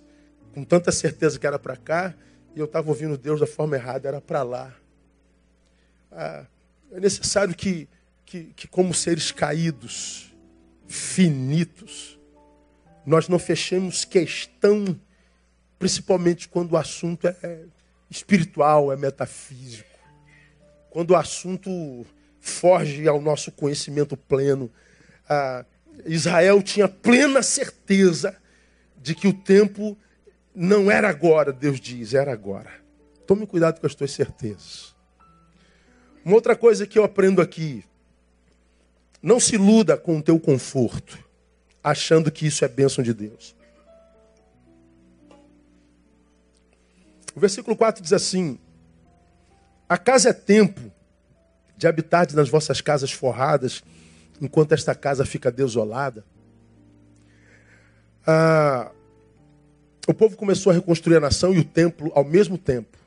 com 0.53 0.63
tanta 0.63 0.91
certeza 0.91 1.39
que 1.39 1.47
era 1.47 1.57
para 1.57 1.75
cá, 1.75 2.13
e 2.55 2.59
eu 2.59 2.65
estava 2.65 2.89
ouvindo 2.89 3.17
Deus 3.17 3.39
da 3.39 3.47
forma 3.47 3.75
errada, 3.75 4.07
era 4.07 4.21
para 4.21 4.43
lá. 4.43 4.71
Ah, 6.11 6.45
é 6.91 6.99
necessário 6.99 7.55
que, 7.55 7.89
que, 8.23 8.53
que, 8.55 8.67
como 8.67 8.93
seres 8.93 9.31
caídos, 9.31 10.31
finitos, 10.87 12.19
nós 13.03 13.27
não 13.27 13.39
fechemos 13.39 14.05
questão, 14.05 14.95
principalmente 15.79 16.47
quando 16.47 16.73
o 16.73 16.77
assunto 16.77 17.27
é 17.27 17.63
espiritual, 18.11 18.93
é 18.93 18.95
metafísico. 18.95 19.89
Quando 20.91 21.11
o 21.11 21.15
assunto 21.15 22.05
foge 22.39 23.07
ao 23.07 23.19
nosso 23.19 23.51
conhecimento 23.51 24.15
pleno. 24.15 24.71
Ah, 25.29 25.63
Israel 26.05 26.61
tinha 26.63 26.87
plena 26.87 27.43
certeza 27.43 28.35
de 28.97 29.13
que 29.13 29.27
o 29.27 29.33
tempo 29.33 29.97
não 30.55 30.89
era 30.89 31.07
agora, 31.07 31.53
Deus 31.53 31.79
diz, 31.79 32.13
era 32.13 32.33
agora. 32.33 32.71
Tome 33.27 33.45
cuidado 33.45 33.79
com 33.79 33.87
as 33.87 33.95
tuas 33.95 34.11
certezas. 34.11 34.95
Uma 36.25 36.35
outra 36.35 36.55
coisa 36.55 36.85
que 36.85 36.97
eu 36.97 37.03
aprendo 37.03 37.41
aqui, 37.41 37.83
não 39.21 39.39
se 39.39 39.55
iluda 39.55 39.97
com 39.97 40.17
o 40.17 40.21
teu 40.21 40.39
conforto, 40.39 41.17
achando 41.83 42.31
que 42.31 42.47
isso 42.47 42.65
é 42.65 42.67
bênção 42.67 43.03
de 43.03 43.13
Deus. 43.13 43.55
O 47.35 47.39
versículo 47.39 47.75
4 47.75 48.01
diz 48.01 48.13
assim: 48.13 48.59
A 49.87 49.97
casa 49.97 50.29
é 50.29 50.33
tempo 50.33 50.91
de 51.77 51.87
habitar 51.87 52.27
nas 52.33 52.49
vossas 52.49 52.81
casas 52.81 53.11
forradas, 53.11 53.83
enquanto 54.41 54.73
esta 54.73 54.95
casa 54.95 55.25
fica 55.25 55.51
desolada. 55.51 56.23
Ah, 58.25 58.91
o 60.07 60.13
povo 60.13 60.35
começou 60.35 60.71
a 60.71 60.73
reconstruir 60.73 61.17
a 61.17 61.21
nação 61.21 61.53
e 61.53 61.59
o 61.59 61.63
templo 61.63 62.11
ao 62.15 62.23
mesmo 62.23 62.57
tempo. 62.57 62.97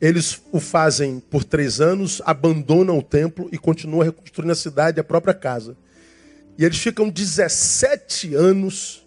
Eles 0.00 0.40
o 0.52 0.60
fazem 0.60 1.18
por 1.18 1.42
três 1.42 1.80
anos, 1.80 2.22
abandonam 2.24 2.98
o 2.98 3.02
templo 3.02 3.48
e 3.50 3.58
continuam 3.58 4.04
reconstruindo 4.04 4.52
a 4.52 4.56
cidade, 4.56 5.00
a 5.00 5.04
própria 5.04 5.34
casa. 5.34 5.76
E 6.56 6.64
eles 6.64 6.78
ficam 6.78 7.08
17 7.08 8.34
anos 8.34 9.06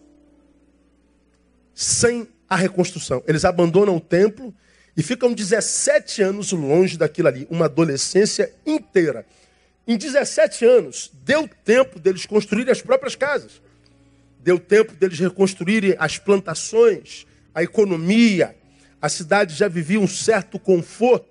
sem 1.73 2.27
a 2.49 2.55
reconstrução. 2.55 3.23
Eles 3.27 3.45
abandonam 3.45 3.95
o 3.95 4.01
templo 4.01 4.53
e 4.95 5.01
ficam 5.01 5.33
17 5.33 6.21
anos 6.21 6.51
longe 6.51 6.97
daquilo 6.97 7.27
ali, 7.27 7.47
uma 7.49 7.65
adolescência 7.65 8.53
inteira. 8.65 9.25
Em 9.87 9.97
17 9.97 10.63
anos, 10.65 11.11
deu 11.23 11.49
tempo 11.63 11.99
deles 11.99 12.25
construírem 12.25 12.71
as 12.71 12.81
próprias 12.81 13.15
casas. 13.15 13.61
Deu 14.39 14.59
tempo 14.59 14.93
deles 14.93 15.19
reconstruírem 15.19 15.95
as 15.97 16.17
plantações, 16.17 17.25
a 17.53 17.63
economia. 17.63 18.55
A 19.01 19.09
cidade 19.09 19.55
já 19.55 19.67
vivia 19.67 19.99
um 19.99 20.07
certo 20.07 20.59
conforto. 20.59 21.29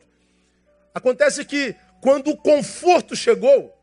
Acontece 0.94 1.44
que, 1.44 1.74
quando 2.00 2.30
o 2.30 2.36
conforto 2.36 3.14
chegou, 3.14 3.76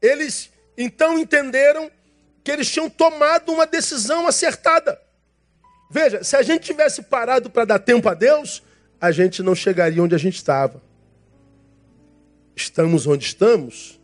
eles 0.00 0.50
então 0.76 1.18
entenderam 1.18 1.90
que 2.42 2.50
eles 2.50 2.70
tinham 2.70 2.90
tomado 2.90 3.52
uma 3.52 3.66
decisão 3.66 4.26
acertada. 4.26 5.00
Veja, 5.90 6.24
se 6.24 6.34
a 6.34 6.42
gente 6.42 6.64
tivesse 6.64 7.02
parado 7.02 7.50
para 7.50 7.64
dar 7.64 7.78
tempo 7.78 8.08
a 8.08 8.14
Deus, 8.14 8.62
a 9.00 9.12
gente 9.12 9.42
não 9.42 9.54
chegaria 9.54 10.02
onde 10.02 10.14
a 10.14 10.18
gente 10.18 10.36
estava. 10.36 10.82
Estamos 12.54 13.06
onde 13.06 13.24
estamos, 13.24 14.00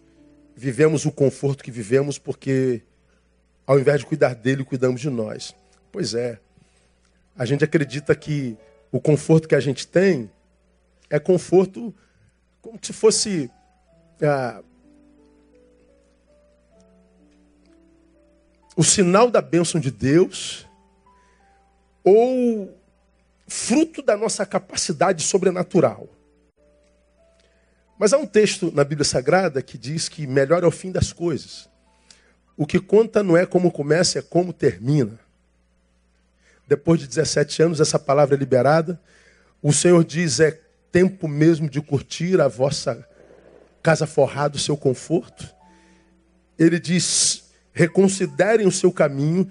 vivemos 0.57 1.05
o 1.05 1.13
conforto 1.13 1.63
que 1.63 1.71
vivemos 1.71 2.19
porque, 2.19 2.83
ao 3.67 3.79
invés 3.79 4.01
de 4.01 4.07
cuidar 4.07 4.35
dele, 4.35 4.65
cuidamos 4.65 5.01
de 5.01 5.11
nós. 5.11 5.55
Pois 5.93 6.15
é, 6.15 6.39
a 7.37 7.45
gente 7.45 7.65
acredita 7.65 8.15
que 8.15 8.57
o 8.91 9.01
conforto 9.01 9.47
que 9.47 9.55
a 9.55 9.61
gente 9.61 9.87
tem 9.87 10.31
é 11.11 11.19
conforto 11.19 11.95
como 12.61 12.79
se 12.83 12.93
fosse 12.93 13.51
ah, 14.23 14.63
o 18.77 18.85
sinal 18.85 19.31
da 19.31 19.41
bênção 19.41 19.81
de 19.81 19.91
Deus 19.91 20.67
ou 22.05 22.77
fruto 23.47 24.03
da 24.03 24.17
nossa 24.17 24.45
capacidade 24.47 25.23
sobrenatural. 25.23 26.09
Mas 27.99 28.13
há 28.13 28.19
um 28.19 28.27
texto 28.27 28.71
na 28.73 28.85
Bíblia 28.85 29.05
Sagrada 29.05 29.61
que 29.61 29.77
diz 29.77 30.09
que 30.09 30.27
melhor 30.27 30.63
é 30.63 30.67
o 30.67 30.71
fim 30.71 30.93
das 30.93 31.13
coisas. 31.13 31.69
O 32.57 32.67
que 32.67 32.79
conta 32.79 33.23
não 33.23 33.37
é 33.37 33.45
como 33.45 33.73
começa, 33.73 34.19
é 34.19 34.23
como 34.23 34.53
termina. 34.53 35.19
Depois 36.67 37.01
de 37.01 37.07
17 37.09 37.63
anos, 37.63 37.81
essa 37.81 37.99
palavra 37.99 38.37
é 38.37 38.39
liberada. 38.39 39.01
O 39.63 39.73
Senhor 39.73 40.05
diz: 40.05 40.39
é 40.39 40.61
tempo 40.93 41.27
mesmo 41.27 41.69
de 41.69 41.81
curtir 41.81 42.41
a 42.41 42.47
vossa 42.47 43.07
casa 43.83 44.07
forrada, 44.07 44.57
o 44.57 44.61
seu 44.61 44.77
conforto. 44.77 45.53
Ele 46.59 46.79
diz: 46.79 47.45
reconsiderem 47.73 48.67
o 48.67 48.73
seu 48.73 48.93
caminho. 48.93 49.51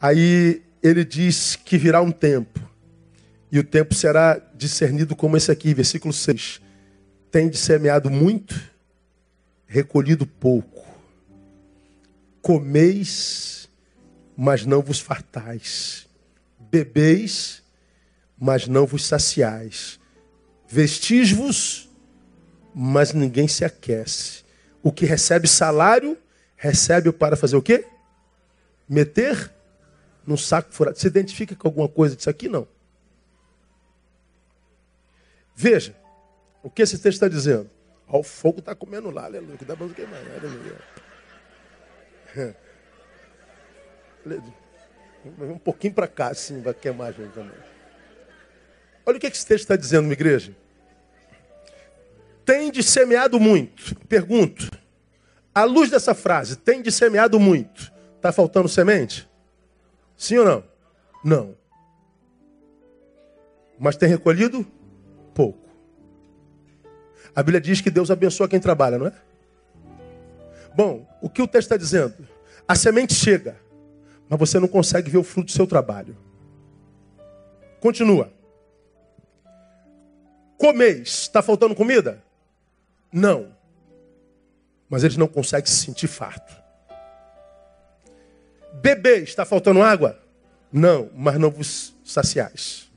Aí 0.00 0.62
ele 0.80 1.04
diz 1.04 1.56
que 1.56 1.76
virá 1.76 2.00
um 2.00 2.12
tempo, 2.12 2.60
e 3.50 3.58
o 3.58 3.64
tempo 3.64 3.94
será 3.94 4.40
discernido 4.54 5.16
como 5.16 5.36
esse 5.36 5.50
aqui, 5.50 5.74
versículo 5.74 6.12
6. 6.12 6.60
Tem 7.30 7.48
de 7.48 7.58
semeado 7.58 8.10
muito, 8.10 8.58
recolhido 9.66 10.26
pouco. 10.26 10.86
Comeis, 12.40 13.68
mas 14.36 14.64
não 14.64 14.80
vos 14.80 15.00
fartais. 15.00 16.08
Bebeis, 16.58 17.62
mas 18.38 18.66
não 18.66 18.86
vos 18.86 19.04
saciais. 19.04 19.98
Vestis-vos, 20.66 21.88
mas 22.74 23.12
ninguém 23.12 23.48
se 23.48 23.64
aquece. 23.64 24.44
O 24.82 24.92
que 24.92 25.04
recebe 25.04 25.48
salário, 25.48 26.16
recebe 26.56 27.12
para 27.12 27.36
fazer 27.36 27.56
o 27.56 27.62
quê? 27.62 27.84
Meter 28.88 29.52
num 30.26 30.36
saco 30.36 30.72
furado. 30.72 30.98
Se 30.98 31.06
identifica 31.06 31.56
com 31.56 31.68
alguma 31.68 31.88
coisa 31.88 32.14
disso 32.14 32.30
aqui? 32.30 32.48
Não. 32.48 32.68
Veja, 35.56 35.96
o 36.68 36.70
que 36.70 36.82
esse 36.82 36.98
texto 36.98 37.14
está 37.14 37.28
dizendo? 37.28 37.70
Ó, 38.06 38.18
o 38.18 38.22
fogo 38.22 38.58
está 38.58 38.74
comendo 38.74 39.10
lá, 39.10 39.24
aleluia. 39.24 39.56
Cuidado 39.56 39.78
para 39.78 39.86
não 39.86 39.94
queimar, 39.94 40.20
aleluia. 40.20 40.76
Um 45.40 45.58
pouquinho 45.58 45.94
para 45.94 46.06
cá, 46.06 46.32
sim, 46.32 46.60
vai 46.60 46.72
queimar 46.72 47.08
a 47.08 47.12
gente 47.12 47.32
também. 47.32 47.56
Olha 49.04 49.16
o 49.16 49.20
que 49.20 49.26
esse 49.26 49.44
texto 49.44 49.64
está 49.64 49.76
dizendo, 49.76 50.02
minha 50.02 50.12
igreja. 50.12 50.54
Tem 52.44 52.70
de 52.70 52.82
semeado 52.82 53.40
muito. 53.40 53.96
Pergunto. 54.06 54.70
À 55.54 55.64
luz 55.64 55.90
dessa 55.90 56.14
frase, 56.14 56.56
tem 56.56 56.80
de 56.80 56.92
semeado 56.92 57.40
muito. 57.40 57.92
Está 58.16 58.30
faltando 58.30 58.68
semente? 58.68 59.28
Sim 60.16 60.38
ou 60.38 60.44
não? 60.44 60.64
Não. 61.24 61.56
Mas 63.78 63.96
tem 63.96 64.08
recolhido 64.08 64.64
pouco. 65.34 65.67
A 67.34 67.42
Bíblia 67.42 67.60
diz 67.60 67.80
que 67.80 67.90
Deus 67.90 68.10
abençoa 68.10 68.48
quem 68.48 68.60
trabalha, 68.60 68.98
não 68.98 69.06
é? 69.06 69.12
Bom, 70.74 71.06
o 71.20 71.28
que 71.28 71.42
o 71.42 71.46
texto 71.46 71.66
está 71.66 71.76
dizendo? 71.76 72.14
A 72.66 72.74
semente 72.74 73.14
chega, 73.14 73.56
mas 74.28 74.38
você 74.38 74.60
não 74.60 74.68
consegue 74.68 75.10
ver 75.10 75.18
o 75.18 75.24
fruto 75.24 75.46
do 75.46 75.52
seu 75.52 75.66
trabalho. 75.66 76.16
Continua. 77.80 78.32
Comeis, 80.56 81.08
está 81.08 81.40
faltando 81.40 81.74
comida? 81.74 82.22
Não. 83.12 83.56
Mas 84.88 85.04
eles 85.04 85.16
não 85.16 85.28
conseguem 85.28 85.66
se 85.66 85.84
sentir 85.84 86.08
farto. 86.08 86.56
Beber, 88.74 89.22
está 89.22 89.44
faltando 89.44 89.82
água? 89.82 90.18
Não, 90.72 91.10
mas 91.14 91.38
não 91.38 91.50
vos 91.50 91.94
saciais. 92.04 92.90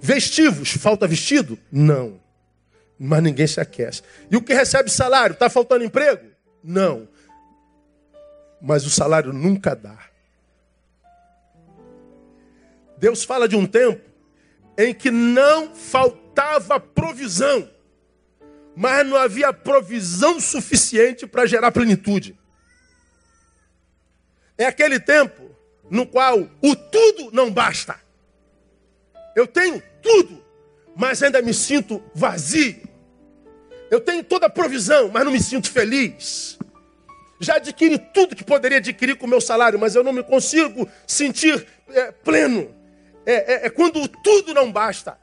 Vestivos, 0.00 0.72
falta 0.72 1.06
vestido? 1.06 1.58
Não, 1.72 2.20
mas 3.04 3.22
ninguém 3.22 3.46
se 3.46 3.60
aquece. 3.60 4.02
E 4.30 4.36
o 4.36 4.42
que 4.42 4.54
recebe 4.54 4.90
salário, 4.90 5.34
está 5.34 5.50
faltando 5.50 5.84
emprego? 5.84 6.26
Não, 6.62 7.06
mas 8.60 8.86
o 8.86 8.90
salário 8.90 9.30
nunca 9.30 9.76
dá. 9.76 9.98
Deus 12.96 13.22
fala 13.22 13.46
de 13.46 13.56
um 13.56 13.66
tempo 13.66 14.00
em 14.78 14.94
que 14.94 15.10
não 15.10 15.74
faltava 15.74 16.80
provisão, 16.80 17.68
mas 18.74 19.06
não 19.06 19.18
havia 19.18 19.52
provisão 19.52 20.40
suficiente 20.40 21.26
para 21.26 21.44
gerar 21.44 21.72
plenitude. 21.72 22.38
É 24.56 24.64
aquele 24.64 24.98
tempo 24.98 25.54
no 25.90 26.06
qual 26.06 26.48
o 26.62 26.74
tudo 26.74 27.30
não 27.32 27.50
basta. 27.50 28.00
Eu 29.36 29.46
tenho 29.46 29.82
tudo, 30.00 30.42
mas 30.96 31.22
ainda 31.22 31.42
me 31.42 31.52
sinto 31.52 32.02
vazio. 32.14 32.83
Eu 33.94 34.00
tenho 34.00 34.24
toda 34.24 34.46
a 34.46 34.50
provisão, 34.50 35.08
mas 35.08 35.24
não 35.24 35.30
me 35.30 35.40
sinto 35.40 35.70
feliz. 35.70 36.58
Já 37.38 37.56
adquiri 37.56 37.96
tudo 37.96 38.34
que 38.34 38.42
poderia 38.42 38.78
adquirir 38.78 39.16
com 39.16 39.24
o 39.24 39.28
meu 39.28 39.40
salário, 39.40 39.78
mas 39.78 39.94
eu 39.94 40.02
não 40.02 40.12
me 40.12 40.24
consigo 40.24 40.88
sentir 41.06 41.64
é, 41.90 42.10
pleno. 42.10 42.74
É, 43.24 43.34
é, 43.34 43.66
é 43.66 43.70
quando 43.70 44.08
tudo 44.08 44.52
não 44.52 44.72
basta. 44.72 45.16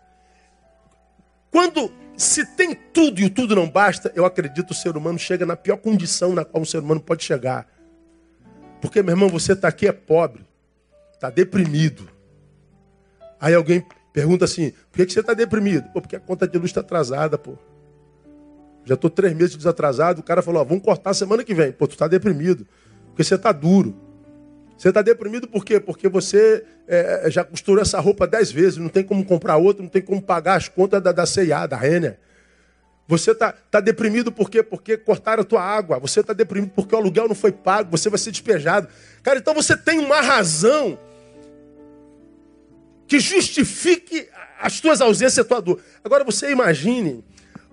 Quando 1.51 1.91
se 2.15 2.45
tem 2.45 2.73
tudo 2.73 3.19
e 3.19 3.25
o 3.25 3.29
tudo 3.29 3.57
não 3.57 3.69
basta, 3.69 4.09
eu 4.15 4.23
acredito 4.23 4.67
que 4.67 4.71
o 4.71 4.75
ser 4.75 4.95
humano 4.95 5.19
chega 5.19 5.45
na 5.45 5.57
pior 5.57 5.75
condição 5.75 6.33
na 6.33 6.45
qual 6.45 6.63
o 6.63 6.65
ser 6.65 6.79
humano 6.79 7.01
pode 7.01 7.25
chegar. 7.25 7.67
Porque, 8.79 9.03
meu 9.03 9.11
irmão, 9.11 9.27
você 9.27 9.51
está 9.51 9.67
aqui 9.67 9.85
é 9.85 9.91
pobre, 9.91 10.45
está 11.13 11.29
deprimido. 11.29 12.09
Aí 13.37 13.53
alguém 13.53 13.85
pergunta 14.13 14.45
assim: 14.45 14.71
por 14.89 14.95
que, 14.95 15.07
que 15.07 15.11
você 15.11 15.19
está 15.19 15.33
deprimido? 15.33 15.89
Pô, 15.91 15.99
porque 15.99 16.15
a 16.15 16.21
conta 16.21 16.47
de 16.47 16.57
luz 16.57 16.69
está 16.69 16.79
atrasada, 16.79 17.37
pô. 17.37 17.57
Já 18.85 18.95
estou 18.95 19.09
três 19.09 19.33
meses 19.33 19.55
desatrasado. 19.55 20.21
O 20.21 20.23
cara 20.23 20.41
falou: 20.41 20.65
vamos 20.65 20.83
cortar 20.83 21.13
semana 21.13 21.43
que 21.43 21.53
vem. 21.53 21.71
Pô, 21.71 21.87
tu 21.87 21.91
está 21.91 22.07
deprimido. 22.07 22.67
Porque 23.07 23.23
você 23.23 23.35
está 23.35 23.51
duro. 23.51 23.95
Você 24.77 24.89
está 24.89 25.03
deprimido 25.03 25.47
por 25.47 25.63
quê? 25.63 25.79
Porque 25.79 26.09
você 26.09 26.63
é, 26.87 27.29
já 27.29 27.43
costurou 27.43 27.81
essa 27.81 27.99
roupa 27.99 28.25
dez 28.25 28.51
vezes, 28.51 28.77
não 28.77 28.89
tem 28.89 29.03
como 29.03 29.23
comprar 29.23 29.57
outra, 29.57 29.83
não 29.83 29.89
tem 29.89 30.01
como 30.01 30.19
pagar 30.19 30.55
as 30.55 30.67
contas 30.67 31.01
da, 31.03 31.25
CIA, 31.25 31.67
da 31.67 31.77
Renner. 31.77 32.17
Você 33.07 33.31
está 33.31 33.51
tá 33.51 33.79
deprimido 33.79 34.31
por 34.31 34.49
quê? 34.49 34.63
Porque 34.63 34.97
cortaram 34.97 35.41
a 35.41 35.45
tua 35.45 35.61
água. 35.61 35.99
Você 35.99 36.21
está 36.21 36.33
deprimido 36.33 36.71
porque 36.75 36.95
o 36.95 36.97
aluguel 36.97 37.27
não 37.27 37.35
foi 37.35 37.51
pago, 37.51 37.91
você 37.91 38.09
vai 38.09 38.17
ser 38.17 38.31
despejado. 38.31 38.87
Cara, 39.21 39.37
então 39.37 39.53
você 39.53 39.77
tem 39.77 39.99
uma 39.99 40.19
razão 40.19 40.97
que 43.05 43.19
justifique 43.19 44.27
as 44.59 44.79
tuas 44.79 45.01
ausências 45.01 45.37
e 45.37 45.41
a 45.41 45.43
tua 45.43 45.61
dor. 45.61 45.79
Agora 46.03 46.23
você 46.23 46.51
imagine 46.51 47.23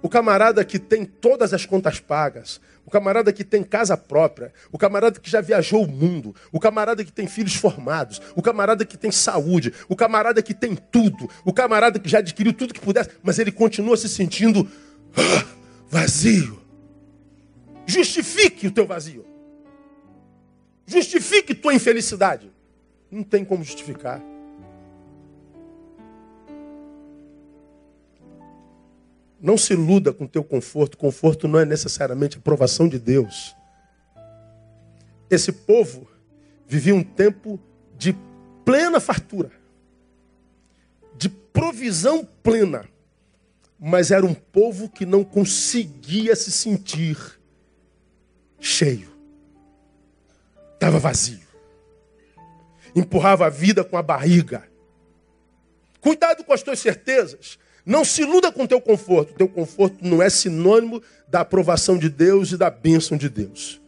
o 0.02 0.08
camarada 0.08 0.64
que 0.64 0.78
tem 0.78 1.04
todas 1.04 1.52
as 1.52 1.66
contas 1.66 1.98
pagas, 2.00 2.60
o 2.86 2.90
camarada 2.90 3.32
que 3.32 3.44
tem 3.44 3.62
casa 3.62 3.96
própria, 3.96 4.52
o 4.72 4.78
camarada 4.78 5.20
que 5.20 5.30
já 5.30 5.40
viajou 5.40 5.84
o 5.84 5.88
mundo, 5.88 6.34
o 6.52 6.60
camarada 6.60 7.04
que 7.04 7.12
tem 7.12 7.26
filhos 7.26 7.54
formados, 7.54 8.20
o 8.34 8.42
camarada 8.42 8.84
que 8.84 8.96
tem 8.96 9.10
saúde, 9.10 9.74
o 9.88 9.96
camarada 9.96 10.42
que 10.42 10.54
tem 10.54 10.74
tudo, 10.74 11.28
o 11.44 11.52
camarada 11.52 11.98
que 11.98 12.08
já 12.08 12.18
adquiriu 12.18 12.52
tudo 12.52 12.72
que 12.72 12.80
pudesse, 12.80 13.10
mas 13.22 13.38
ele 13.38 13.52
continua 13.52 13.96
se 13.96 14.08
sentindo 14.08 14.68
ah, 15.16 15.44
vazio. 15.88 16.62
Justifique 17.86 18.66
o 18.66 18.70
teu 18.70 18.86
vazio. 18.86 19.26
Justifique 20.86 21.54
tua 21.54 21.74
infelicidade. 21.74 22.50
Não 23.10 23.22
tem 23.22 23.44
como 23.44 23.64
justificar. 23.64 24.22
Não 29.40 29.56
se 29.56 29.72
iluda 29.72 30.12
com 30.12 30.24
o 30.24 30.28
teu 30.28 30.42
conforto. 30.42 30.96
Conforto 30.96 31.46
não 31.46 31.58
é 31.58 31.64
necessariamente 31.64 32.38
aprovação 32.38 32.88
de 32.88 32.98
Deus. 32.98 33.54
Esse 35.30 35.52
povo 35.52 36.08
vivia 36.66 36.94
um 36.94 37.02
tempo 37.02 37.60
de 37.96 38.16
plena 38.64 39.00
fartura, 39.00 39.52
de 41.16 41.28
provisão 41.28 42.24
plena, 42.42 42.88
mas 43.78 44.10
era 44.10 44.26
um 44.26 44.34
povo 44.34 44.88
que 44.88 45.06
não 45.06 45.22
conseguia 45.22 46.34
se 46.34 46.50
sentir 46.50 47.16
cheio. 48.58 49.08
Estava 50.74 50.98
vazio. 50.98 51.46
Empurrava 52.94 53.46
a 53.46 53.50
vida 53.50 53.84
com 53.84 53.96
a 53.96 54.02
barriga. 54.02 54.68
Cuidado 56.00 56.44
com 56.44 56.52
as 56.52 56.62
tuas 56.62 56.78
certezas. 56.78 57.58
Não 57.88 58.04
se 58.04 58.20
iluda 58.20 58.52
com 58.52 58.64
o 58.64 58.68
teu 58.68 58.82
conforto. 58.82 59.32
Teu 59.32 59.48
conforto 59.48 60.06
não 60.06 60.22
é 60.22 60.28
sinônimo 60.28 61.02
da 61.26 61.40
aprovação 61.40 61.96
de 61.96 62.10
Deus 62.10 62.52
e 62.52 62.58
da 62.58 62.68
bênção 62.68 63.16
de 63.16 63.30
Deus. 63.30 63.80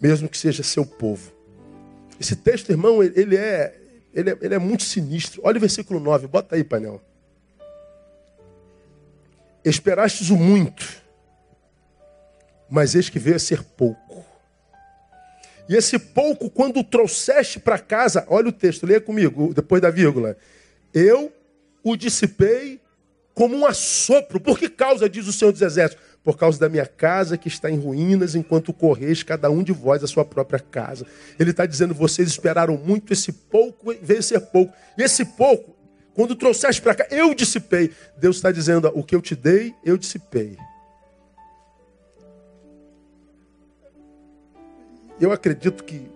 Mesmo 0.00 0.28
que 0.28 0.38
seja 0.38 0.62
seu 0.62 0.86
povo. 0.86 1.32
Esse 2.20 2.36
texto, 2.36 2.70
irmão, 2.70 3.02
ele 3.02 3.36
é, 3.36 3.76
ele 4.14 4.30
é, 4.30 4.38
ele 4.40 4.54
é 4.54 4.58
muito 4.60 4.84
sinistro. 4.84 5.40
Olha 5.42 5.56
o 5.56 5.60
versículo 5.60 5.98
9, 5.98 6.28
bota 6.28 6.54
aí, 6.54 6.62
painel. 6.62 7.02
Esperastes 9.64 10.30
o 10.30 10.36
muito, 10.36 11.02
mas 12.70 12.94
eis 12.94 13.08
que 13.08 13.18
veio 13.18 13.34
a 13.34 13.40
ser 13.40 13.64
pouco. 13.64 14.24
E 15.68 15.74
esse 15.74 15.98
pouco, 15.98 16.48
quando 16.48 16.78
o 16.78 16.84
trouxeste 16.84 17.58
para 17.58 17.80
casa, 17.80 18.24
olha 18.28 18.48
o 18.48 18.52
texto, 18.52 18.86
leia 18.86 19.00
comigo, 19.00 19.52
depois 19.52 19.82
da 19.82 19.90
vírgula. 19.90 20.36
Eu 20.94 21.32
o 21.86 21.96
dissipei 21.96 22.80
como 23.32 23.54
um 23.54 23.64
assopro. 23.64 24.40
Por 24.40 24.58
que 24.58 24.68
causa, 24.68 25.08
diz 25.08 25.28
o 25.28 25.32
Senhor 25.32 25.52
dos 25.52 25.62
Exércitos? 25.62 26.04
Por 26.24 26.36
causa 26.36 26.58
da 26.58 26.68
minha 26.68 26.84
casa 26.84 27.38
que 27.38 27.46
está 27.46 27.70
em 27.70 27.78
ruínas, 27.78 28.34
enquanto 28.34 28.72
correis 28.72 29.22
cada 29.22 29.48
um 29.48 29.62
de 29.62 29.70
vós 29.70 30.02
a 30.02 30.08
sua 30.08 30.24
própria 30.24 30.58
casa. 30.58 31.06
Ele 31.38 31.50
está 31.50 31.64
dizendo: 31.64 31.94
vocês 31.94 32.28
esperaram 32.28 32.76
muito, 32.76 33.12
esse 33.12 33.30
pouco 33.30 33.94
veio 34.02 34.20
ser 34.20 34.40
pouco. 34.40 34.74
E 34.98 35.02
esse 35.04 35.24
pouco, 35.24 35.76
quando 36.12 36.34
trouxeste 36.34 36.82
para 36.82 36.96
cá, 36.96 37.06
eu 37.08 37.32
dissipei. 37.32 37.92
Deus 38.18 38.34
está 38.34 38.50
dizendo: 38.50 38.90
o 38.92 39.04
que 39.04 39.14
eu 39.14 39.22
te 39.22 39.36
dei, 39.36 39.72
eu 39.84 39.96
dissipei. 39.96 40.58
Eu 45.20 45.30
acredito 45.30 45.84
que, 45.84 46.10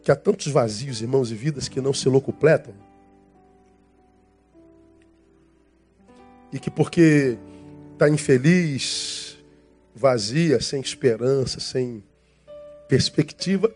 que 0.00 0.12
há 0.12 0.16
tantos 0.16 0.46
vazios, 0.46 1.02
irmãos 1.02 1.32
e 1.32 1.34
vidas, 1.34 1.68
que 1.68 1.80
não 1.80 1.92
se 1.92 2.08
locupletam. 2.08 2.91
E 6.52 6.58
que 6.58 6.70
porque 6.70 7.38
está 7.92 8.08
infeliz, 8.08 9.38
vazia, 9.94 10.60
sem 10.60 10.80
esperança, 10.80 11.60
sem 11.60 12.02
perspectiva, 12.88 13.72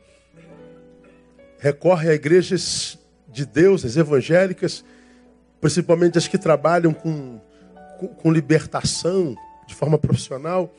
recorre 1.59 2.11
a 2.11 2.15
igrejas 2.15 2.99
de 3.29 3.47
Deus, 3.47 3.85
as 3.85 3.97
evangélicas, 3.97 4.85
principalmente 5.61 6.19
as 6.19 6.29
que 6.29 6.39
trabalham 6.39 6.93
com, 6.93 7.41
com, 7.99 8.09
com 8.09 8.33
libertação 8.33 9.35
de 9.67 9.75
forma 9.75 9.99
profissional. 9.99 10.73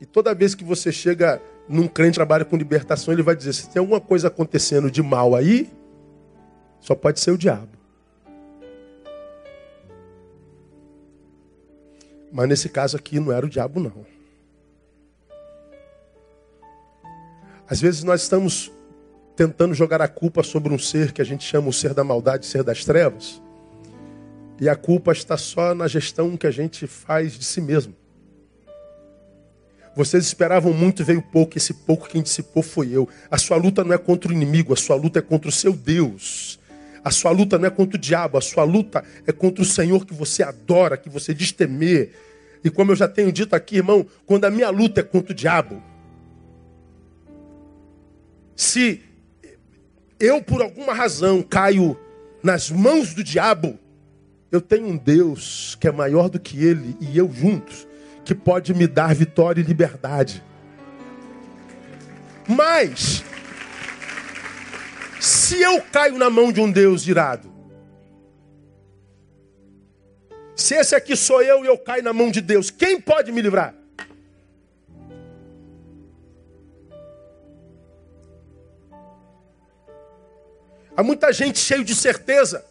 E 0.00 0.04
toda 0.04 0.34
vez 0.34 0.54
que 0.54 0.64
você 0.64 0.92
chega 0.92 1.40
num 1.68 1.88
crente 1.88 2.12
que 2.12 2.16
trabalha 2.16 2.44
com 2.44 2.56
libertação, 2.56 3.12
ele 3.12 3.22
vai 3.22 3.34
dizer: 3.34 3.52
se 3.52 3.70
tem 3.70 3.80
alguma 3.80 4.00
coisa 4.00 4.28
acontecendo 4.28 4.90
de 4.90 5.02
mal 5.02 5.34
aí, 5.34 5.70
só 6.80 6.94
pode 6.94 7.20
ser 7.20 7.30
o 7.30 7.38
diabo. 7.38 7.76
Mas 12.32 12.48
nesse 12.48 12.68
caso 12.68 12.96
aqui 12.96 13.18
não 13.20 13.32
era 13.32 13.46
o 13.46 13.48
diabo, 13.48 13.80
não. 13.80 14.06
Às 17.68 17.80
vezes 17.80 18.04
nós 18.04 18.22
estamos 18.22 18.70
tentando 19.34 19.74
jogar 19.74 20.00
a 20.00 20.08
culpa 20.08 20.42
sobre 20.42 20.72
um 20.72 20.78
ser 20.78 21.12
que 21.12 21.20
a 21.20 21.24
gente 21.24 21.44
chama 21.44 21.68
o 21.68 21.72
ser 21.72 21.92
da 21.92 22.04
maldade, 22.04 22.46
ser 22.46 22.62
das 22.62 22.84
trevas. 22.84 23.42
E 24.60 24.68
a 24.68 24.74
culpa 24.74 25.12
está 25.12 25.36
só 25.36 25.74
na 25.74 25.86
gestão 25.86 26.36
que 26.36 26.46
a 26.46 26.50
gente 26.50 26.86
faz 26.86 27.32
de 27.32 27.44
si 27.44 27.60
mesmo. 27.60 27.94
Vocês 29.94 30.24
esperavam 30.24 30.72
muito, 30.72 31.04
veio 31.04 31.22
pouco, 31.22 31.56
esse 31.56 31.72
pouco 31.72 32.08
quem 32.08 32.22
dissipou 32.22 32.62
foi 32.62 32.90
eu. 32.90 33.08
A 33.30 33.38
sua 33.38 33.56
luta 33.56 33.82
não 33.82 33.94
é 33.94 33.98
contra 33.98 34.30
o 34.30 34.34
inimigo, 34.34 34.72
a 34.72 34.76
sua 34.76 34.94
luta 34.94 35.18
é 35.18 35.22
contra 35.22 35.48
o 35.48 35.52
seu 35.52 35.72
Deus. 35.72 36.58
A 37.06 37.10
sua 37.12 37.30
luta 37.30 37.56
não 37.56 37.68
é 37.68 37.70
contra 37.70 37.96
o 37.96 38.00
diabo, 38.00 38.36
a 38.36 38.40
sua 38.40 38.64
luta 38.64 39.04
é 39.24 39.30
contra 39.30 39.62
o 39.62 39.64
Senhor 39.64 40.04
que 40.04 40.12
você 40.12 40.42
adora, 40.42 40.96
que 40.96 41.08
você 41.08 41.32
diz 41.32 41.52
temer, 41.52 42.10
e 42.64 42.68
como 42.68 42.90
eu 42.90 42.96
já 42.96 43.06
tenho 43.06 43.30
dito 43.30 43.54
aqui, 43.54 43.76
irmão, 43.76 44.04
quando 44.26 44.44
a 44.44 44.50
minha 44.50 44.70
luta 44.70 44.98
é 44.98 45.04
contra 45.04 45.30
o 45.30 45.36
diabo, 45.36 45.80
se 48.56 49.04
eu 50.18 50.42
por 50.42 50.60
alguma 50.60 50.92
razão 50.92 51.42
caio 51.42 51.96
nas 52.42 52.72
mãos 52.72 53.14
do 53.14 53.22
diabo, 53.22 53.78
eu 54.50 54.60
tenho 54.60 54.88
um 54.88 54.96
Deus 54.96 55.76
que 55.80 55.86
é 55.86 55.92
maior 55.92 56.28
do 56.28 56.40
que 56.40 56.60
ele 56.60 56.96
e 57.00 57.16
eu 57.16 57.32
juntos, 57.32 57.86
que 58.24 58.34
pode 58.34 58.74
me 58.74 58.88
dar 58.88 59.14
vitória 59.14 59.60
e 59.60 59.64
liberdade. 59.64 60.42
Mas, 62.48 63.22
se 65.20 65.60
eu 65.60 65.80
caio 65.82 66.18
na 66.18 66.30
mão 66.30 66.52
de 66.52 66.60
um 66.60 66.70
Deus 66.70 67.06
irado, 67.06 67.56
Se 70.56 70.74
esse 70.74 70.94
aqui 70.94 71.14
sou 71.14 71.42
eu 71.42 71.62
e 71.62 71.68
eu 71.68 71.76
caio 71.76 72.02
na 72.02 72.14
mão 72.14 72.30
de 72.30 72.40
Deus, 72.40 72.70
quem 72.70 72.98
pode 72.98 73.30
me 73.30 73.42
livrar? 73.42 73.74
Há 80.96 81.02
muita 81.02 81.30
gente 81.30 81.58
cheio 81.58 81.84
de 81.84 81.94
certeza 81.94 82.64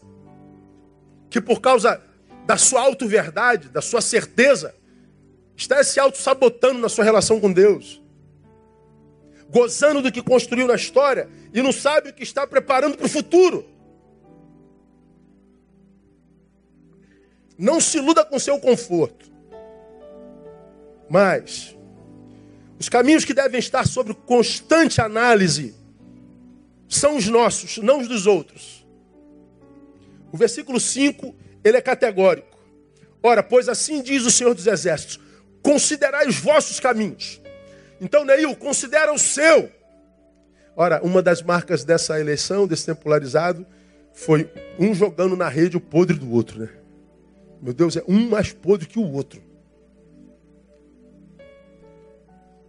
que 1.29 1.39
por 1.39 1.61
causa 1.61 2.01
da 2.47 2.57
sua 2.57 2.81
auto-verdade, 2.81 3.69
da 3.69 3.83
sua 3.83 4.01
certeza, 4.01 4.73
está 5.55 5.83
se 5.83 5.99
auto-sabotando 5.99 6.79
na 6.79 6.89
sua 6.89 7.05
relação 7.05 7.39
com 7.39 7.53
Deus. 7.53 8.01
Gozando 9.49 10.01
do 10.01 10.11
que 10.11 10.21
construiu 10.21 10.67
na 10.67 10.75
história 10.75 11.29
e 11.53 11.61
não 11.61 11.71
sabe 11.71 12.09
o 12.09 12.13
que 12.13 12.23
está 12.23 12.45
preparando 12.45 12.97
para 12.97 13.05
o 13.05 13.09
futuro. 13.09 13.65
Não 17.57 17.79
se 17.79 17.97
iluda 17.97 18.25
com 18.25 18.37
seu 18.37 18.59
conforto. 18.59 19.31
Mas 21.09 21.75
Os 22.79 22.89
caminhos 22.89 23.23
que 23.23 23.33
devem 23.33 23.59
estar 23.59 23.87
sob 23.87 24.13
constante 24.13 24.99
análise 24.99 25.73
são 26.87 27.15
os 27.17 27.27
nossos, 27.27 27.77
não 27.77 27.99
os 27.99 28.07
dos 28.07 28.27
outros. 28.27 28.85
O 30.31 30.37
versículo 30.37 30.79
5, 30.79 31.33
ele 31.63 31.77
é 31.77 31.81
categórico. 31.81 32.57
Ora, 33.23 33.41
pois 33.41 33.69
assim 33.69 34.01
diz 34.01 34.25
o 34.25 34.31
Senhor 34.31 34.53
dos 34.53 34.67
Exércitos: 34.67 35.19
considerai 35.63 36.27
os 36.27 36.37
vossos 36.37 36.79
caminhos. 36.79 37.41
Então, 37.99 38.25
Neil, 38.25 38.55
considera 38.55 39.13
o 39.13 39.19
seu. 39.19 39.71
Ora, 40.75 41.01
uma 41.03 41.21
das 41.21 41.41
marcas 41.41 41.83
dessa 41.83 42.19
eleição, 42.19 42.67
desse 42.67 42.85
tempo 42.85 43.03
polarizado, 43.03 43.65
foi 44.13 44.49
um 44.77 44.93
jogando 44.93 45.35
na 45.35 45.47
rede 45.47 45.77
o 45.77 45.81
podre 45.81 46.17
do 46.17 46.31
outro, 46.31 46.59
né? 46.59 46.69
Meu 47.61 47.73
Deus, 47.73 47.95
é 47.95 48.03
um 48.07 48.29
mais 48.29 48.51
podre 48.51 48.87
que 48.87 48.99
o 48.99 49.11
outro. 49.11 49.41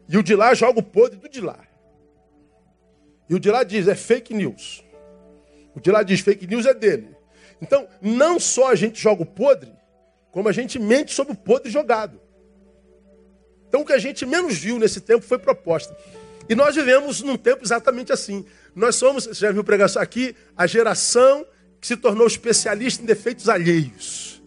E 0.08 0.16
o 0.16 0.22
de 0.22 0.36
lá 0.36 0.54
joga 0.54 0.78
o 0.78 0.82
podre 0.82 1.18
do 1.18 1.28
de 1.28 1.40
lá. 1.40 1.58
E 3.28 3.34
o 3.34 3.40
de 3.40 3.50
lá 3.50 3.64
diz, 3.64 3.88
é 3.88 3.94
fake 3.94 4.32
news. 4.32 4.84
O 5.74 5.80
de 5.80 5.90
lá 5.90 6.02
diz, 6.02 6.20
fake 6.20 6.46
news 6.46 6.64
é 6.64 6.72
dele. 6.72 7.16
Então, 7.60 7.88
não 8.00 8.38
só 8.38 8.70
a 8.70 8.74
gente 8.74 9.00
joga 9.00 9.22
o 9.22 9.26
podre, 9.26 9.72
como 10.30 10.48
a 10.48 10.52
gente 10.52 10.78
mente 10.78 11.12
sobre 11.12 11.32
o 11.32 11.36
podre 11.36 11.70
jogado. 11.70 12.20
Então, 13.68 13.80
o 13.80 13.84
que 13.84 13.92
a 13.92 13.98
gente 13.98 14.24
menos 14.24 14.56
viu 14.56 14.78
nesse 14.78 15.00
tempo 15.00 15.24
foi 15.24 15.38
proposta. 15.38 15.96
E 16.48 16.54
nós 16.54 16.74
vivemos 16.74 17.22
num 17.22 17.36
tempo 17.36 17.64
exatamente 17.64 18.12
assim. 18.12 18.44
Nós 18.74 18.96
somos, 18.96 19.26
você 19.26 19.46
já 19.46 19.52
viu 19.52 19.64
pregação 19.64 20.00
aqui, 20.00 20.34
a 20.56 20.66
geração 20.66 21.44
que 21.80 21.86
se 21.86 21.96
tornou 21.96 22.26
especialista 22.26 23.02
em 23.02 23.06
defeitos 23.06 23.48
alheios. 23.48 24.42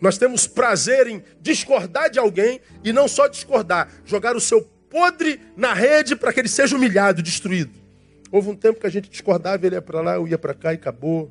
Nós 0.00 0.18
temos 0.18 0.46
prazer 0.46 1.06
em 1.06 1.22
discordar 1.40 2.10
de 2.10 2.18
alguém 2.18 2.60
e 2.84 2.92
não 2.92 3.08
só 3.08 3.26
discordar, 3.26 3.88
jogar 4.04 4.36
o 4.36 4.40
seu 4.40 4.62
podre 4.90 5.40
na 5.56 5.72
rede 5.72 6.14
para 6.14 6.32
que 6.32 6.40
ele 6.40 6.48
seja 6.48 6.76
humilhado, 6.76 7.22
destruído. 7.22 7.72
Houve 8.30 8.50
um 8.50 8.56
tempo 8.56 8.80
que 8.80 8.86
a 8.86 8.90
gente 8.90 9.08
discordava, 9.08 9.64
ele 9.66 9.76
ia 9.76 9.82
para 9.82 10.00
lá, 10.00 10.16
eu 10.16 10.28
ia 10.28 10.36
para 10.36 10.52
cá 10.52 10.72
e 10.72 10.76
acabou. 10.76 11.30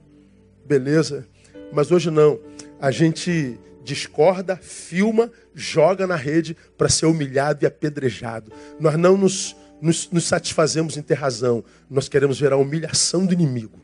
Beleza. 0.65 1.27
Mas 1.71 1.91
hoje 1.91 2.09
não. 2.09 2.39
A 2.79 2.89
gente 2.89 3.59
discorda, 3.85 4.57
filma, 4.57 5.31
joga 5.53 6.05
na 6.05 6.15
rede 6.15 6.57
para 6.77 6.89
ser 6.89 7.05
humilhado 7.05 7.63
e 7.63 7.67
apedrejado. 7.67 8.51
Nós 8.79 8.97
não 8.97 9.15
nos, 9.15 9.55
nos, 9.81 10.09
nos 10.09 10.25
satisfazemos 10.25 10.97
em 10.97 11.01
ter 11.01 11.13
razão. 11.13 11.63
Nós 11.89 12.09
queremos 12.09 12.39
ver 12.39 12.51
a 12.51 12.57
humilhação 12.57 13.25
do 13.25 13.33
inimigo. 13.33 13.79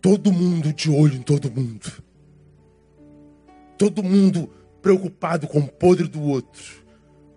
Todo 0.00 0.32
mundo 0.32 0.72
de 0.72 0.90
olho 0.90 1.14
em 1.14 1.22
todo 1.22 1.50
mundo. 1.50 1.92
Todo 3.76 4.02
mundo 4.02 4.50
preocupado 4.80 5.46
com 5.46 5.60
o 5.60 5.68
podre 5.68 6.08
do 6.08 6.22
outro, 6.22 6.82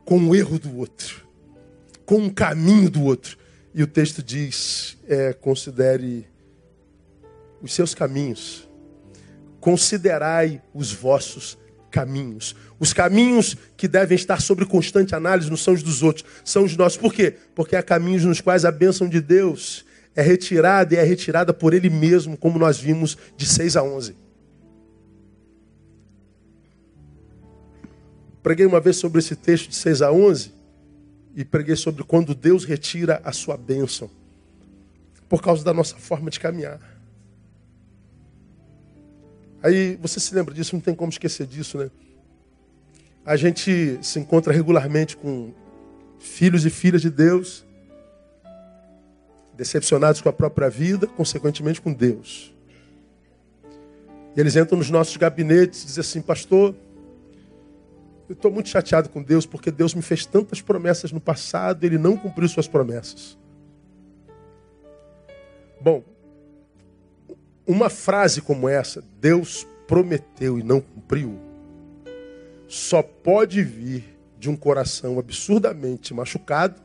com 0.05 0.17
o 0.19 0.35
erro 0.35 0.57
do 0.57 0.77
outro, 0.77 1.27
com 2.05 2.25
o 2.25 2.33
caminho 2.33 2.89
do 2.89 3.03
outro. 3.03 3.37
E 3.73 3.83
o 3.83 3.87
texto 3.87 4.23
diz: 4.23 4.97
é, 5.07 5.33
considere 5.33 6.25
os 7.61 7.73
seus 7.73 7.93
caminhos, 7.93 8.67
considerai 9.63 10.61
os 10.73 10.91
vossos 10.91 11.57
caminhos. 11.89 12.53
Os 12.77 12.91
caminhos 12.91 13.55
que 13.77 13.87
devem 13.87 14.13
estar 14.13 14.41
sobre 14.41 14.65
constante 14.65 15.15
análise 15.15 15.49
não 15.49 15.55
são 15.55 15.73
os 15.73 15.81
dos 15.81 16.03
outros, 16.03 16.25
são 16.43 16.65
os 16.65 16.75
nossos. 16.75 16.97
Por 16.97 17.13
quê? 17.13 17.33
Porque 17.55 17.77
há 17.77 17.81
caminhos 17.81 18.25
nos 18.25 18.41
quais 18.41 18.65
a 18.65 18.71
bênção 18.71 19.07
de 19.07 19.21
Deus 19.21 19.85
é 20.13 20.21
retirada 20.21 20.93
e 20.93 20.97
é 20.97 21.03
retirada 21.03 21.53
por 21.53 21.73
Ele 21.73 21.89
mesmo, 21.89 22.35
como 22.35 22.59
nós 22.59 22.77
vimos 22.77 23.17
de 23.37 23.45
6 23.45 23.77
a 23.77 23.83
11. 23.83 24.17
Preguei 28.43 28.65
uma 28.65 28.81
vez 28.81 28.97
sobre 28.97 29.19
esse 29.19 29.33
texto 29.33 29.69
de 29.69 29.77
6 29.77 30.01
a 30.01 30.11
11 30.11 30.51
e 31.37 31.45
preguei 31.45 31.77
sobre 31.77 32.03
quando 32.03 32.35
Deus 32.35 32.65
retira 32.65 33.21
a 33.23 33.31
sua 33.31 33.55
bênção 33.55 34.11
por 35.29 35.41
causa 35.41 35.63
da 35.63 35.73
nossa 35.73 35.95
forma 35.95 36.29
de 36.29 36.37
caminhar. 36.37 36.92
Aí 39.63 39.95
você 39.95 40.19
se 40.19 40.35
lembra 40.35 40.53
disso, 40.53 40.75
não 40.75 40.81
tem 40.81 40.93
como 40.93 41.09
esquecer 41.09 41.47
disso, 41.47 41.77
né? 41.77 41.89
A 43.25 43.37
gente 43.37 43.97
se 44.01 44.19
encontra 44.19 44.51
regularmente 44.51 45.15
com 45.15 45.53
filhos 46.19 46.65
e 46.65 46.69
filhas 46.69 47.01
de 47.01 47.09
Deus, 47.09 47.65
decepcionados 49.53 50.19
com 50.19 50.27
a 50.27 50.33
própria 50.33 50.69
vida, 50.69 51.07
consequentemente 51.07 51.79
com 51.79 51.93
Deus. 51.93 52.53
E 54.35 54.39
eles 54.41 54.57
entram 54.57 54.77
nos 54.77 54.89
nossos 54.89 55.15
gabinetes 55.15 55.83
e 55.83 55.85
dizem 55.85 56.01
assim, 56.01 56.21
pastor, 56.21 56.75
eu 58.27 58.33
estou 58.33 58.51
muito 58.51 58.67
chateado 58.67 59.07
com 59.07 59.23
Deus 59.23 59.45
porque 59.45 59.71
Deus 59.71 59.93
me 59.93 60.01
fez 60.01 60.25
tantas 60.25 60.59
promessas 60.59 61.11
no 61.11 61.21
passado 61.21 61.85
Ele 61.85 61.97
não 61.97 62.17
cumpriu 62.17 62.49
suas 62.49 62.67
promessas. 62.67 63.37
Bom, 65.79 66.03
uma 67.65 67.89
frase 67.89 68.41
como 68.41 68.67
essa, 68.67 69.03
Deus 69.19 69.65
prometeu 69.87 70.57
e 70.57 70.63
não 70.63 70.81
cumpriu, 70.81 71.39
só 72.67 73.01
pode 73.01 73.63
vir 73.63 74.17
de 74.39 74.49
um 74.49 74.55
coração 74.55 75.19
absurdamente 75.19 76.13
machucado, 76.13 76.81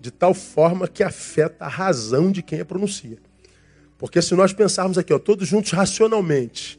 de 0.00 0.10
tal 0.10 0.34
forma 0.34 0.86
que 0.86 1.02
afeta 1.02 1.64
a 1.64 1.68
razão 1.68 2.30
de 2.30 2.42
quem 2.42 2.60
a 2.60 2.64
pronuncia. 2.64 3.18
Porque 3.96 4.22
se 4.22 4.34
nós 4.34 4.52
pensarmos 4.52 4.96
aqui, 4.96 5.12
ó, 5.12 5.18
todos 5.18 5.48
juntos 5.48 5.72
racionalmente, 5.72 6.78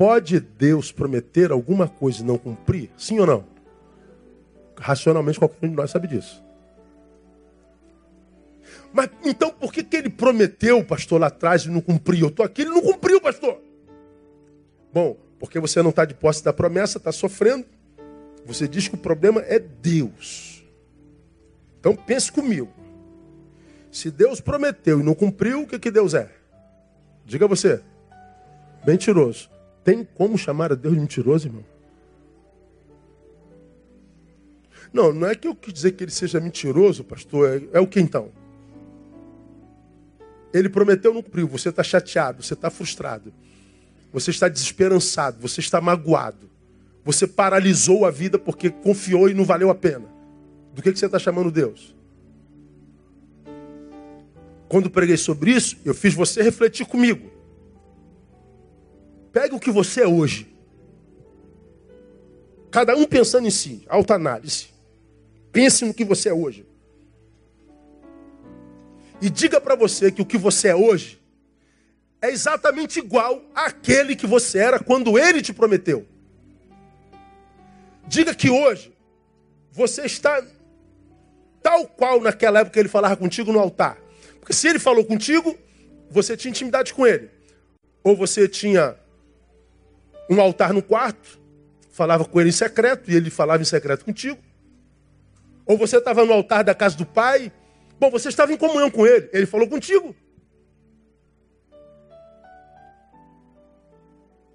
Pode 0.00 0.40
Deus 0.40 0.90
prometer 0.90 1.52
alguma 1.52 1.86
coisa 1.86 2.22
e 2.22 2.24
não 2.24 2.38
cumprir? 2.38 2.88
Sim 2.96 3.18
ou 3.18 3.26
não? 3.26 3.44
Racionalmente, 4.78 5.38
qualquer 5.38 5.66
um 5.66 5.68
de 5.68 5.76
nós 5.76 5.90
sabe 5.90 6.08
disso. 6.08 6.42
Mas 8.92 9.08
então 9.24 9.50
por 9.50 9.72
que, 9.72 9.84
que 9.84 9.96
ele 9.96 10.10
prometeu, 10.10 10.84
pastor, 10.84 11.20
lá 11.20 11.28
atrás 11.28 11.62
e 11.62 11.68
não 11.68 11.80
cumpriu? 11.80 12.26
Eu 12.26 12.28
estou 12.28 12.44
aqui, 12.44 12.62
ele 12.62 12.70
não 12.70 12.82
cumpriu, 12.82 13.20
pastor. 13.20 13.60
Bom, 14.92 15.16
porque 15.38 15.60
você 15.60 15.82
não 15.82 15.90
está 15.90 16.04
de 16.04 16.14
posse 16.14 16.44
da 16.44 16.52
promessa, 16.52 16.98
está 16.98 17.12
sofrendo. 17.12 17.64
Você 18.44 18.66
diz 18.66 18.88
que 18.88 18.94
o 18.94 18.98
problema 18.98 19.40
é 19.42 19.58
Deus. 19.58 20.64
Então 21.78 21.94
pense 21.94 22.30
comigo. 22.30 22.68
Se 23.90 24.10
Deus 24.10 24.40
prometeu 24.40 25.00
e 25.00 25.02
não 25.02 25.14
cumpriu, 25.14 25.62
o 25.62 25.66
que, 25.66 25.78
que 25.78 25.90
Deus 25.90 26.14
é? 26.14 26.30
Diga 27.24 27.46
você. 27.46 27.80
Mentiroso. 28.86 29.50
Tem 29.84 30.04
como 30.04 30.36
chamar 30.36 30.72
a 30.72 30.74
Deus 30.74 30.94
de 30.94 31.00
mentiroso, 31.00 31.48
irmão? 31.48 31.64
Não, 34.92 35.12
não 35.12 35.28
é 35.28 35.34
que 35.34 35.46
eu 35.46 35.54
quis 35.54 35.72
dizer 35.72 35.92
que 35.92 36.04
ele 36.04 36.10
seja 36.10 36.40
mentiroso, 36.40 37.04
pastor. 37.04 37.62
É, 37.72 37.78
é 37.78 37.80
o 37.80 37.86
que 37.86 38.00
então? 38.00 38.30
Ele 40.52 40.68
prometeu, 40.68 41.14
não 41.14 41.22
cumpriu. 41.22 41.46
Você 41.48 41.68
está 41.68 41.82
chateado, 41.82 42.42
você 42.42 42.54
está 42.54 42.70
frustrado. 42.70 43.32
Você 44.12 44.30
está 44.30 44.48
desesperançado, 44.48 45.38
você 45.40 45.60
está 45.60 45.80
magoado. 45.80 46.50
Você 47.04 47.26
paralisou 47.26 48.04
a 48.04 48.10
vida 48.10 48.38
porque 48.38 48.70
confiou 48.70 49.28
e 49.28 49.34
não 49.34 49.44
valeu 49.44 49.70
a 49.70 49.74
pena. 49.74 50.06
Do 50.74 50.82
que, 50.82 50.92
que 50.92 50.98
você 50.98 51.06
está 51.06 51.18
chamando 51.18 51.50
Deus? 51.50 51.94
Quando 54.68 54.90
preguei 54.90 55.16
sobre 55.16 55.52
isso, 55.52 55.76
eu 55.84 55.94
fiz 55.94 56.14
você 56.14 56.42
refletir 56.42 56.86
comigo. 56.86 57.30
Pegue 59.32 59.54
o 59.54 59.60
que 59.60 59.70
você 59.70 60.02
é 60.02 60.06
hoje. 60.06 60.54
Cada 62.70 62.94
um 62.96 63.04
pensando 63.04 63.48
em 63.48 63.50
si, 63.50 63.84
autoanálise. 63.88 64.68
Pense 65.50 65.84
no 65.84 65.92
que 65.92 66.04
você 66.04 66.28
é 66.28 66.32
hoje. 66.32 66.64
E 69.20 69.28
diga 69.28 69.60
para 69.60 69.74
você 69.74 70.10
que 70.10 70.22
o 70.22 70.26
que 70.26 70.38
você 70.38 70.68
é 70.68 70.74
hoje 70.74 71.20
é 72.22 72.30
exatamente 72.30 72.98
igual 72.98 73.42
àquele 73.54 74.14
que 74.14 74.26
você 74.26 74.58
era 74.58 74.78
quando 74.78 75.18
ele 75.18 75.42
te 75.42 75.52
prometeu. 75.52 76.06
Diga 78.06 78.34
que 78.34 78.50
hoje 78.50 78.92
você 79.72 80.02
está 80.02 80.42
tal 81.62 81.86
qual 81.86 82.20
naquela 82.20 82.60
época 82.60 82.80
ele 82.80 82.88
falava 82.88 83.16
contigo 83.16 83.52
no 83.52 83.58
altar. 83.58 83.98
Porque 84.38 84.52
se 84.52 84.68
ele 84.68 84.78
falou 84.78 85.04
contigo, 85.04 85.56
você 86.10 86.36
tinha 86.36 86.50
intimidade 86.50 86.92
com 86.92 87.06
ele. 87.06 87.30
Ou 88.02 88.16
você 88.16 88.48
tinha 88.48 88.96
um 90.28 90.40
altar 90.40 90.72
no 90.72 90.82
quarto, 90.82 91.40
falava 91.90 92.24
com 92.24 92.40
ele 92.40 92.50
em 92.50 92.52
secreto 92.52 93.10
e 93.10 93.14
ele 93.14 93.30
falava 93.30 93.62
em 93.62 93.66
secreto 93.66 94.04
contigo. 94.04 94.38
Ou 95.66 95.76
você 95.76 95.98
estava 95.98 96.24
no 96.24 96.32
altar 96.32 96.64
da 96.64 96.74
casa 96.74 96.96
do 96.96 97.06
pai, 97.06 97.52
bom, 98.00 98.10
você 98.10 98.30
estava 98.30 98.52
em 98.52 98.56
comunhão 98.56 98.90
com 98.90 99.06
ele, 99.06 99.28
ele 99.32 99.46
falou 99.46 99.68
contigo. 99.68 100.16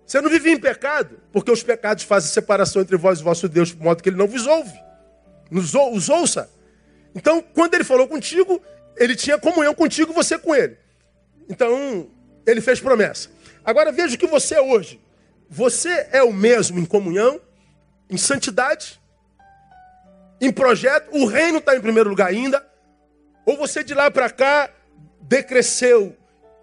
Você 0.06 0.20
não 0.20 0.30
vivia 0.30 0.52
em 0.52 0.60
pecado, 0.60 1.20
porque 1.32 1.52
os 1.52 1.64
pecados 1.64 2.04
fazem 2.04 2.32
separação 2.32 2.82
entre 2.82 2.98
vós 2.98 3.20
e 3.20 3.24
vosso 3.24 3.48
Deus, 3.48 3.70
de 3.70 3.78
modo 3.78 4.02
que 4.04 4.10
ele 4.10 4.18
não 4.18 4.28
vos 4.28 4.46
ouve, 4.46 4.78
nos 5.50 5.74
os 5.74 6.10
ouça. 6.10 6.50
Então, 7.14 7.42
quando 7.54 7.76
ele 7.76 7.84
falou 7.84 8.08
contigo, 8.08 8.62
ele 8.98 9.16
tinha 9.16 9.38
comunhão 9.38 9.74
contigo 9.74 10.12
e 10.12 10.16
você 10.16 10.38
com 10.38 10.54
ele. 10.54 10.78
Então, 11.48 12.10
ele 12.46 12.62
fez 12.62 12.80
promessa. 12.80 13.30
Agora 13.64 13.92
veja 13.92 14.16
o 14.16 14.18
que 14.18 14.28
você 14.28 14.56
é 14.56 14.62
hoje. 14.62 15.00
Você 15.50 16.08
é 16.12 16.22
o 16.24 16.34
mesmo 16.34 16.80
em 16.80 16.86
comunhão, 16.86 17.40
em 18.10 18.18
santidade? 18.18 19.00
em 20.40 20.52
projeto, 20.52 21.10
o 21.12 21.26
reino 21.26 21.60
está 21.60 21.76
em 21.76 21.82
primeiro 21.82 22.10
lugar 22.10 22.28
ainda, 22.28 22.65
ou 23.46 23.58
você 23.58 23.84
de 23.84 23.94
lá 23.94 24.10
para 24.10 24.30
cá 24.30 24.70
decresceu 25.22 26.16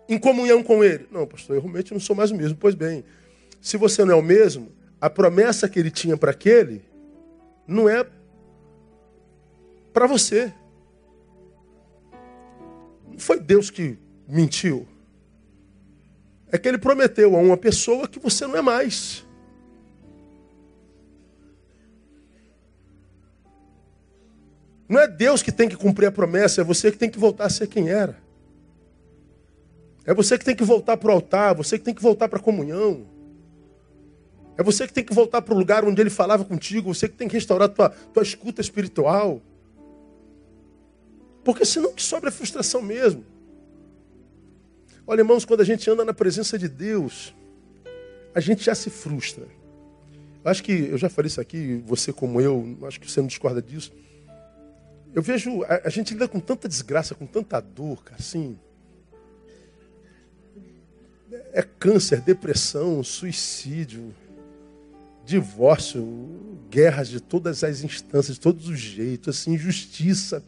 em 0.08 0.18
comunhão 0.18 0.62
com 0.62 0.82
ele? 0.82 1.06
Não, 1.10 1.26
pastor, 1.26 1.56
eu 1.56 1.62
realmente 1.62 1.92
não 1.92 2.00
sou 2.00 2.16
mais 2.16 2.30
o 2.30 2.36
mesmo. 2.36 2.56
Pois 2.58 2.74
bem, 2.74 3.04
se 3.60 3.76
você 3.76 4.04
não 4.04 4.14
é 4.14 4.16
o 4.16 4.22
mesmo, 4.22 4.72
a 5.00 5.08
promessa 5.08 5.68
que 5.68 5.78
ele 5.78 5.90
tinha 5.90 6.16
para 6.16 6.32
aquele 6.32 6.82
não 7.66 7.88
é 7.88 8.06
para 9.92 10.06
você. 10.06 10.52
Não 13.08 13.18
foi 13.18 13.38
Deus 13.38 13.70
que 13.70 13.98
mentiu. 14.28 14.88
É 16.50 16.58
que 16.58 16.68
ele 16.68 16.78
prometeu 16.78 17.36
a 17.36 17.38
uma 17.38 17.56
pessoa 17.56 18.08
que 18.08 18.18
você 18.18 18.46
não 18.46 18.56
é 18.56 18.62
mais. 18.62 19.26
Não 24.88 25.00
é 25.00 25.08
Deus 25.08 25.42
que 25.42 25.52
tem 25.52 25.68
que 25.68 25.76
cumprir 25.76 26.06
a 26.06 26.12
promessa, 26.12 26.60
é 26.60 26.64
você 26.64 26.90
que 26.90 26.98
tem 26.98 27.10
que 27.10 27.18
voltar 27.18 27.46
a 27.46 27.50
ser 27.50 27.66
quem 27.66 27.88
era. 27.88 28.16
É 30.04 30.12
você 30.12 30.36
que 30.36 30.44
tem 30.44 30.56
que 30.56 30.64
voltar 30.64 30.96
para 30.96 31.10
o 31.10 31.14
altar, 31.14 31.54
você 31.54 31.78
que 31.78 31.84
tem 31.84 31.94
que 31.94 32.02
voltar 32.02 32.28
para 32.28 32.38
a 32.38 32.42
comunhão. 32.42 33.06
É 34.56 34.62
você 34.62 34.86
que 34.86 34.92
tem 34.92 35.04
que 35.04 35.14
voltar 35.14 35.40
para 35.42 35.54
o 35.54 35.58
lugar 35.58 35.84
onde 35.84 36.00
ele 36.00 36.10
falava 36.10 36.44
contigo, 36.44 36.92
você 36.92 37.08
que 37.08 37.16
tem 37.16 37.28
que 37.28 37.34
restaurar 37.34 37.68
a 37.68 37.72
tua, 37.72 37.88
tua 37.88 38.22
escuta 38.22 38.60
espiritual. 38.60 39.40
Porque 41.44 41.64
senão 41.64 41.92
que 41.92 42.02
sobra 42.02 42.28
a 42.28 42.32
frustração 42.32 42.82
mesmo. 42.82 43.24
Olha, 45.06 45.20
irmãos, 45.20 45.44
quando 45.44 45.60
a 45.60 45.64
gente 45.64 45.88
anda 45.90 46.04
na 46.04 46.14
presença 46.14 46.58
de 46.58 46.68
Deus, 46.68 47.34
a 48.34 48.40
gente 48.40 48.64
já 48.64 48.74
se 48.74 48.90
frustra. 48.90 49.46
Acho 50.44 50.62
que, 50.62 50.72
eu 50.72 50.98
já 50.98 51.08
falei 51.08 51.28
isso 51.28 51.40
aqui, 51.40 51.82
você 51.86 52.12
como 52.12 52.40
eu, 52.40 52.76
acho 52.82 53.00
que 53.00 53.10
você 53.10 53.20
não 53.20 53.28
discorda 53.28 53.62
disso. 53.62 53.92
Eu 55.14 55.22
vejo, 55.22 55.62
a, 55.64 55.82
a 55.84 55.88
gente 55.90 56.14
lida 56.14 56.26
com 56.26 56.40
tanta 56.40 56.68
desgraça, 56.68 57.14
com 57.14 57.26
tanta 57.26 57.60
dor, 57.60 58.02
cara, 58.02 58.16
assim. 58.18 58.58
É 61.52 61.62
câncer, 61.62 62.20
depressão, 62.20 63.02
suicídio, 63.02 64.14
divórcio, 65.24 66.02
guerras 66.70 67.08
de 67.08 67.20
todas 67.20 67.62
as 67.62 67.82
instâncias, 67.82 68.36
de 68.36 68.40
todos 68.40 68.68
os 68.68 68.78
jeitos, 68.78 69.36
assim, 69.36 69.52
injustiça. 69.52 70.42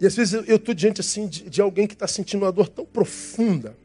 E 0.00 0.06
às 0.06 0.14
vezes 0.14 0.32
eu 0.32 0.56
estou 0.56 0.74
diante 0.74 1.00
assim 1.00 1.28
de, 1.28 1.50
de 1.50 1.60
alguém 1.60 1.86
que 1.86 1.92
está 1.92 2.06
sentindo 2.06 2.44
uma 2.44 2.52
dor 2.52 2.68
tão 2.68 2.86
profunda. 2.86 3.76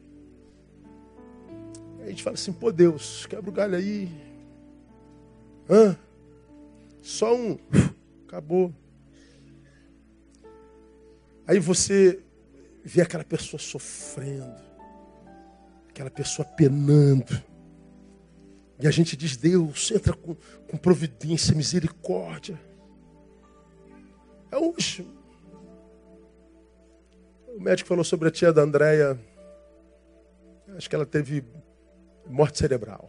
Aí 2.00 2.06
a 2.06 2.08
gente 2.10 2.22
fala 2.22 2.34
assim, 2.34 2.52
pô 2.52 2.72
Deus, 2.72 3.26
quebra 3.26 3.50
o 3.50 3.52
galho 3.52 3.76
aí. 3.76 4.08
Hã? 5.68 5.96
Só 7.02 7.36
um. 7.36 7.58
Acabou. 8.26 8.72
Aí 11.46 11.58
você 11.58 12.22
vê 12.84 13.02
aquela 13.02 13.24
pessoa 13.24 13.60
sofrendo, 13.60 14.60
aquela 15.88 16.10
pessoa 16.10 16.46
penando. 16.46 17.40
E 18.80 18.86
a 18.86 18.90
gente 18.90 19.16
diz, 19.16 19.36
Deus, 19.36 19.90
entra 19.90 20.12
com, 20.12 20.34
com 20.34 20.76
providência, 20.76 21.54
misericórdia. 21.54 22.60
É 24.50 24.56
hoje. 24.56 25.06
O 27.48 27.60
médico 27.60 27.88
falou 27.88 28.04
sobre 28.04 28.28
a 28.28 28.30
tia 28.30 28.52
da 28.52 28.62
Andréia. 28.62 29.18
Acho 30.76 30.90
que 30.90 30.96
ela 30.96 31.06
teve 31.06 31.44
morte 32.26 32.58
cerebral. 32.58 33.08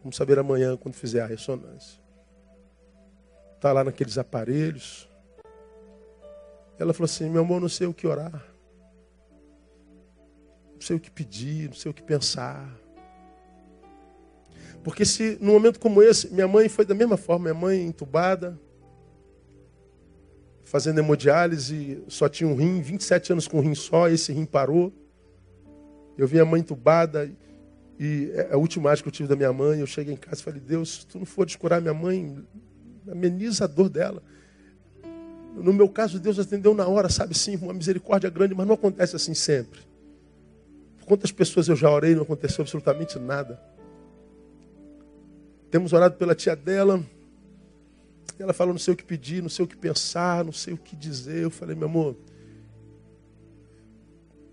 Vamos 0.00 0.16
saber 0.16 0.38
amanhã 0.38 0.76
quando 0.76 0.94
fizer 0.94 1.20
a 1.20 1.26
ressonância. 1.26 2.00
Está 3.56 3.72
lá 3.72 3.82
naqueles 3.82 4.16
aparelhos. 4.16 5.07
Ela 6.78 6.92
falou 6.94 7.06
assim: 7.06 7.28
meu 7.28 7.42
amor, 7.42 7.60
não 7.60 7.68
sei 7.68 7.86
o 7.86 7.94
que 7.94 8.06
orar. 8.06 8.44
Não 10.74 10.80
sei 10.80 10.96
o 10.96 11.00
que 11.00 11.10
pedir, 11.10 11.68
não 11.68 11.74
sei 11.74 11.90
o 11.90 11.94
que 11.94 12.02
pensar. 12.02 12.72
Porque 14.84 15.04
se 15.04 15.36
num 15.40 15.52
momento 15.52 15.80
como 15.80 16.02
esse, 16.02 16.32
minha 16.32 16.46
mãe 16.46 16.68
foi 16.68 16.84
da 16.84 16.94
mesma 16.94 17.16
forma, 17.16 17.50
minha 17.50 17.54
mãe 17.54 17.82
entubada, 17.82 18.58
fazendo 20.62 20.98
hemodiálise, 20.98 22.04
só 22.08 22.28
tinha 22.28 22.48
um 22.48 22.54
rim, 22.54 22.80
27 22.80 23.32
anos 23.32 23.48
com 23.48 23.58
um 23.58 23.60
rim 23.62 23.74
só, 23.74 24.08
esse 24.08 24.32
rim 24.32 24.44
parou. 24.44 24.92
Eu 26.16 26.26
vi 26.26 26.38
a 26.38 26.44
mãe 26.44 26.60
entubada 26.60 27.30
e 27.98 28.30
é 28.34 28.52
a 28.52 28.56
última 28.56 28.94
que 28.96 29.08
eu 29.08 29.12
tive 29.12 29.28
da 29.28 29.34
minha 29.34 29.52
mãe, 29.52 29.80
eu 29.80 29.86
cheguei 29.86 30.14
em 30.14 30.16
casa 30.16 30.40
e 30.40 30.44
falei, 30.44 30.60
Deus, 30.60 31.00
se 31.00 31.06
tu 31.06 31.18
não 31.18 31.26
for 31.26 31.44
descurar 31.44 31.80
minha 31.80 31.94
mãe, 31.94 32.38
ameniza 33.10 33.64
a 33.64 33.66
dor 33.66 33.88
dela. 33.88 34.22
No 35.58 35.72
meu 35.72 35.88
caso, 35.88 36.18
Deus 36.18 36.38
atendeu 36.38 36.74
na 36.74 36.86
hora, 36.86 37.08
sabe 37.08 37.36
sim, 37.36 37.56
uma 37.56 37.72
misericórdia 37.72 38.30
grande, 38.30 38.54
mas 38.54 38.66
não 38.66 38.74
acontece 38.74 39.16
assim 39.16 39.34
sempre. 39.34 39.80
Quantas 41.04 41.32
pessoas 41.32 41.68
eu 41.68 41.76
já 41.76 41.90
orei 41.90 42.14
não 42.14 42.22
aconteceu 42.22 42.62
absolutamente 42.62 43.18
nada. 43.18 43.60
Temos 45.70 45.92
orado 45.92 46.16
pela 46.16 46.34
tia 46.34 46.54
dela. 46.54 47.02
Ela 48.38 48.52
falou, 48.52 48.74
não 48.74 48.78
sei 48.78 48.94
o 48.94 48.96
que 48.96 49.04
pedir, 49.04 49.42
não 49.42 49.48
sei 49.48 49.64
o 49.64 49.68
que 49.68 49.76
pensar, 49.76 50.44
não 50.44 50.52
sei 50.52 50.74
o 50.74 50.78
que 50.78 50.94
dizer. 50.94 51.42
Eu 51.42 51.50
falei, 51.50 51.74
meu 51.74 51.88
amor, 51.88 52.16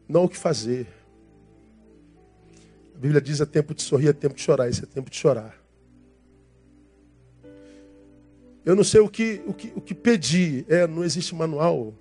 não 0.08 0.24
o 0.24 0.30
que 0.30 0.38
fazer. 0.38 0.88
A 2.96 2.98
Bíblia 2.98 3.20
diz: 3.20 3.42
é 3.42 3.46
tempo 3.46 3.74
de 3.74 3.82
sorrir, 3.82 4.08
é 4.10 4.14
tempo 4.14 4.36
de 4.36 4.42
chorar. 4.42 4.70
Esse 4.70 4.84
é 4.84 4.88
tempo 4.88 5.10
de 5.10 5.18
chorar. 5.18 5.65
Eu 8.66 8.76
não 8.76 8.84
sei 8.84 9.00
o 9.00 9.08
que, 9.08 9.42
o 9.46 9.54
que, 9.54 9.72
o 9.76 9.82
que 9.82 9.94
pedir. 9.94 10.66
É, 10.68 10.88
não 10.88 11.04
existe 11.04 11.36
manual 11.36 11.94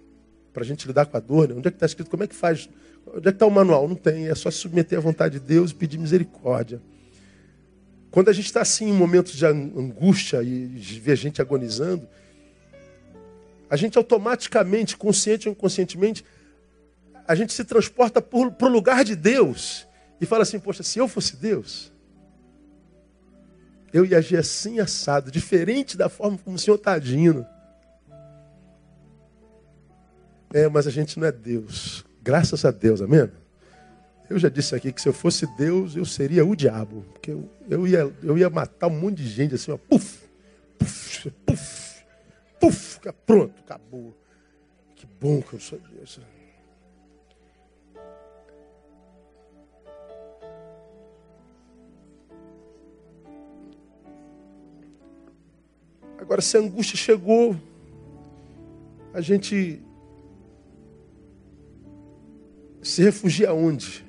para 0.52 0.62
a 0.62 0.66
gente 0.66 0.86
lidar 0.86 1.06
com 1.06 1.16
a 1.16 1.20
dor. 1.20 1.48
Né? 1.48 1.54
Onde 1.54 1.68
é 1.68 1.70
que 1.70 1.76
está 1.76 1.86
escrito? 1.86 2.10
Como 2.10 2.24
é 2.24 2.26
que 2.26 2.34
faz? 2.34 2.68
Onde 3.06 3.28
é 3.28 3.30
que 3.30 3.36
está 3.36 3.46
o 3.46 3.50
manual? 3.50 3.86
Não 3.86 3.94
tem. 3.94 4.28
É 4.28 4.34
só 4.34 4.50
se 4.50 4.58
submeter 4.58 4.98
à 4.98 5.02
vontade 5.02 5.38
de 5.38 5.44
Deus 5.44 5.72
e 5.72 5.74
pedir 5.74 5.98
misericórdia. 5.98 6.80
Quando 8.10 8.30
a 8.30 8.32
gente 8.32 8.46
está 8.46 8.62
assim 8.62 8.88
em 8.88 8.92
momentos 8.92 9.32
de 9.32 9.44
angústia 9.44 10.42
e 10.42 10.66
vê 10.66 11.14
gente 11.16 11.42
agonizando, 11.42 12.08
a 13.68 13.76
gente 13.76 13.98
automaticamente, 13.98 14.96
consciente 14.96 15.48
ou 15.48 15.52
inconscientemente, 15.52 16.24
a 17.26 17.34
gente 17.34 17.52
se 17.52 17.64
transporta 17.64 18.22
para 18.22 18.68
o 18.68 18.68
lugar 18.68 19.04
de 19.04 19.16
Deus 19.16 19.86
e 20.20 20.24
fala 20.24 20.44
assim: 20.44 20.60
Poxa, 20.60 20.82
se 20.82 20.98
eu 20.98 21.08
fosse 21.08 21.36
Deus, 21.36 21.92
eu 23.94 24.04
ia 24.04 24.18
agir 24.18 24.36
assim 24.36 24.80
assado, 24.80 25.30
diferente 25.30 25.96
da 25.96 26.08
forma 26.08 26.36
como 26.36 26.56
o 26.56 26.58
Senhor 26.58 26.74
está 26.74 26.94
agindo. 26.94 27.46
É, 30.52 30.68
mas 30.68 30.88
a 30.88 30.90
gente 30.90 31.16
não 31.16 31.28
é 31.28 31.30
Deus. 31.30 32.04
Graças 32.20 32.64
a 32.64 32.72
Deus, 32.72 33.00
amém? 33.00 33.30
Eu 34.28 34.36
já 34.36 34.48
disse 34.48 34.74
aqui 34.74 34.92
que 34.92 35.00
se 35.00 35.08
eu 35.08 35.12
fosse 35.12 35.46
Deus, 35.56 35.94
eu 35.94 36.04
seria 36.04 36.44
o 36.44 36.56
diabo. 36.56 37.06
Porque 37.12 37.30
eu, 37.30 37.48
eu, 37.70 37.86
ia, 37.86 38.12
eu 38.20 38.36
ia 38.36 38.50
matar 38.50 38.88
um 38.88 38.98
monte 38.98 39.18
de 39.18 39.28
gente 39.28 39.54
assim, 39.54 39.70
ó, 39.70 39.76
puf, 39.76 40.24
puf, 40.76 41.30
puf, 41.46 42.04
puf, 42.58 42.98
pronto, 43.24 43.54
acabou. 43.60 44.12
Que 44.96 45.06
bom 45.20 45.40
que 45.40 45.54
eu 45.54 45.60
sou 45.60 45.78
Deus. 45.78 46.18
Agora, 56.24 56.40
se 56.40 56.56
a 56.56 56.60
angústia 56.60 56.96
chegou, 56.96 57.54
a 59.12 59.20
gente 59.20 59.78
se 62.82 63.02
refugia 63.02 63.52
onde? 63.52 64.02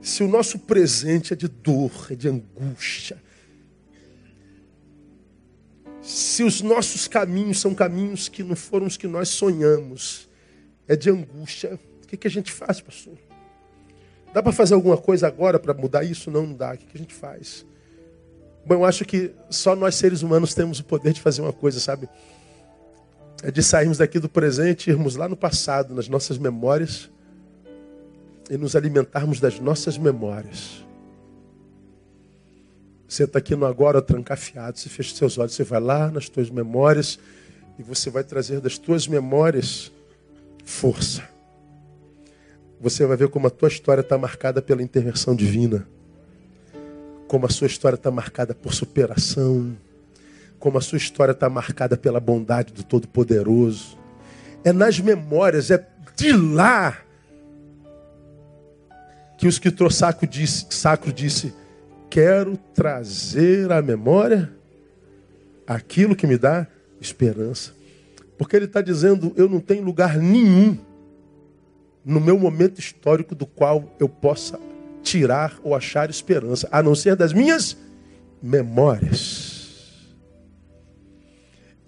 Se 0.00 0.22
o 0.22 0.26
nosso 0.26 0.60
presente 0.60 1.34
é 1.34 1.36
de 1.36 1.48
dor, 1.48 1.92
é 2.08 2.14
de 2.14 2.28
angústia, 2.30 3.22
se 6.00 6.42
os 6.42 6.62
nossos 6.62 7.06
caminhos 7.06 7.60
são 7.60 7.74
caminhos 7.74 8.26
que 8.30 8.42
não 8.42 8.56
foram 8.56 8.86
os 8.86 8.96
que 8.96 9.06
nós 9.06 9.28
sonhamos, 9.28 10.30
é 10.86 10.96
de 10.96 11.10
angústia, 11.10 11.78
o 12.02 12.06
que, 12.06 12.16
que 12.16 12.26
a 12.26 12.30
gente 12.30 12.50
faz, 12.50 12.80
pastor? 12.80 13.18
Dá 14.32 14.42
para 14.42 14.52
fazer 14.52 14.72
alguma 14.72 14.96
coisa 14.96 15.26
agora 15.26 15.58
para 15.58 15.74
mudar 15.74 16.04
isso? 16.04 16.30
Não, 16.30 16.46
não 16.46 16.54
dá. 16.54 16.72
O 16.72 16.78
que, 16.78 16.86
que 16.86 16.96
a 16.96 17.00
gente 17.00 17.12
faz? 17.12 17.66
Bom, 18.68 18.74
eu 18.74 18.84
acho 18.84 19.06
que 19.06 19.30
só 19.48 19.74
nós 19.74 19.94
seres 19.94 20.20
humanos 20.20 20.52
temos 20.52 20.78
o 20.78 20.84
poder 20.84 21.14
de 21.14 21.22
fazer 21.22 21.40
uma 21.40 21.54
coisa, 21.54 21.80
sabe? 21.80 22.06
É 23.42 23.50
de 23.50 23.62
sairmos 23.62 23.96
daqui 23.96 24.18
do 24.18 24.28
presente 24.28 24.90
irmos 24.90 25.16
lá 25.16 25.26
no 25.26 25.36
passado, 25.36 25.94
nas 25.94 26.06
nossas 26.06 26.36
memórias, 26.36 27.08
e 28.50 28.58
nos 28.58 28.76
alimentarmos 28.76 29.40
das 29.40 29.58
nossas 29.58 29.96
memórias. 29.96 30.84
Está 33.08 33.38
aqui 33.38 33.56
no 33.56 33.64
agora 33.64 34.02
trancafiado, 34.02 34.78
você 34.78 34.90
fecha 34.90 35.16
seus 35.16 35.38
olhos, 35.38 35.54
você 35.54 35.64
vai 35.64 35.80
lá 35.80 36.10
nas 36.10 36.28
tuas 36.28 36.50
memórias 36.50 37.18
e 37.78 37.82
você 37.82 38.10
vai 38.10 38.22
trazer 38.22 38.60
das 38.60 38.76
tuas 38.76 39.08
memórias 39.08 39.90
força. 40.62 41.26
Você 42.78 43.06
vai 43.06 43.16
ver 43.16 43.30
como 43.30 43.46
a 43.46 43.50
tua 43.50 43.68
história 43.68 44.02
está 44.02 44.18
marcada 44.18 44.60
pela 44.60 44.82
intervenção 44.82 45.34
divina. 45.34 45.88
Como 47.28 47.46
a 47.46 47.50
sua 47.50 47.68
história 47.68 47.94
está 47.94 48.10
marcada 48.10 48.54
por 48.54 48.74
superação. 48.74 49.76
como 50.58 50.76
a 50.76 50.80
sua 50.80 50.98
história 50.98 51.30
está 51.30 51.48
marcada 51.48 51.96
pela 51.96 52.18
bondade 52.18 52.72
do 52.72 52.82
Todo-Poderoso. 52.82 53.96
É 54.64 54.72
nas 54.72 54.98
memórias, 54.98 55.70
é 55.70 55.86
de 56.16 56.32
lá 56.32 56.98
que 59.38 59.46
o 59.46 59.48
escritor 59.48 59.92
sacro 59.92 60.26
disse, 60.26 60.66
sacro 60.70 61.12
disse: 61.12 61.54
Quero 62.10 62.56
trazer 62.74 63.70
à 63.70 63.80
memória 63.80 64.52
aquilo 65.64 66.16
que 66.16 66.26
me 66.26 66.36
dá 66.36 66.66
esperança. 67.00 67.72
Porque 68.36 68.56
ele 68.56 68.64
está 68.64 68.82
dizendo: 68.82 69.32
Eu 69.36 69.48
não 69.48 69.60
tenho 69.60 69.84
lugar 69.84 70.16
nenhum 70.16 70.76
no 72.04 72.20
meu 72.20 72.38
momento 72.38 72.80
histórico 72.80 73.34
do 73.34 73.46
qual 73.46 73.94
eu 74.00 74.08
possa 74.08 74.58
tirar 75.02 75.58
ou 75.62 75.74
achar 75.74 76.10
esperança, 76.10 76.68
a 76.70 76.82
não 76.82 76.94
ser 76.94 77.16
das 77.16 77.32
minhas 77.32 77.76
memórias. 78.42 79.58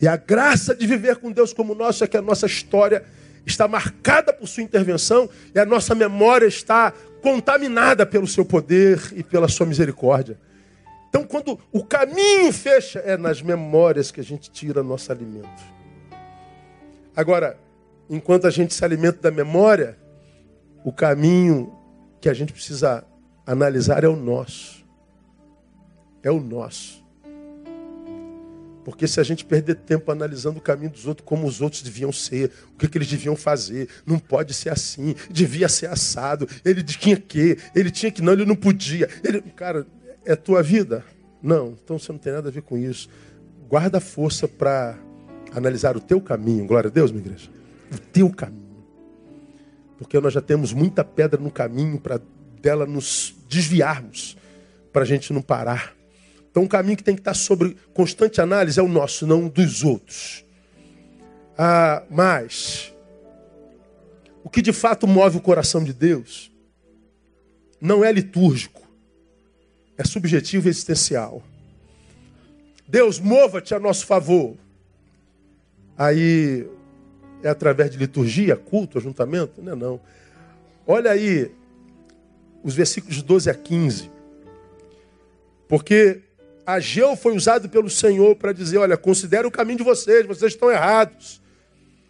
E 0.01 0.09
a 0.09 0.17
graça 0.17 0.75
de 0.75 0.87
viver 0.87 1.17
com 1.17 1.31
Deus 1.31 1.53
como 1.53 1.75
nosso 1.75 2.03
é 2.03 2.07
que 2.07 2.17
a 2.17 2.23
nossa 2.23 2.47
história 2.47 3.05
está 3.45 3.69
marcada 3.69 4.33
por 4.33 4.47
sua 4.47 4.63
intervenção 4.63 5.29
e 5.55 5.59
a 5.59 5.67
nossa 5.67 5.95
memória 5.95 6.47
está 6.47 6.93
contaminada 7.23 8.07
pelo 8.07 8.27
seu 8.27 8.45
poder 8.45 9.01
e 9.15 9.23
pela 9.23 9.49
sua 9.49 9.67
misericórdia. 9.67 10.39
Então, 11.09 11.25
quando 11.25 11.59
o 11.73 11.85
caminho 11.85 12.53
fecha, 12.53 13.01
é 13.01 13.17
nas 13.17 13.43
memórias 13.43 14.11
que 14.11 14.21
a 14.21 14.25
gente 14.25 14.51
tira 14.51 14.83
nosso 14.83 15.11
alimento. 15.11 15.63
Agora, 17.15 17.59
enquanto 18.09 18.47
a 18.47 18.51
gente 18.51 18.73
se 18.73 18.85
alimenta 18.85 19.19
da 19.21 19.31
memória, 19.31 19.99
o 20.85 20.93
caminho 20.93 21.77
que 22.21 22.29
a 22.29 22.35
gente 22.35 22.53
precisa 22.53 23.05
analisar 23.47 24.05
é 24.05 24.09
o 24.09 24.17
nosso. 24.17 24.85
É 26.23 26.31
o 26.31 26.41
nosso. 26.41 27.01
Porque 28.85 29.07
se 29.07 29.21
a 29.21 29.23
gente 29.23 29.45
perder 29.45 29.77
tempo 29.77 30.11
analisando 30.11 30.59
o 30.59 30.63
caminho 30.63 30.91
dos 30.91 31.07
outros, 31.07 31.27
como 31.27 31.47
os 31.47 31.61
outros 31.61 31.83
deviam 31.83 32.11
ser, 32.11 32.51
o 32.75 32.79
que, 32.79 32.89
que 32.89 32.99
eles 32.99 33.09
deviam 33.09 33.37
fazer, 33.37 33.89
não 34.07 34.19
pode 34.19 34.55
ser 34.55 34.71
assim, 34.71 35.15
devia 35.31 35.69
ser 35.69 35.89
assado, 35.89 36.49
ele 36.65 36.83
tinha 36.83 37.17
que, 37.17 37.59
ele 37.75 37.91
tinha 37.91 38.11
que, 38.11 38.23
não, 38.23 38.33
ele 38.33 38.45
não 38.45 38.57
podia. 38.57 39.09
Ele, 39.23 39.43
cara, 39.43 39.87
é 40.25 40.35
tua 40.35 40.63
vida? 40.63 41.05
Não, 41.43 41.79
então 41.85 41.99
você 41.99 42.11
não 42.11 42.19
tem 42.19 42.33
nada 42.33 42.49
a 42.49 42.53
ver 42.53 42.63
com 42.63 42.77
isso. 42.77 43.09
Guarda 43.69 44.01
força 44.01 44.49
para 44.49 44.99
analisar 45.53 45.97
o 45.97 46.01
teu 46.01 46.21
caminho, 46.21 46.67
glória 46.67 46.89
a 46.89 46.93
Deus, 46.93 47.11
minha 47.11 47.25
igreja. 47.25 47.49
O 47.93 47.99
teu 47.99 48.31
caminho. 48.31 48.70
Porque 50.01 50.19
nós 50.19 50.33
já 50.33 50.41
temos 50.41 50.73
muita 50.73 51.05
pedra 51.05 51.39
no 51.39 51.51
caminho 51.51 52.01
para 52.01 52.19
dela 52.59 52.87
nos 52.87 53.35
desviarmos, 53.47 54.35
para 54.91 55.03
a 55.03 55.05
gente 55.05 55.31
não 55.31 55.43
parar. 55.43 55.95
Então, 56.51 56.63
um 56.63 56.67
caminho 56.67 56.97
que 56.97 57.05
tem 57.05 57.15
que 57.15 57.21
estar 57.21 57.35
sobre 57.35 57.77
constante 57.93 58.41
análise 58.41 58.81
é 58.81 58.83
o 58.83 58.89
nosso, 58.89 59.27
não 59.27 59.47
dos 59.47 59.85
outros. 59.85 60.43
Ah, 61.57 62.03
mas, 62.09 62.95
o 64.43 64.49
que 64.49 64.63
de 64.63 64.73
fato 64.73 65.07
move 65.07 65.37
o 65.37 65.41
coração 65.43 65.85
de 65.85 65.93
Deus 65.93 66.51
não 67.79 68.03
é 68.03 68.11
litúrgico, 68.11 68.81
é 69.99 70.05
subjetivo 70.05 70.67
e 70.67 70.71
existencial. 70.71 71.43
Deus, 72.89 73.21
mova-te 73.21 73.75
a 73.75 73.79
nosso 73.79 74.07
favor. 74.07 74.57
Aí, 75.97 76.67
é 77.43 77.49
através 77.49 77.91
de 77.91 77.99
liturgia, 77.99 78.57
culto, 78.57 78.99
ajuntamento? 78.99 79.63
Não 79.63 79.73
é 79.73 79.77
não. 79.77 80.01
Olha 80.87 81.11
aí 81.11 81.51
os 82.63 82.75
versículos 82.75 83.23
12 83.23 83.51
a 83.51 83.55
15. 83.55 84.11
Porque 85.69 86.21
Ageu 86.67 87.17
foi 87.17 87.35
usado 87.35 87.69
pelo 87.69 87.89
Senhor 87.89 88.37
para 88.37 88.53
dizer: 88.53 88.79
olha, 88.79 88.97
considere 88.97 89.47
o 89.47 89.51
caminho 89.51 89.79
de 89.79 89.85
vocês, 89.85 90.27
vocês 90.27 90.53
estão 90.53 90.71
errados. 90.71 91.41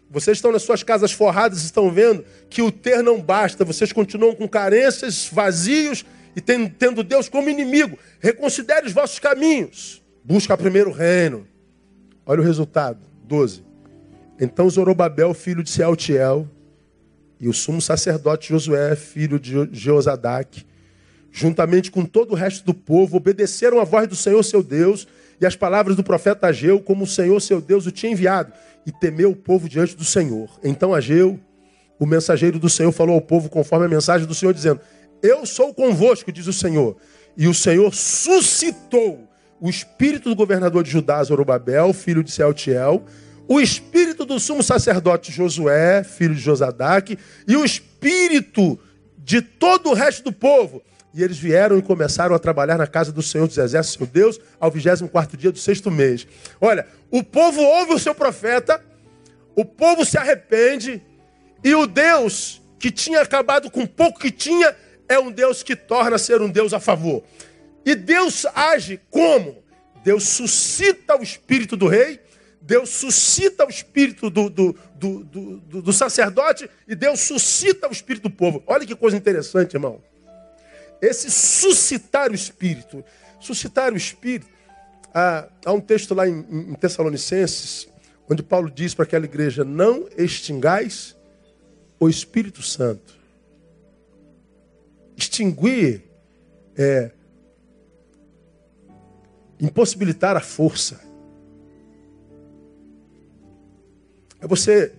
Vocês 0.09 0.37
estão 0.37 0.51
nas 0.51 0.63
suas 0.63 0.83
casas 0.83 1.13
forradas, 1.13 1.63
estão 1.63 1.89
vendo 1.89 2.25
que 2.49 2.61
o 2.61 2.69
ter 2.69 3.01
não 3.01 3.21
basta, 3.21 3.63
vocês 3.63 3.93
continuam 3.93 4.35
com 4.35 4.45
carências, 4.45 5.29
vazios 5.31 6.03
e 6.35 6.41
tendo 6.41 7.01
Deus 7.01 7.29
como 7.29 7.49
inimigo. 7.49 7.97
Reconsidere 8.19 8.85
os 8.85 8.91
vossos 8.91 9.19
caminhos. 9.19 10.03
Busca 10.21 10.57
primeiro 10.57 10.89
o 10.89 10.93
reino. 10.93 11.47
Olha 12.25 12.41
o 12.41 12.43
resultado: 12.43 12.99
12. 13.23 13.70
Então 14.43 14.67
Zorobabel, 14.67 15.35
filho 15.35 15.61
de 15.61 15.69
Sealtiel, 15.69 16.49
e 17.39 17.47
o 17.47 17.53
sumo 17.53 17.79
sacerdote 17.79 18.49
Josué, 18.49 18.95
filho 18.95 19.39
de 19.39 19.69
Jeozadak, 19.71 20.65
juntamente 21.31 21.91
com 21.91 22.03
todo 22.03 22.31
o 22.31 22.35
resto 22.35 22.65
do 22.65 22.73
povo, 22.73 23.17
obedeceram 23.17 23.79
à 23.79 23.83
voz 23.83 24.07
do 24.07 24.15
Senhor 24.15 24.41
seu 24.41 24.63
Deus 24.63 25.07
e 25.39 25.45
às 25.45 25.55
palavras 25.55 25.95
do 25.95 26.03
profeta 26.03 26.47
Ageu, 26.47 26.79
como 26.79 27.03
o 27.03 27.07
Senhor 27.07 27.39
seu 27.39 27.61
Deus 27.61 27.85
o 27.85 27.91
tinha 27.91 28.11
enviado, 28.11 28.51
e 28.83 28.91
temeu 28.91 29.29
o 29.29 29.35
povo 29.35 29.69
diante 29.69 29.95
do 29.95 30.03
Senhor. 30.03 30.49
Então 30.63 30.91
Ageu, 30.91 31.39
o 31.99 32.05
mensageiro 32.07 32.57
do 32.57 32.67
Senhor, 32.67 32.91
falou 32.91 33.13
ao 33.13 33.21
povo 33.21 33.47
conforme 33.47 33.85
a 33.85 33.89
mensagem 33.89 34.27
do 34.27 34.33
Senhor, 34.33 34.55
dizendo: 34.55 34.81
Eu 35.21 35.45
sou 35.45 35.71
convosco, 35.71 36.31
diz 36.31 36.47
o 36.47 36.53
Senhor. 36.53 36.97
E 37.37 37.47
o 37.47 37.53
Senhor 37.53 37.93
suscitou 37.93 39.29
o 39.59 39.69
espírito 39.69 40.29
do 40.29 40.35
governador 40.35 40.83
de 40.83 40.89
Judá, 40.89 41.23
Zorobabel, 41.23 41.93
filho 41.93 42.23
de 42.23 42.31
Sealtiel, 42.31 43.05
o 43.51 43.59
espírito 43.59 44.23
do 44.23 44.39
sumo 44.39 44.63
sacerdote 44.63 45.29
Josué, 45.29 46.05
filho 46.05 46.33
de 46.33 46.39
Josadaque, 46.39 47.19
e 47.45 47.57
o 47.57 47.65
espírito 47.65 48.79
de 49.17 49.41
todo 49.41 49.89
o 49.89 49.93
resto 49.93 50.23
do 50.23 50.31
povo, 50.31 50.81
e 51.13 51.21
eles 51.21 51.37
vieram 51.37 51.77
e 51.77 51.81
começaram 51.81 52.33
a 52.33 52.39
trabalhar 52.39 52.77
na 52.77 52.87
casa 52.87 53.11
do 53.11 53.21
Senhor 53.21 53.47
dos 53.47 53.57
Exércitos, 53.57 53.97
seu 53.97 54.07
Deus, 54.07 54.39
ao 54.57 54.71
24 54.71 55.35
dia 55.35 55.51
do 55.51 55.59
sexto 55.59 55.91
mês. 55.91 56.25
Olha, 56.61 56.87
o 57.11 57.21
povo 57.21 57.61
ouve 57.61 57.93
o 57.93 57.99
seu 57.99 58.15
profeta, 58.15 58.81
o 59.53 59.65
povo 59.65 60.05
se 60.05 60.17
arrepende, 60.17 61.03
e 61.61 61.75
o 61.75 61.85
Deus 61.85 62.61
que 62.79 62.89
tinha 62.89 63.19
acabado 63.19 63.69
com 63.69 63.85
pouco 63.85 64.17
que 64.17 64.31
tinha, 64.31 64.73
é 65.09 65.19
um 65.19 65.29
Deus 65.29 65.61
que 65.61 65.75
torna 65.75 66.15
a 66.15 66.19
ser 66.19 66.41
um 66.41 66.49
Deus 66.49 66.73
a 66.73 66.79
favor. 66.79 67.21
E 67.85 67.95
Deus 67.95 68.45
age 68.55 69.01
como? 69.09 69.61
Deus 70.05 70.23
suscita 70.23 71.19
o 71.19 71.21
espírito 71.21 71.75
do 71.75 71.89
rei, 71.89 72.21
Deus 72.61 72.89
suscita 72.89 73.65
o 73.65 73.69
espírito 73.69 74.29
do, 74.29 74.49
do, 74.49 74.75
do, 74.95 75.23
do, 75.23 75.81
do 75.81 75.93
sacerdote 75.93 76.69
e 76.87 76.93
Deus 76.93 77.19
suscita 77.19 77.89
o 77.89 77.91
espírito 77.91 78.29
do 78.29 78.35
povo. 78.35 78.63
Olha 78.67 78.85
que 78.85 78.95
coisa 78.95 79.17
interessante, 79.17 79.73
irmão. 79.73 80.01
Esse 81.01 81.31
suscitar 81.31 82.31
o 82.31 82.35
espírito. 82.35 83.03
Suscitar 83.39 83.91
o 83.91 83.97
espírito. 83.97 84.47
Há, 85.13 85.49
um 85.67 85.81
texto 85.81 86.13
lá 86.13 86.27
em, 86.27 86.45
em 86.49 86.73
Tessalonicenses, 86.75 87.87
onde 88.29 88.43
Paulo 88.43 88.69
diz 88.69 88.93
para 88.93 89.03
aquela 89.03 89.25
igreja: 89.25 89.63
Não 89.65 90.07
extingais 90.15 91.15
o 91.99 92.07
Espírito 92.07 92.61
Santo. 92.61 93.19
Extinguir 95.17 96.03
é 96.77 97.11
impossibilitar 99.59 100.37
a 100.37 100.41
força. 100.41 101.10
É 104.41 104.47
você 104.47 104.93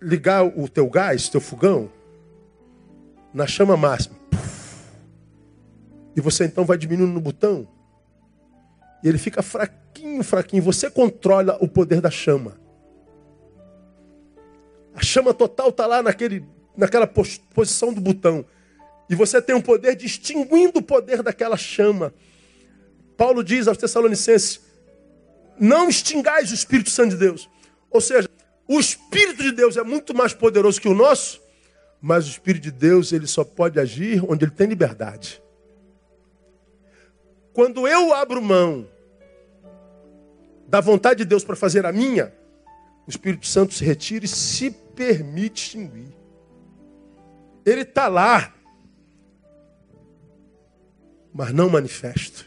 ligar 0.00 0.42
o 0.44 0.68
teu 0.68 0.88
gás, 0.88 1.28
teu 1.28 1.40
fogão, 1.40 1.92
na 3.32 3.46
chama 3.46 3.76
máxima. 3.76 4.16
E 6.16 6.20
você 6.20 6.44
então 6.44 6.64
vai 6.64 6.78
diminuindo 6.78 7.12
no 7.12 7.20
botão. 7.20 7.68
E 9.02 9.08
ele 9.08 9.18
fica 9.18 9.42
fraquinho, 9.42 10.22
fraquinho. 10.24 10.62
Você 10.62 10.90
controla 10.90 11.58
o 11.60 11.68
poder 11.68 12.00
da 12.00 12.10
chama. 12.10 12.58
A 14.94 15.02
chama 15.02 15.32
total 15.32 15.68
está 15.68 15.86
lá 15.86 16.02
naquele, 16.02 16.44
naquela 16.76 17.06
posição 17.06 17.92
do 17.92 18.00
botão. 18.00 18.44
E 19.08 19.14
você 19.14 19.40
tem 19.40 19.54
o 19.54 19.62
poder 19.62 19.94
de 19.94 20.06
extinguindo 20.06 20.78
o 20.78 20.82
poder 20.82 21.22
daquela 21.22 21.56
chama. 21.56 22.14
Paulo 23.16 23.44
diz 23.44 23.68
aos 23.68 23.76
Tessalonicenses: 23.76 24.60
não 25.58 25.88
extingais 25.88 26.50
o 26.50 26.54
Espírito 26.54 26.90
Santo 26.90 27.10
de 27.10 27.16
Deus. 27.16 27.48
Ou 27.90 28.00
seja, 28.00 28.29
o 28.72 28.78
Espírito 28.78 29.42
de 29.42 29.50
Deus 29.50 29.76
é 29.76 29.82
muito 29.82 30.14
mais 30.14 30.32
poderoso 30.32 30.80
que 30.80 30.86
o 30.86 30.94
nosso, 30.94 31.42
mas 32.00 32.28
o 32.28 32.30
Espírito 32.30 32.62
de 32.62 32.70
Deus 32.70 33.12
ele 33.12 33.26
só 33.26 33.42
pode 33.42 33.80
agir 33.80 34.24
onde 34.30 34.44
ele 34.44 34.52
tem 34.52 34.68
liberdade. 34.68 35.42
Quando 37.52 37.88
eu 37.88 38.14
abro 38.14 38.40
mão 38.40 38.86
da 40.68 40.80
vontade 40.80 41.18
de 41.18 41.24
Deus 41.24 41.42
para 41.42 41.56
fazer 41.56 41.84
a 41.84 41.90
minha, 41.90 42.32
o 43.08 43.10
Espírito 43.10 43.44
Santo 43.44 43.74
se 43.74 43.84
retira 43.84 44.24
e 44.24 44.28
se 44.28 44.70
permite 44.70 45.64
extinguir. 45.64 46.16
Ele 47.66 47.80
está 47.80 48.06
lá, 48.06 48.54
mas 51.34 51.52
não 51.52 51.68
manifesta. 51.68 52.44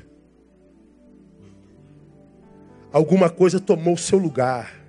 Alguma 2.93 3.29
coisa 3.29 3.59
tomou 3.59 3.95
o 3.95 3.97
seu 3.97 4.17
lugar. 4.17 4.82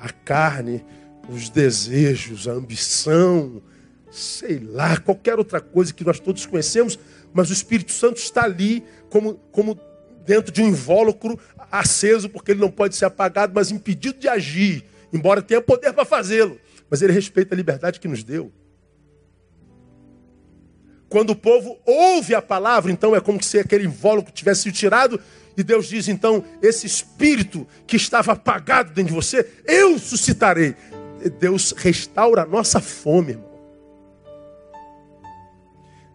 A 0.00 0.10
carne, 0.10 0.84
os 1.28 1.48
desejos, 1.48 2.48
a 2.48 2.52
ambição, 2.52 3.62
sei 4.10 4.58
lá, 4.58 4.96
qualquer 4.98 5.38
outra 5.38 5.60
coisa 5.60 5.94
que 5.94 6.04
nós 6.04 6.18
todos 6.18 6.44
conhecemos, 6.46 6.98
mas 7.32 7.50
o 7.50 7.52
Espírito 7.52 7.92
Santo 7.92 8.16
está 8.16 8.44
ali 8.44 8.82
como, 9.08 9.34
como 9.52 9.78
dentro 10.24 10.52
de 10.52 10.62
um 10.62 10.68
invólucro 10.68 11.38
aceso, 11.70 12.28
porque 12.28 12.52
ele 12.52 12.60
não 12.60 12.70
pode 12.70 12.96
ser 12.96 13.04
apagado, 13.04 13.52
mas 13.54 13.70
impedido 13.70 14.18
de 14.18 14.28
agir, 14.28 14.84
embora 15.12 15.42
tenha 15.42 15.60
poder 15.60 15.92
para 15.92 16.04
fazê-lo. 16.04 16.58
Mas 16.88 17.02
ele 17.02 17.12
respeita 17.12 17.54
a 17.54 17.56
liberdade 17.56 18.00
que 18.00 18.08
nos 18.08 18.24
deu. 18.24 18.52
Quando 21.08 21.30
o 21.30 21.36
povo 21.36 21.78
ouve 21.84 22.34
a 22.34 22.42
palavra, 22.42 22.92
então 22.92 23.14
é 23.16 23.20
como 23.20 23.42
se 23.42 23.58
aquele 23.58 23.84
invólucro 23.84 24.32
tivesse 24.32 24.62
sido 24.62 24.74
tirado, 24.74 25.20
e 25.56 25.62
Deus 25.62 25.88
diz 25.88 26.08
então: 26.08 26.44
esse 26.62 26.86
espírito 26.86 27.66
que 27.86 27.96
estava 27.96 28.32
apagado 28.32 28.92
dentro 28.92 29.10
de 29.10 29.14
você, 29.14 29.46
eu 29.66 29.98
suscitarei. 29.98 30.74
Deus 31.38 31.72
restaura 31.72 32.42
a 32.42 32.46
nossa 32.46 32.80
fome, 32.80 33.32
irmão. 33.32 33.50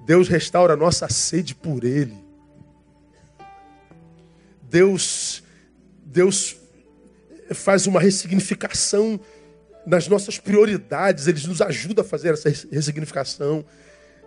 Deus 0.06 0.28
restaura 0.28 0.74
a 0.74 0.78
nossa 0.78 1.10
sede 1.10 1.54
por 1.54 1.84
Ele. 1.84 2.16
Deus, 4.64 5.44
Deus 6.04 6.58
faz 7.54 7.88
uma 7.88 8.00
ressignificação 8.00 9.20
nas 9.86 10.08
nossas 10.08 10.40
prioridades, 10.40 11.28
Ele 11.28 11.48
nos 11.48 11.62
ajuda 11.62 12.02
a 12.02 12.06
fazer 12.06 12.34
essa 12.34 12.50
ressignificação. 12.72 13.66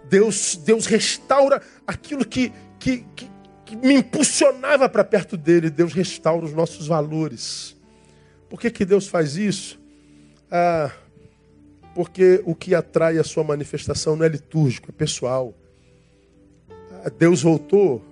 Deus, 0.09 0.57
Deus 0.57 0.87
restaura 0.87 1.61
aquilo 1.87 2.25
que, 2.25 2.53
que, 2.79 3.05
que, 3.15 3.31
que 3.69 3.77
me 3.77 3.95
impulsionava 3.95 4.89
para 4.89 5.05
perto 5.05 5.37
dele. 5.37 5.69
Deus 5.69 5.93
restaura 5.93 6.45
os 6.47 6.55
nossos 6.55 6.87
valores. 6.87 7.77
Por 8.49 8.59
que, 8.59 8.71
que 8.71 8.85
Deus 8.85 9.07
faz 9.07 9.37
isso? 9.37 9.79
Ah, 10.51 10.91
porque 11.95 12.43
o 12.47 12.55
que 12.55 12.75
atrai 12.75 13.19
a 13.19 13.25
sua 13.25 13.45
manifestação 13.45 14.17
não 14.17 14.25
é 14.25 14.29
litúrgico, 14.29 14.91
é 14.91 14.93
pessoal. 14.93 15.55
Ah, 17.05 17.11
Deus 17.11 17.43
voltou 17.43 18.03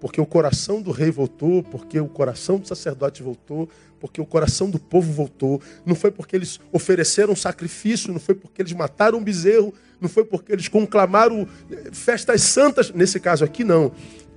porque 0.00 0.20
o 0.20 0.26
coração 0.26 0.80
do 0.80 0.92
rei 0.92 1.10
voltou, 1.10 1.62
porque 1.62 1.98
o 1.98 2.06
coração 2.06 2.58
do 2.58 2.68
sacerdote 2.68 3.20
voltou, 3.20 3.68
porque 3.98 4.20
o 4.20 4.26
coração 4.26 4.70
do 4.70 4.78
povo 4.78 5.10
voltou. 5.12 5.60
Não 5.84 5.94
foi 5.94 6.10
porque 6.10 6.36
eles 6.36 6.60
ofereceram 6.70 7.34
sacrifício, 7.34 8.12
não 8.12 8.20
foi 8.20 8.34
porque 8.34 8.62
eles 8.62 8.72
mataram 8.72 9.18
um 9.18 9.24
bezerro, 9.24 9.74
não 10.00 10.08
foi 10.08 10.24
porque 10.24 10.52
eles 10.52 10.68
conclamaram 10.68 11.48
eh, 11.68 11.90
festas 11.92 12.42
santas. 12.42 12.92
Nesse 12.92 13.18
caso 13.18 13.44
aqui, 13.44 13.64
não. 13.64 13.90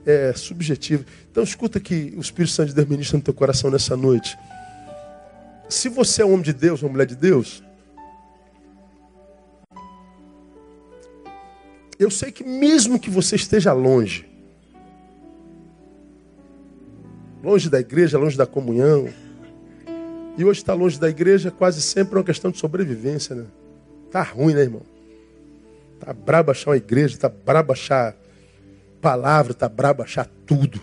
É 0.05 0.33
subjetivo. 0.33 1.05
Então, 1.31 1.43
escuta 1.43 1.79
que 1.79 2.13
o 2.17 2.21
Espírito 2.21 2.53
Santo 2.53 2.69
de 2.69 2.75
Deus 2.75 2.87
ministra 2.87 3.17
no 3.17 3.23
teu 3.23 3.33
coração 3.33 3.69
nessa 3.69 3.95
noite. 3.95 4.37
Se 5.69 5.89
você 5.89 6.21
é 6.21 6.25
um 6.25 6.33
homem 6.33 6.43
de 6.43 6.53
Deus, 6.53 6.81
uma 6.81 6.91
mulher 6.91 7.05
de 7.05 7.15
Deus, 7.15 7.63
eu 11.97 12.09
sei 12.09 12.31
que 12.31 12.43
mesmo 12.43 12.99
que 12.99 13.09
você 13.09 13.35
esteja 13.35 13.71
longe, 13.73 14.25
longe 17.43 17.69
da 17.69 17.79
igreja, 17.79 18.17
longe 18.17 18.37
da 18.37 18.45
comunhão. 18.45 19.07
E 20.37 20.43
hoje 20.43 20.61
está 20.61 20.73
longe 20.73 20.99
da 20.99 21.09
igreja 21.09 21.51
quase 21.51 21.81
sempre 21.81 22.15
é 22.15 22.17
uma 22.17 22.23
questão 22.23 22.51
de 22.51 22.57
sobrevivência, 22.57 23.35
né? 23.35 23.45
Tá 24.09 24.23
ruim, 24.23 24.53
né, 24.53 24.61
irmão? 24.61 24.81
Tá 25.99 26.11
brabo 26.13 26.51
achar 26.51 26.71
uma 26.71 26.77
igreja, 26.77 27.17
tá 27.17 27.29
brabo 27.29 27.71
achar 27.71 28.15
palavra, 29.01 29.53
tá 29.53 29.67
brabo 29.67 30.03
achar 30.03 30.27
tudo. 30.45 30.79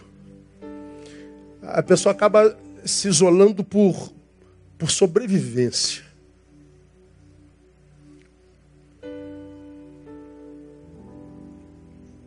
A 1.63 1.83
pessoa 1.83 2.13
acaba 2.13 2.57
se 2.85 3.09
isolando 3.09 3.63
por, 3.63 4.13
por 4.77 4.91
sobrevivência. 4.91 6.03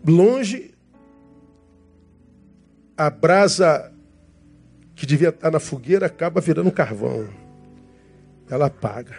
Longe, 0.04 0.74
a 2.98 3.10
brasa 3.10 3.92
que 4.96 5.06
devia 5.06 5.30
estar 5.30 5.52
na 5.52 5.60
fogueira 5.60 6.08
acaba 6.08 6.42
virando 6.42 6.72
carvão. 6.72 7.30
Ela 8.50 8.68
apaga. 8.68 9.16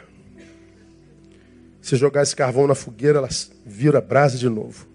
Se 1.81 1.97
jogar 1.97 2.23
esse 2.23 2.37
carvão 2.37 2.67
na 2.67 2.75
fogueira, 2.75 3.19
ela 3.19 3.29
vira 3.65 4.01
brasa 4.01 4.39
de 4.39 4.49
novo. 4.49 4.92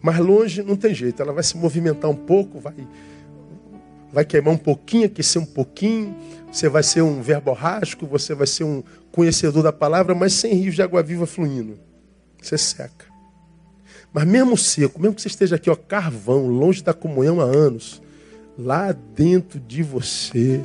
Mas 0.00 0.18
longe 0.18 0.62
não 0.62 0.76
tem 0.76 0.94
jeito, 0.94 1.20
ela 1.20 1.32
vai 1.32 1.42
se 1.42 1.56
movimentar 1.56 2.10
um 2.10 2.16
pouco, 2.16 2.60
vai, 2.60 2.74
vai 4.12 4.24
queimar 4.24 4.54
um 4.54 4.58
pouquinho, 4.58 5.06
aquecer 5.06 5.40
um 5.40 5.46
pouquinho. 5.46 6.14
Você 6.52 6.68
vai 6.68 6.82
ser 6.82 7.02
um 7.02 7.20
verborrágico, 7.20 8.06
você 8.06 8.34
vai 8.34 8.46
ser 8.46 8.64
um 8.64 8.82
conhecedor 9.10 9.62
da 9.62 9.72
palavra, 9.72 10.14
mas 10.14 10.32
sem 10.32 10.54
rios 10.54 10.74
de 10.74 10.82
água 10.82 11.02
viva 11.02 11.26
fluindo. 11.26 11.78
Você 12.40 12.56
seca. 12.56 13.06
Mas 14.12 14.24
mesmo 14.24 14.56
seco, 14.56 15.00
mesmo 15.00 15.14
que 15.14 15.22
você 15.22 15.28
esteja 15.28 15.56
aqui, 15.56 15.68
ó, 15.68 15.76
carvão, 15.76 16.46
longe 16.46 16.82
da 16.82 16.94
comunhão 16.94 17.40
há 17.40 17.44
anos, 17.44 18.00
lá 18.56 18.92
dentro 18.92 19.60
de 19.60 19.82
você 19.82 20.62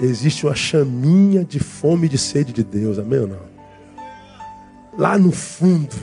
existe 0.00 0.44
uma 0.44 0.54
chaminha 0.54 1.44
de 1.44 1.60
fome 1.60 2.06
e 2.06 2.08
de 2.08 2.18
sede 2.18 2.52
de 2.52 2.64
Deus, 2.64 2.98
amém 2.98 3.20
ou 3.20 3.28
não? 3.28 3.54
Lá 4.98 5.18
no 5.18 5.30
fundo, 5.30 5.94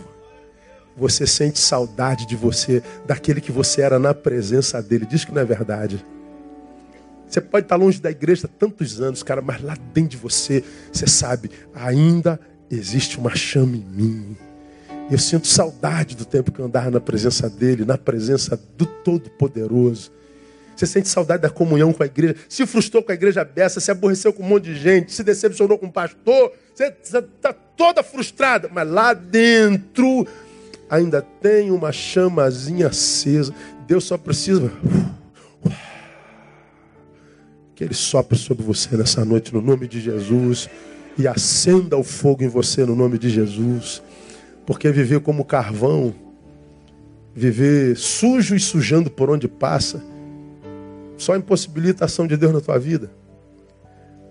você 1.01 1.25
sente 1.25 1.57
saudade 1.57 2.27
de 2.27 2.35
você, 2.35 2.83
daquele 3.07 3.41
que 3.41 3.51
você 3.51 3.81
era 3.81 3.97
na 3.97 4.13
presença 4.13 4.79
dele. 4.83 5.03
Diz 5.03 5.25
que 5.25 5.33
não 5.33 5.41
é 5.41 5.45
verdade. 5.45 6.05
Você 7.27 7.41
pode 7.41 7.65
estar 7.65 7.75
longe 7.75 7.99
da 7.99 8.11
igreja 8.11 8.47
tantos 8.47 9.01
anos, 9.01 9.23
cara, 9.23 9.41
mas 9.41 9.63
lá 9.63 9.75
dentro 9.93 10.11
de 10.11 10.17
você, 10.17 10.63
você 10.91 11.07
sabe, 11.07 11.49
ainda 11.73 12.39
existe 12.69 13.17
uma 13.17 13.35
chama 13.35 13.75
em 13.75 13.83
mim. 13.83 14.37
Eu 15.09 15.17
sinto 15.17 15.47
saudade 15.47 16.15
do 16.15 16.23
tempo 16.23 16.51
que 16.51 16.59
eu 16.59 16.65
andava 16.65 16.91
na 16.91 16.99
presença 16.99 17.49
dele, 17.49 17.83
na 17.83 17.97
presença 17.97 18.55
do 18.77 18.85
Todo-Poderoso. 18.85 20.11
Você 20.75 20.85
sente 20.85 21.09
saudade 21.09 21.41
da 21.41 21.49
comunhão 21.49 21.91
com 21.91 22.03
a 22.03 22.05
igreja, 22.05 22.35
se 22.47 22.63
frustrou 22.67 23.01
com 23.01 23.11
a 23.11 23.15
igreja 23.15 23.41
aberta, 23.41 23.79
se 23.79 23.89
aborreceu 23.89 24.31
com 24.31 24.43
um 24.43 24.47
monte 24.47 24.65
de 24.65 24.75
gente, 24.75 25.11
se 25.11 25.23
decepcionou 25.23 25.79
com 25.79 25.87
o 25.87 25.91
pastor, 25.91 26.53
você 26.75 26.93
está 27.03 27.53
toda 27.53 28.03
frustrada, 28.03 28.69
mas 28.71 28.87
lá 28.87 29.13
dentro 29.13 30.27
ainda 30.91 31.21
tem 31.21 31.71
uma 31.71 31.93
chamazinha 31.93 32.87
acesa. 32.87 33.53
Deus 33.87 34.03
só 34.03 34.17
precisa 34.17 34.69
que 37.73 37.81
Ele 37.81 37.93
sopre 37.93 38.37
sobre 38.37 38.61
você 38.61 38.97
nessa 38.97 39.23
noite 39.23 39.53
no 39.53 39.61
nome 39.61 39.87
de 39.87 40.01
Jesus 40.01 40.69
e 41.17 41.25
acenda 41.29 41.95
o 41.95 42.03
fogo 42.03 42.43
em 42.43 42.49
você 42.49 42.85
no 42.85 42.93
nome 42.93 43.17
de 43.17 43.29
Jesus, 43.29 44.03
porque 44.65 44.91
viver 44.91 45.21
como 45.21 45.45
carvão, 45.45 46.13
viver 47.33 47.95
sujo 47.95 48.53
e 48.53 48.59
sujando 48.59 49.09
por 49.09 49.29
onde 49.29 49.47
passa, 49.47 50.03
só 51.17 51.37
impossibilita 51.37 52.03
a 52.03 52.05
ação 52.05 52.27
de 52.27 52.35
Deus 52.35 52.51
na 52.51 52.59
tua 52.59 52.77
vida. 52.77 53.09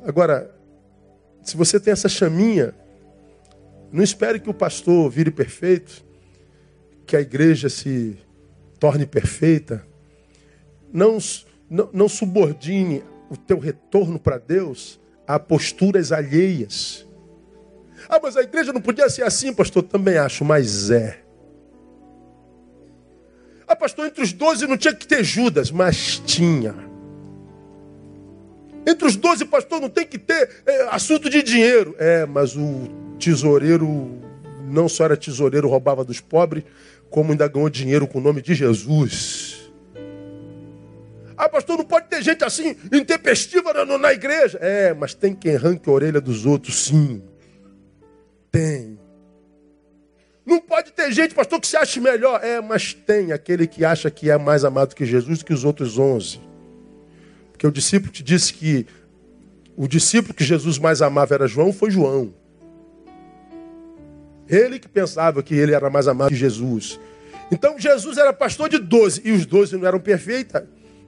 Agora, 0.05 0.55
se 1.43 1.57
você 1.57 1.81
tem 1.81 1.93
essa 1.93 2.09
chaminha, 2.09 2.75
não 3.91 4.03
espere 4.03 4.39
que 4.39 4.51
o 4.51 4.55
pastor 4.55 5.09
vire 5.11 5.31
perfeito, 5.31 6.10
que 7.11 7.17
a 7.17 7.21
igreja 7.21 7.69
se 7.69 8.17
torne 8.79 9.05
perfeita. 9.05 9.85
Não, 10.93 11.19
não, 11.69 11.91
não 11.93 12.09
subordine 12.09 13.03
o 13.29 13.37
teu 13.37 13.59
retorno 13.59 14.17
para 14.17 14.39
Deus 14.39 15.01
a 15.27 15.37
posturas 15.37 16.13
alheias. 16.13 17.05
Ah, 18.09 18.21
mas 18.23 18.37
a 18.37 18.43
igreja 18.43 18.73
não 18.73 18.81
podia 18.81 19.11
ser 19.11 19.25
assim, 19.25 19.53
pastor? 19.53 19.83
Também 19.83 20.19
acho, 20.19 20.45
mas 20.45 20.89
é. 20.89 21.21
Ah, 23.67 23.75
pastor, 23.75 24.07
entre 24.07 24.23
os 24.23 24.33
doze 24.33 24.69
não 24.69 24.77
tinha 24.77 24.95
que 24.95 25.05
ter 25.05 25.25
Judas, 25.25 25.73
mas 25.73 26.23
tinha. 26.25 26.77
Entre 28.87 29.05
os 29.05 29.17
doze 29.17 29.45
pastores 29.45 29.83
não 29.83 29.91
tem 29.91 30.07
que 30.07 30.17
ter 30.17 30.63
é, 30.65 30.83
assunto 30.95 31.29
de 31.29 31.43
dinheiro. 31.43 31.93
É, 31.99 32.25
mas 32.25 32.55
o 32.57 32.89
tesoureiro 33.19 34.21
não 34.71 34.89
só 34.89 35.05
era 35.05 35.17
tesoureiro, 35.17 35.69
roubava 35.69 36.05
dos 36.05 36.21
pobres, 36.21 36.65
como 37.11 37.33
ainda 37.33 37.49
ganhou 37.49 37.69
dinheiro 37.69 38.07
com 38.07 38.19
o 38.19 38.23
nome 38.23 38.41
de 38.41 38.55
Jesus. 38.55 39.71
Ah, 41.37 41.49
pastor, 41.49 41.79
não 41.79 41.85
pode 41.85 42.09
ter 42.09 42.23
gente 42.23 42.45
assim, 42.45 42.77
intempestiva 42.93 43.73
na, 43.73 43.99
na 43.99 44.13
igreja. 44.13 44.59
É, 44.61 44.93
mas 44.93 45.15
tem 45.15 45.35
quem 45.35 45.57
arranque 45.57 45.89
a 45.89 45.93
orelha 45.93 46.21
dos 46.21 46.45
outros, 46.47 46.85
sim. 46.85 47.23
Tem. 48.53 48.99
Não 50.45 50.61
pode 50.61 50.93
ter 50.93 51.11
gente, 51.13 51.35
pastor, 51.35 51.61
que 51.61 51.67
se 51.67 51.77
ache 51.77 51.99
melhor. 51.99 52.45
É, 52.45 52.61
mas 52.61 52.93
tem 52.93 53.33
aquele 53.33 53.67
que 53.67 53.85
acha 53.85 54.11
que 54.11 54.31
é 54.31 54.37
mais 54.37 54.65
amado 54.65 54.95
que 54.95 55.07
Jesus 55.07 55.43
que 55.43 55.53
os 55.53 55.65
outros 55.65 55.99
onze. 55.99 56.41
Porque 57.53 57.67
o 57.67 57.73
discípulo 57.73 58.13
te 58.13 58.23
disse 58.23 58.53
que 58.53 58.87
o 59.77 59.89
discípulo 59.89 60.35
que 60.35 60.45
Jesus 60.45 60.79
mais 60.79 61.01
amava 61.01 61.35
era 61.35 61.47
João, 61.47 61.73
foi 61.73 61.91
João. 61.91 62.35
Ele 64.51 64.79
que 64.79 64.89
pensava 64.89 65.43
que 65.43 65.55
ele 65.55 65.73
era 65.73 65.89
mais 65.89 66.09
amado 66.09 66.31
que 66.31 66.35
Jesus. 66.35 66.99
Então 67.53 67.79
Jesus 67.79 68.19
era 68.19 68.33
pastor 68.33 68.69
de 68.69 68.79
doze 68.79 69.21
e 69.25 69.33
os 69.33 69.47
doze 69.47 69.77
não 69.77 69.87
eram 69.87 70.01
perfeitos. 70.01 70.61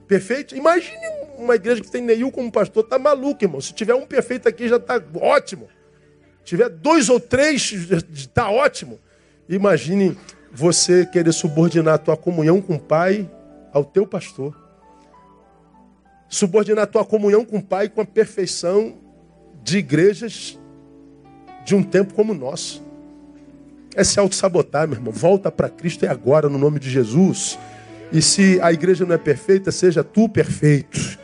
Perfeitos. 0.06 0.56
Imagine 0.56 0.96
uma 1.36 1.56
igreja 1.56 1.80
que 1.80 1.90
tem 1.90 2.02
Neil 2.02 2.30
como 2.30 2.50
pastor, 2.52 2.84
tá 2.84 2.98
maluco, 2.98 3.44
irmão. 3.44 3.60
Se 3.60 3.72
tiver 3.72 3.94
um 3.94 4.06
perfeito 4.06 4.48
aqui 4.48 4.68
já 4.68 4.76
está 4.76 5.02
ótimo. 5.20 5.68
Se 6.40 6.46
tiver 6.46 6.68
dois 6.68 7.08
ou 7.08 7.18
três, 7.18 7.72
está 8.12 8.48
ótimo. 8.48 8.98
Imagine 9.48 10.16
você 10.52 11.06
querer 11.06 11.32
subordinar 11.32 11.94
a 11.94 11.98
tua 11.98 12.16
comunhão 12.16 12.60
com 12.60 12.76
o 12.76 12.80
Pai 12.80 13.28
ao 13.72 13.84
teu 13.84 14.06
pastor. 14.06 14.54
subordinar 16.28 16.84
a 16.84 16.86
tua 16.86 17.04
comunhão 17.04 17.44
com 17.44 17.58
o 17.58 17.62
Pai 17.62 17.88
com 17.88 18.00
a 18.00 18.06
perfeição 18.06 18.98
de 19.62 19.78
igrejas 19.78 20.58
de 21.64 21.74
um 21.74 21.82
tempo 21.82 22.14
como 22.14 22.32
o 22.32 22.36
nosso. 22.36 22.82
É 23.94 24.02
se 24.02 24.18
auto-sabotar, 24.18 24.88
meu 24.88 24.96
irmão. 24.96 25.12
Volta 25.12 25.50
para 25.50 25.68
Cristo 25.68 26.04
é 26.04 26.08
agora, 26.08 26.48
no 26.48 26.58
nome 26.58 26.78
de 26.78 26.90
Jesus. 26.90 27.58
E 28.10 28.22
se 28.22 28.60
a 28.60 28.72
igreja 28.72 29.04
não 29.04 29.14
é 29.14 29.18
perfeita, 29.18 29.70
seja 29.70 30.02
tu 30.02 30.28
perfeito. 30.28 31.18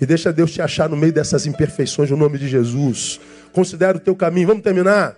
E 0.00 0.06
deixa 0.06 0.32
Deus 0.32 0.52
te 0.52 0.62
achar 0.62 0.88
no 0.88 0.96
meio 0.96 1.12
dessas 1.12 1.46
imperfeições, 1.46 2.10
no 2.10 2.16
nome 2.16 2.38
de 2.38 2.48
Jesus. 2.48 3.20
Considera 3.52 3.96
o 3.96 4.00
teu 4.00 4.14
caminho. 4.14 4.48
Vamos 4.48 4.62
terminar? 4.62 5.16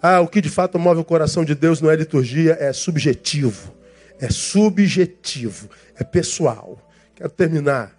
Ah, 0.00 0.20
o 0.20 0.26
que 0.26 0.40
de 0.40 0.48
fato 0.48 0.78
move 0.78 1.00
o 1.00 1.04
coração 1.04 1.44
de 1.44 1.54
Deus 1.54 1.80
não 1.80 1.90
é 1.90 1.96
liturgia, 1.96 2.56
é 2.58 2.72
subjetivo. 2.72 3.72
É 4.20 4.30
subjetivo, 4.30 5.68
é 5.96 6.04
pessoal. 6.04 6.78
Quero 7.14 7.30
terminar. 7.30 7.92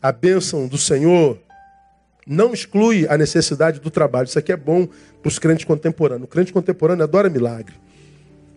A 0.00 0.10
bênção 0.12 0.66
do 0.66 0.76
Senhor 0.76 1.38
não 2.26 2.52
exclui 2.52 3.06
a 3.08 3.16
necessidade 3.18 3.80
do 3.80 3.90
trabalho. 3.90 4.26
Isso 4.26 4.38
aqui 4.38 4.52
é 4.52 4.56
bom 4.56 4.86
para 4.86 5.28
os 5.28 5.38
crentes 5.38 5.64
contemporâneos. 5.64 6.24
O 6.24 6.28
crente 6.28 6.52
contemporâneo 6.52 7.02
adora 7.02 7.28
milagre. 7.28 7.74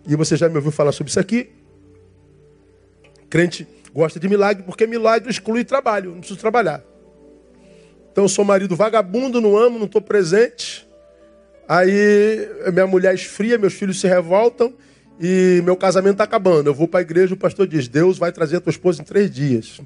E 0.06 0.14
você 0.14 0.36
já 0.36 0.48
me 0.48 0.56
ouviu 0.56 0.70
falar 0.70 0.92
sobre 0.92 1.10
isso 1.10 1.20
aqui? 1.20 1.50
crente 3.28 3.66
gosta 3.92 4.20
de 4.20 4.28
milagre 4.28 4.62
porque 4.62 4.86
milagre 4.86 5.30
exclui 5.30 5.64
trabalho. 5.64 6.10
Não 6.12 6.18
preciso 6.18 6.38
trabalhar. 6.38 6.82
Então 8.12 8.24
eu 8.24 8.28
sou 8.28 8.44
marido 8.44 8.74
vagabundo, 8.76 9.40
não 9.40 9.56
amo, 9.56 9.78
não 9.78 9.86
estou 9.86 10.00
presente. 10.00 10.86
Aí 11.68 12.48
minha 12.72 12.86
mulher 12.86 13.14
esfria, 13.14 13.58
meus 13.58 13.74
filhos 13.74 14.00
se 14.00 14.06
revoltam 14.06 14.72
e 15.20 15.60
meu 15.64 15.76
casamento 15.76 16.12
está 16.12 16.24
acabando. 16.24 16.68
Eu 16.68 16.74
vou 16.74 16.86
para 16.86 17.00
a 17.00 17.02
igreja, 17.02 17.34
o 17.34 17.36
pastor 17.36 17.66
diz: 17.66 17.88
Deus 17.88 18.18
vai 18.18 18.32
trazer 18.32 18.56
a 18.56 18.60
tua 18.60 18.70
esposa 18.70 19.02
em 19.02 19.04
três 19.04 19.30
dias. 19.30 19.80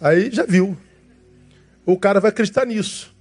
Aí 0.00 0.30
já 0.30 0.44
viu. 0.44 0.76
O 1.86 1.98
cara 1.98 2.20
vai 2.20 2.30
acreditar 2.30 2.64
nisso. 2.64 3.13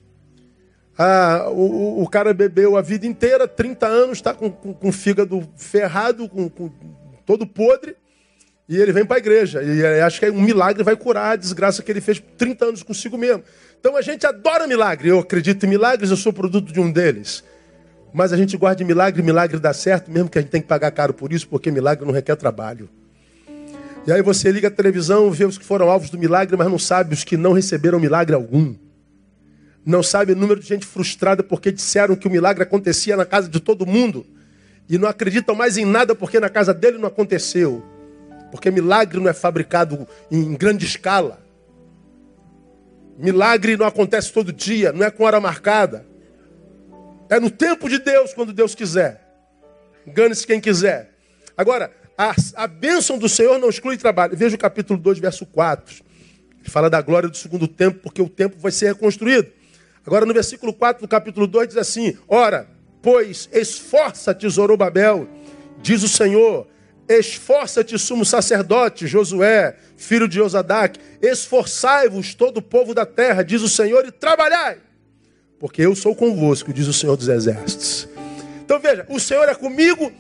Ah, 0.97 1.47
o, 1.49 2.03
o, 2.03 2.07
cara 2.07 2.33
bebeu 2.33 2.77
a 2.77 2.81
vida 2.81 3.07
inteira, 3.07 3.47
30 3.47 3.87
anos, 3.87 4.17
está 4.19 4.33
com, 4.33 4.51
com, 4.51 4.73
com, 4.73 4.91
fígado 4.91 5.47
ferrado, 5.57 6.29
com, 6.29 6.47
com, 6.47 6.69
todo 7.25 7.47
podre, 7.47 7.95
e 8.69 8.77
ele 8.77 8.91
vem 8.91 9.03
para 9.03 9.17
a 9.17 9.19
igreja. 9.19 9.63
E 9.63 9.83
acha 10.01 10.19
que 10.19 10.29
um 10.29 10.41
milagre 10.41 10.83
vai 10.83 10.95
curar 10.95 11.31
a 11.31 11.35
desgraça 11.35 11.81
que 11.81 11.91
ele 11.91 11.99
fez 11.99 12.21
30 12.37 12.65
anos 12.65 12.83
consigo 12.83 13.17
mesmo. 13.17 13.43
Então 13.79 13.97
a 13.97 14.01
gente 14.01 14.25
adora 14.27 14.67
milagre. 14.67 15.09
Eu 15.09 15.19
acredito 15.19 15.65
em 15.65 15.69
milagres, 15.69 16.11
eu 16.11 16.17
sou 16.17 16.31
produto 16.31 16.71
de 16.71 16.79
um 16.79 16.91
deles. 16.91 17.43
Mas 18.13 18.31
a 18.31 18.37
gente 18.37 18.55
de 18.55 18.83
milagre, 18.83 19.23
milagre 19.23 19.59
dá 19.59 19.73
certo, 19.73 20.11
mesmo 20.11 20.29
que 20.29 20.37
a 20.37 20.41
gente 20.41 20.51
tem 20.51 20.61
que 20.61 20.67
pagar 20.67 20.91
caro 20.91 21.13
por 21.13 21.33
isso, 21.33 21.47
porque 21.47 21.71
milagre 21.71 22.05
não 22.05 22.13
requer 22.13 22.35
trabalho. 22.35 22.87
E 24.05 24.11
aí 24.11 24.21
você 24.21 24.51
liga 24.51 24.67
a 24.67 24.71
televisão, 24.71 25.31
vê 25.31 25.45
os 25.45 25.57
que 25.57 25.65
foram 25.65 25.89
alvos 25.89 26.11
do 26.11 26.19
milagre, 26.19 26.55
mas 26.55 26.69
não 26.69 26.77
sabe 26.77 27.15
os 27.15 27.23
que 27.23 27.35
não 27.35 27.53
receberam 27.53 27.99
milagre 27.99 28.35
algum 28.35 28.75
não 29.85 30.01
sabe 30.01 30.31
o 30.31 30.35
número 30.35 30.59
de 30.59 30.67
gente 30.67 30.85
frustrada 30.85 31.43
porque 31.43 31.71
disseram 31.71 32.15
que 32.15 32.27
o 32.27 32.31
milagre 32.31 32.63
acontecia 32.63 33.17
na 33.17 33.25
casa 33.25 33.49
de 33.49 33.59
todo 33.59 33.85
mundo 33.85 34.25
e 34.87 34.97
não 34.97 35.07
acreditam 35.07 35.55
mais 35.55 35.77
em 35.77 35.85
nada 35.85 36.15
porque 36.15 36.39
na 36.39 36.49
casa 36.49 36.73
dele 36.73 36.97
não 36.97 37.07
aconteceu. 37.07 37.83
Porque 38.51 38.71
milagre 38.71 39.19
não 39.19 39.29
é 39.29 39.33
fabricado 39.33 40.07
em 40.31 40.53
grande 40.53 40.85
escala. 40.85 41.41
Milagre 43.17 43.75
não 43.75 43.85
acontece 43.85 44.31
todo 44.31 44.53
dia, 44.53 44.91
não 44.91 45.05
é 45.05 45.11
com 45.11 45.23
hora 45.23 45.39
marcada. 45.39 46.05
É 47.29 47.39
no 47.39 47.49
tempo 47.49 47.89
de 47.89 47.99
Deus, 47.99 48.33
quando 48.33 48.53
Deus 48.53 48.75
quiser. 48.75 49.21
Engane-se 50.05 50.45
quem 50.45 50.61
quiser. 50.61 51.11
Agora, 51.57 51.91
a, 52.17 52.35
a 52.55 52.67
bênção 52.67 53.17
do 53.17 53.27
Senhor 53.27 53.57
não 53.59 53.69
exclui 53.69 53.97
trabalho. 53.97 54.37
Veja 54.37 54.55
o 54.55 54.59
capítulo 54.59 54.99
2, 54.99 55.19
verso 55.19 55.45
4. 55.45 56.03
Ele 56.61 56.69
fala 56.69 56.89
da 56.89 57.01
glória 57.01 57.27
do 57.27 57.35
segundo 57.35 57.67
tempo, 57.67 57.99
porque 58.03 58.21
o 58.21 58.29
tempo 58.29 58.57
vai 58.59 58.71
ser 58.71 58.93
reconstruído. 58.93 59.51
Agora 60.05 60.25
no 60.25 60.33
versículo 60.33 60.73
4 60.73 61.01
do 61.01 61.07
capítulo 61.07 61.47
2 61.47 61.69
diz 61.69 61.77
assim: 61.77 62.17
Ora, 62.27 62.67
pois 63.01 63.49
esforça-te, 63.51 64.47
Zorobabel, 64.49 65.27
diz 65.81 66.03
o 66.03 66.09
Senhor, 66.09 66.67
esforça-te, 67.07 67.97
sumo 67.97 68.25
sacerdote, 68.25 69.07
Josué, 69.07 69.75
filho 69.95 70.27
de 70.27 70.41
Osadac, 70.41 70.99
esforçai-vos 71.21 72.33
todo 72.33 72.57
o 72.57 72.61
povo 72.61 72.93
da 72.93 73.05
terra, 73.05 73.43
diz 73.43 73.61
o 73.61 73.69
Senhor, 73.69 74.05
e 74.05 74.11
trabalhai, 74.11 74.77
porque 75.59 75.81
eu 75.81 75.95
sou 75.95 76.15
convosco, 76.15 76.73
diz 76.73 76.87
o 76.87 76.93
Senhor 76.93 77.15
dos 77.15 77.27
exércitos. 77.29 78.07
Então 78.63 78.79
veja, 78.79 79.05
o 79.09 79.19
Senhor 79.19 79.47
é 79.47 79.55
comigo, 79.55 80.11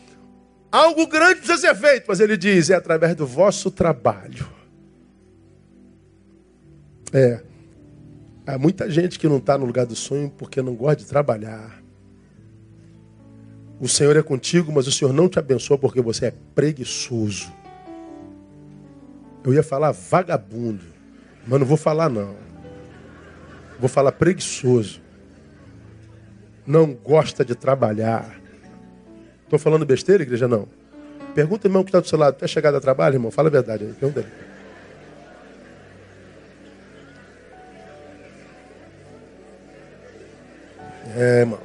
algo 0.71 1.07
grande 1.07 1.41
precisa 1.41 1.57
ser 1.57 1.75
feito, 1.75 2.05
mas 2.07 2.19
ele 2.19 2.37
diz, 2.37 2.69
é 2.69 2.75
através 2.75 3.15
do 3.15 3.25
vosso 3.25 3.69
trabalho. 3.69 4.47
É, 7.11 7.41
Há 8.45 8.57
muita 8.57 8.89
gente 8.89 9.17
que 9.17 9.27
não 9.27 9.37
está 9.37 9.57
no 9.57 9.65
lugar 9.65 9.85
do 9.85 9.95
sonho 9.95 10.29
porque 10.37 10.61
não 10.61 10.75
gosta 10.75 10.97
de 10.97 11.05
trabalhar. 11.05 11.81
O 13.79 13.87
Senhor 13.87 14.15
é 14.17 14.21
contigo, 14.21 14.71
mas 14.71 14.87
o 14.87 14.91
Senhor 14.91 15.13
não 15.13 15.29
te 15.29 15.39
abençoa 15.39 15.77
porque 15.77 16.01
você 16.01 16.27
é 16.27 16.33
preguiçoso. 16.53 17.51
Eu 19.43 19.53
ia 19.53 19.63
falar 19.63 19.91
vagabundo, 19.91 20.83
mas 21.47 21.59
não 21.59 21.65
vou 21.65 21.77
falar 21.77 22.09
não. 22.09 22.35
Vou 23.79 23.89
falar 23.89 24.11
preguiçoso. 24.13 25.01
Não 26.65 26.93
gosta 26.93 27.43
de 27.43 27.55
trabalhar. 27.55 28.39
Estou 29.43 29.59
falando 29.59 29.85
besteira, 29.85 30.23
igreja? 30.23 30.47
Não. 30.47 30.67
Pergunta, 31.35 31.67
irmão, 31.67 31.83
que 31.83 31.89
está 31.89 31.99
do 31.99 32.07
seu 32.07 32.17
lado. 32.17 32.35
Está 32.35 32.47
chegado 32.47 32.75
a 32.75 32.81
trabalho, 32.81 33.15
irmão? 33.15 33.31
Fala 33.31 33.49
a 33.49 33.51
verdade 33.51 33.85
aí. 33.85 33.93
Pergunta 33.93 34.19
ele. 34.21 34.52
É, 41.15 41.41
irmão. 41.41 41.59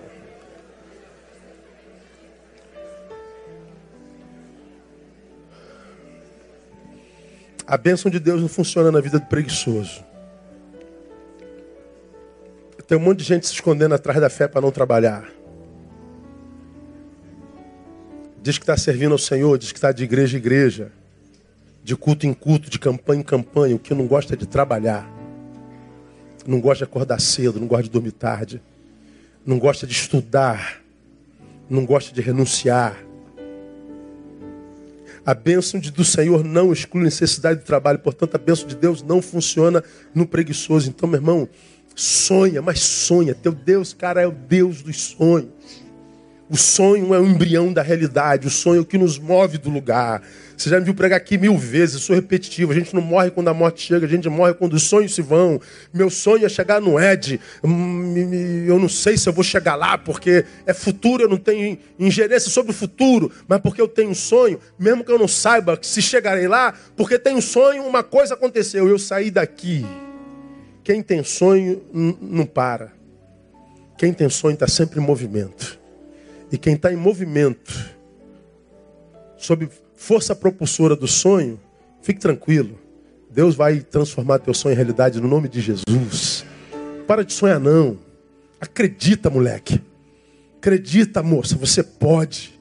A 7.67 7.77
bênção 7.77 8.11
de 8.11 8.19
Deus 8.19 8.41
não 8.41 8.49
funciona 8.49 8.91
na 8.91 9.01
vida 9.01 9.19
do 9.19 9.27
preguiçoso. 9.27 10.05
Tem 12.87 12.97
um 12.97 13.01
monte 13.01 13.19
de 13.19 13.25
gente 13.25 13.47
se 13.47 13.53
escondendo 13.53 13.95
atrás 13.95 14.19
da 14.19 14.31
fé 14.31 14.49
para 14.49 14.63
não 14.63 14.71
trabalhar. 14.71 15.31
Diz 18.43 18.57
que 18.57 18.63
está 18.63 18.77
servindo 18.77 19.13
ao 19.13 19.19
Senhor, 19.19 19.59
diz 19.59 19.73
que 19.73 19.79
está 19.79 19.93
de 19.93 20.05
igreja 20.05 20.37
em 20.37 20.41
igreja, 20.41 20.91
de 21.85 21.95
culto 21.95 22.27
em 22.27 22.33
culto, 22.33 22.71
de 22.71 22.79
campanha 22.79 23.21
em 23.21 23.25
campanha. 23.25 23.77
O 23.77 23.79
que 23.79 23.93
não 23.93 24.07
gosta 24.07 24.33
é 24.33 24.37
de 24.37 24.47
trabalhar. 24.47 25.07
Não 26.47 26.61
gosta 26.61 26.85
de 26.87 26.91
acordar 26.91 27.21
cedo, 27.21 27.61
não 27.61 27.67
gosta 27.67 27.85
de 27.85 27.91
dormir 27.91 28.13
tarde 28.13 28.63
não 29.49 29.59
gosta 29.59 29.87
de 29.87 29.95
estudar, 29.95 30.83
não 31.71 31.87
gosta 31.87 32.15
de 32.15 32.21
renunciar. 32.21 33.03
A 35.25 35.33
bênção 35.33 35.81
do 35.81 36.05
Senhor 36.05 36.45
não 36.45 36.71
exclui 36.71 37.03
necessidade 37.03 37.61
de 37.61 37.65
trabalho, 37.65 37.99
portanto, 37.99 38.35
a 38.35 38.39
bênção 38.39 38.69
de 38.69 38.77
Deus 38.77 39.03
não 39.03 39.23
funciona 39.23 39.83
no 40.15 40.27
preguiçoso. 40.27 40.91
Então, 40.91 41.09
meu 41.09 41.17
irmão, 41.17 41.49
sonha, 41.97 42.61
mas 42.61 42.81
sonha. 42.81 43.35
Teu 43.35 43.53
Deus, 43.53 43.95
cara, 43.95 44.21
é 44.21 44.27
o 44.27 44.33
Deus 44.33 44.83
dos 44.83 45.01
sonhos. 45.01 45.49
O 46.51 46.57
sonho 46.57 47.15
é 47.15 47.21
o 47.21 47.27
embrião 47.27 47.71
da 47.73 47.83
realidade, 47.83 48.47
o 48.47 48.51
sonho 48.51 48.79
é 48.79 48.81
o 48.81 48.85
que 48.85 48.97
nos 48.97 49.19
move 49.19 49.59
do 49.59 49.69
lugar. 49.69 50.23
Você 50.57 50.71
já 50.71 50.79
me 50.79 50.85
viu 50.85 50.95
pregar 50.95 51.19
aqui 51.19 51.37
mil 51.37 51.57
vezes, 51.59 52.03
sou 52.03 52.17
repetitivo. 52.17 52.73
A 52.73 52.75
gente 52.75 52.95
não 52.95 53.03
morre 53.03 53.31
quando 53.31 53.49
a 53.49 53.55
morte 53.55 53.83
chega, 53.83 54.07
a 54.07 54.09
gente 54.09 54.29
morre 54.31 54.55
quando 54.55 54.73
os 54.73 54.83
sonhos 54.83 55.15
se 55.15 55.21
vão. 55.21 55.61
Meu 55.93 56.09
sonho 56.09 56.47
é 56.47 56.49
chegar 56.49 56.81
no 56.81 56.99
Ed. 56.99 57.39
Hum, 57.63 58.65
eu 58.67 58.79
não 58.79 58.89
sei 58.89 59.19
se 59.19 59.29
eu 59.29 59.33
vou 59.33 59.45
chegar 59.45 59.77
lá, 59.77 59.99
porque 59.99 60.45
é 60.67 60.73
futuro, 60.73 61.23
eu 61.23 61.29
não 61.29 61.37
tenho 61.37 61.79
ingerência 61.99 62.51
sobre 62.51 62.73
o 62.73 62.75
futuro, 62.75 63.31
mas 63.47 63.61
porque 63.61 63.81
eu 63.81 63.87
tenho 63.87 64.11
um 64.11 64.15
sonho, 64.15 64.59
mesmo 64.79 65.05
que 65.05 65.13
eu 65.13 65.19
não 65.19 65.29
saiba 65.29 65.79
se 65.83 66.01
chegarei 66.01 66.49
lá, 66.49 66.75
porque 66.97 67.19
tenho 67.19 67.37
um 67.37 67.43
sonho, 67.43 67.85
uma 67.85 68.03
coisa 68.03 68.35
aconteceu, 68.35 68.89
eu 68.89 68.99
saí 68.99 69.31
daqui. 69.31 69.87
Quem 70.83 71.03
tem 71.03 71.23
sonho 71.23 71.83
não 71.93 72.47
para. 72.47 72.91
Quem 73.99 74.13
tem 74.15 74.31
sonho 74.31 74.55
está 74.55 74.67
sempre 74.67 74.99
em 74.99 75.03
movimento. 75.03 75.78
E 76.51 76.57
quem 76.57 76.75
está 76.75 76.93
em 76.93 76.97
movimento, 76.97 77.75
sob 79.37 79.69
força 79.95 80.35
propulsora 80.35 80.97
do 80.97 81.07
sonho, 81.07 81.61
fique 82.01 82.21
tranquilo. 82.21 82.79
Deus 83.31 83.55
vai 83.55 83.81
transformar 83.81 84.39
teu 84.39 84.55
sonho 84.55 84.73
em 84.73 84.77
realidade 84.77 85.21
no 85.21 85.29
nome 85.29 85.49
de 85.49 85.61
Jesus. 85.61 86.45
Para 87.07 87.23
de 87.25 87.33
sonhar 87.33 87.61
não. 87.61 87.99
Acredita, 88.59 89.29
moleque. 89.29 89.83
Acredita, 90.57 91.23
moça, 91.23 91.55
você 91.55 91.83
pode. 91.83 92.59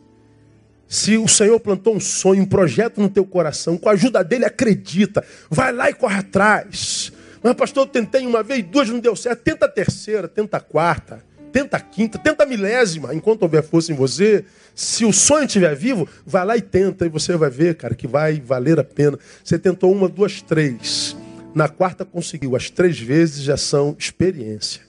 Se 0.87 1.17
o 1.17 1.27
Senhor 1.27 1.59
plantou 1.59 1.95
um 1.95 1.99
sonho, 1.99 2.43
um 2.43 2.45
projeto 2.45 3.01
no 3.01 3.09
teu 3.09 3.25
coração, 3.25 3.77
com 3.77 3.89
a 3.89 3.93
ajuda 3.93 4.23
dele, 4.23 4.45
acredita. 4.45 5.23
Vai 5.49 5.71
lá 5.71 5.89
e 5.89 5.93
corre 5.93 6.19
atrás. 6.19 7.11
Mas, 7.41 7.53
pastor, 7.55 7.85
eu 7.85 7.91
tentei 7.91 8.25
uma 8.25 8.43
vez, 8.43 8.63
duas 8.65 8.89
não 8.89 8.99
deu 8.99 9.15
certo. 9.15 9.43
Tenta 9.43 9.65
a 9.65 9.69
terceira, 9.69 10.27
tenta 10.27 10.57
a 10.57 10.61
quarta 10.61 11.26
tenta 11.51 11.77
a 11.77 11.79
quinta, 11.79 12.17
tenta 12.17 12.43
a 12.43 12.45
milésima, 12.45 13.13
enquanto 13.13 13.43
houver 13.43 13.63
força 13.63 13.91
em 13.91 13.95
você. 13.95 14.45
Se 14.75 15.05
o 15.05 15.13
sonho 15.13 15.45
estiver 15.45 15.75
vivo, 15.75 16.07
vai 16.25 16.45
lá 16.45 16.57
e 16.57 16.61
tenta, 16.61 17.05
e 17.05 17.09
você 17.09 17.35
vai 17.35 17.49
ver, 17.49 17.75
cara, 17.75 17.95
que 17.95 18.07
vai 18.07 18.39
valer 18.39 18.79
a 18.79 18.83
pena. 18.83 19.17
Você 19.43 19.57
tentou 19.57 19.91
uma, 19.91 20.07
duas, 20.07 20.41
três. 20.41 21.15
Na 21.53 21.67
quarta 21.67 22.05
conseguiu. 22.05 22.55
As 22.55 22.69
três 22.69 22.99
vezes 22.99 23.43
já 23.43 23.57
são 23.57 23.95
experiência. 23.97 24.81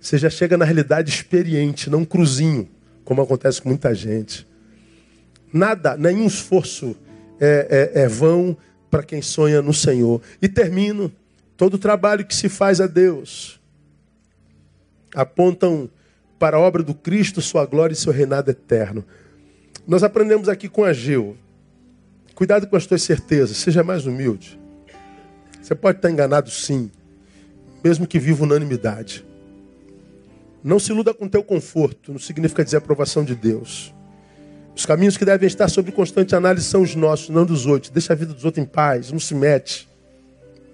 Você 0.00 0.18
já 0.18 0.30
chega 0.30 0.56
na 0.56 0.64
realidade 0.64 1.10
experiente, 1.10 1.90
não 1.90 2.04
cruzinho, 2.04 2.68
como 3.04 3.20
acontece 3.22 3.60
com 3.60 3.68
muita 3.70 3.94
gente. 3.94 4.46
Nada, 5.52 5.96
nenhum 5.96 6.26
esforço 6.26 6.94
é, 7.40 7.92
é, 7.94 8.02
é 8.02 8.08
vão 8.08 8.56
para 8.90 9.02
quem 9.02 9.20
sonha 9.20 9.60
no 9.60 9.74
Senhor. 9.74 10.20
E 10.40 10.48
termino. 10.48 11.12
Todo 11.56 11.78
trabalho 11.78 12.26
que 12.26 12.36
se 12.36 12.50
faz 12.50 12.82
a 12.82 12.86
Deus 12.86 13.55
apontam 15.16 15.88
para 16.38 16.58
a 16.58 16.60
obra 16.60 16.82
do 16.82 16.94
Cristo, 16.94 17.40
sua 17.40 17.64
glória 17.64 17.94
e 17.94 17.96
seu 17.96 18.12
reinado 18.12 18.50
eterno. 18.50 19.02
Nós 19.88 20.02
aprendemos 20.02 20.46
aqui 20.46 20.68
com 20.68 20.84
Ageu. 20.84 21.36
Cuidado 22.34 22.66
com 22.66 22.76
as 22.76 22.84
tuas 22.84 23.02
certezas, 23.02 23.56
seja 23.56 23.82
mais 23.82 24.04
humilde. 24.04 24.60
Você 25.62 25.74
pode 25.74 25.98
estar 25.98 26.10
enganado 26.10 26.50
sim, 26.50 26.90
mesmo 27.82 28.06
que 28.06 28.18
viva 28.18 28.44
unanimidade. 28.44 29.24
Não 30.62 30.78
se 30.78 30.92
iluda 30.92 31.14
com 31.14 31.26
teu 31.26 31.42
conforto, 31.42 32.12
não 32.12 32.18
significa 32.18 32.62
dizer 32.62 32.76
aprovação 32.76 33.24
de 33.24 33.34
Deus. 33.34 33.94
Os 34.76 34.84
caminhos 34.84 35.16
que 35.16 35.24
devem 35.24 35.46
estar 35.46 35.68
sob 35.68 35.90
constante 35.92 36.36
análise 36.36 36.66
são 36.66 36.82
os 36.82 36.94
nossos, 36.94 37.30
não 37.30 37.46
dos 37.46 37.64
outros. 37.64 37.90
Deixa 37.90 38.12
a 38.12 38.16
vida 38.16 38.34
dos 38.34 38.44
outros 38.44 38.62
em 38.62 38.68
paz, 38.68 39.10
não 39.10 39.18
se 39.18 39.34
mete. 39.34 39.88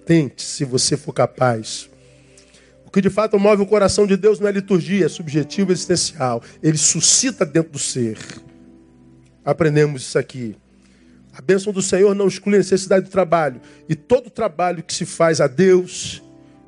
Tente, 0.05 0.43
se 0.43 0.65
você 0.65 0.97
for 0.97 1.13
capaz. 1.13 1.92
O 2.93 2.95
que 2.95 3.01
de 3.01 3.09
fato 3.09 3.41
move 3.41 3.63
o 3.63 3.67
coração 3.67 4.07
de 4.07 4.19
Deus 4.19 4.39
não 4.39 4.47
é 4.47 4.53
liturgia, 4.53 5.07
é 5.07 5.09
subjetivo, 5.09 5.73
existencial. 5.73 6.43
Ele 6.63 6.77
suscita 6.77 7.47
dentro 7.47 7.73
do 7.73 7.79
ser. 7.79 8.19
Aprendemos 9.43 10.03
isso 10.03 10.19
aqui. 10.19 10.55
A 11.35 11.41
bênção 11.41 11.73
do 11.73 11.81
Senhor 11.81 12.15
não 12.15 12.29
exclui 12.29 12.57
a 12.57 12.59
necessidade 12.59 13.07
do 13.07 13.11
trabalho. 13.11 13.63
E 13.89 13.95
todo 13.95 14.29
trabalho 14.29 14.83
que 14.83 14.93
se 14.93 15.07
faz 15.07 15.41
a 15.41 15.47
Deus 15.47 16.23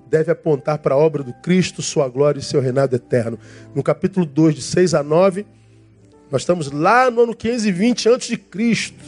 deve 0.09 0.33
apontar 0.33 0.79
para 0.79 0.95
a 0.95 0.97
obra 0.97 1.23
do 1.23 1.35
Cristo, 1.35 1.83
sua 1.83 2.09
glória 2.09 2.41
e 2.41 2.43
seu 2.43 2.59
reinado 2.59 2.97
eterno. 2.97 3.39
No 3.75 3.83
capítulo 3.83 4.25
2, 4.25 4.55
de 4.55 4.63
6 4.63 4.95
a 4.95 5.03
9, 5.03 5.45
nós 6.31 6.41
estamos 6.41 6.71
lá 6.71 7.11
no 7.11 7.25
ano 7.25 7.37
520 7.37 8.09
antes 8.09 8.29
de 8.29 8.39
Cristo. 8.39 9.05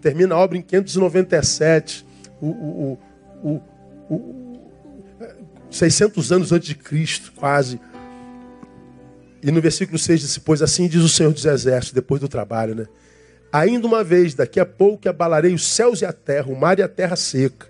Termina 0.00 0.34
a 0.34 0.38
obra 0.38 0.56
em 0.56 0.62
597. 0.62 2.06
O, 2.40 2.46
o, 2.46 2.98
o, 3.42 3.60
o, 4.08 4.47
600 5.70 6.32
anos 6.32 6.52
antes 6.52 6.68
de 6.68 6.74
Cristo, 6.74 7.32
quase. 7.36 7.80
E 9.42 9.50
no 9.50 9.60
versículo 9.60 9.98
6 9.98 10.20
diz: 10.20 10.38
Pois 10.38 10.62
assim 10.62 10.88
diz 10.88 11.02
o 11.02 11.08
Senhor 11.08 11.32
dos 11.32 11.44
Exércitos, 11.44 11.92
depois 11.92 12.20
do 12.20 12.28
trabalho, 12.28 12.74
né? 12.74 12.86
Ainda 13.52 13.86
uma 13.86 14.04
vez, 14.04 14.34
daqui 14.34 14.60
a 14.60 14.66
pouco, 14.66 15.08
abalarei 15.08 15.54
os 15.54 15.66
céus 15.66 16.02
e 16.02 16.04
a 16.04 16.12
terra, 16.12 16.48
o 16.48 16.56
mar 16.58 16.78
e 16.78 16.82
a 16.82 16.88
terra 16.88 17.16
seca. 17.16 17.67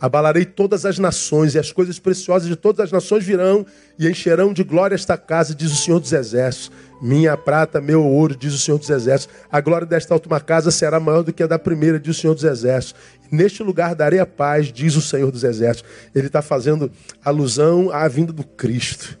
Abalarei 0.00 0.44
todas 0.44 0.86
as 0.86 0.98
nações, 0.98 1.54
e 1.54 1.58
as 1.58 1.72
coisas 1.72 1.98
preciosas 1.98 2.48
de 2.48 2.54
todas 2.54 2.86
as 2.86 2.92
nações 2.92 3.24
virão 3.24 3.66
e 3.98 4.08
encherão 4.08 4.52
de 4.52 4.62
glória 4.62 4.94
esta 4.94 5.16
casa, 5.16 5.54
diz 5.54 5.72
o 5.72 5.76
Senhor 5.76 5.98
dos 5.98 6.12
Exércitos. 6.12 6.70
Minha 7.02 7.36
prata, 7.36 7.80
meu 7.80 8.04
ouro, 8.04 8.36
diz 8.36 8.54
o 8.54 8.58
Senhor 8.58 8.78
dos 8.78 8.90
Exércitos. 8.90 9.34
A 9.50 9.60
glória 9.60 9.86
desta 9.86 10.14
última 10.14 10.40
casa 10.40 10.70
será 10.70 11.00
maior 11.00 11.22
do 11.22 11.32
que 11.32 11.42
a 11.42 11.46
da 11.46 11.58
primeira, 11.58 11.98
diz 11.98 12.16
o 12.16 12.20
Senhor 12.20 12.34
dos 12.34 12.44
Exércitos. 12.44 13.00
Neste 13.30 13.62
lugar 13.62 13.94
darei 13.94 14.20
a 14.20 14.26
paz, 14.26 14.72
diz 14.72 14.94
o 14.94 15.02
Senhor 15.02 15.30
dos 15.32 15.42
Exércitos. 15.42 15.90
Ele 16.14 16.28
está 16.28 16.42
fazendo 16.42 16.90
alusão 17.24 17.90
à 17.90 18.06
vinda 18.06 18.32
do 18.32 18.44
Cristo. 18.44 19.18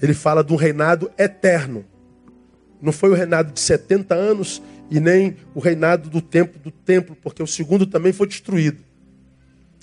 Ele 0.00 0.14
fala 0.14 0.44
de 0.44 0.52
um 0.52 0.56
reinado 0.56 1.10
eterno. 1.18 1.84
Não 2.80 2.92
foi 2.92 3.10
o 3.10 3.14
reinado 3.14 3.52
de 3.52 3.58
70 3.58 4.14
anos 4.14 4.62
e 4.90 5.00
nem 5.00 5.36
o 5.54 5.60
reinado 5.60 6.08
do 6.08 6.20
templo 6.20 6.60
do 6.60 6.70
templo, 6.70 7.16
porque 7.20 7.42
o 7.42 7.46
segundo 7.46 7.84
também 7.84 8.12
foi 8.12 8.28
destruído. 8.28 8.87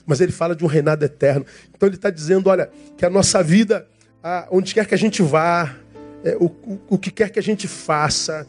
Mas 0.06 0.22
ele 0.22 0.32
fala 0.32 0.56
de 0.56 0.64
um 0.64 0.68
reinado 0.68 1.04
eterno. 1.04 1.46
Então 1.74 1.88
ele 1.88 1.96
está 1.96 2.10
dizendo, 2.10 2.50
olha, 2.50 2.70
que 2.98 3.06
a 3.06 3.10
nossa 3.10 3.42
vida, 3.42 3.88
onde 4.52 4.74
quer 4.74 4.86
que 4.86 4.94
a 4.94 4.98
gente 4.98 5.22
vá, 5.22 5.76
é, 6.24 6.36
o, 6.40 6.46
o, 6.46 6.82
o, 6.90 6.98
que 6.98 7.12
quer 7.12 7.30
que 7.30 7.40
a 7.40 7.44
gente 7.44 7.68
faça, 7.68 8.48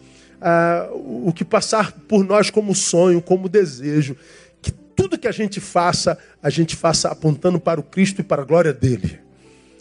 o 0.95 1.33
que 1.33 1.45
passar 1.45 1.93
por 1.93 2.25
nós 2.25 2.51
como 2.51 2.75
sonho, 2.75 3.21
como 3.21 3.49
desejo, 3.49 4.17
que 4.63 4.71
tudo 4.71 5.19
que 5.19 5.29
a 5.29 5.33
gente 5.33 5.61
faça, 5.61 6.19
a 6.43 6.51
gente 6.51 6.77
faça 6.77 7.11
apontando 7.11 7.61
para 7.61 7.81
o 7.81 7.83
Cristo 7.83 8.21
e 8.21 8.25
para 8.25 8.43
a 8.43 8.45
glória 8.45 8.73
dele. 8.73 9.21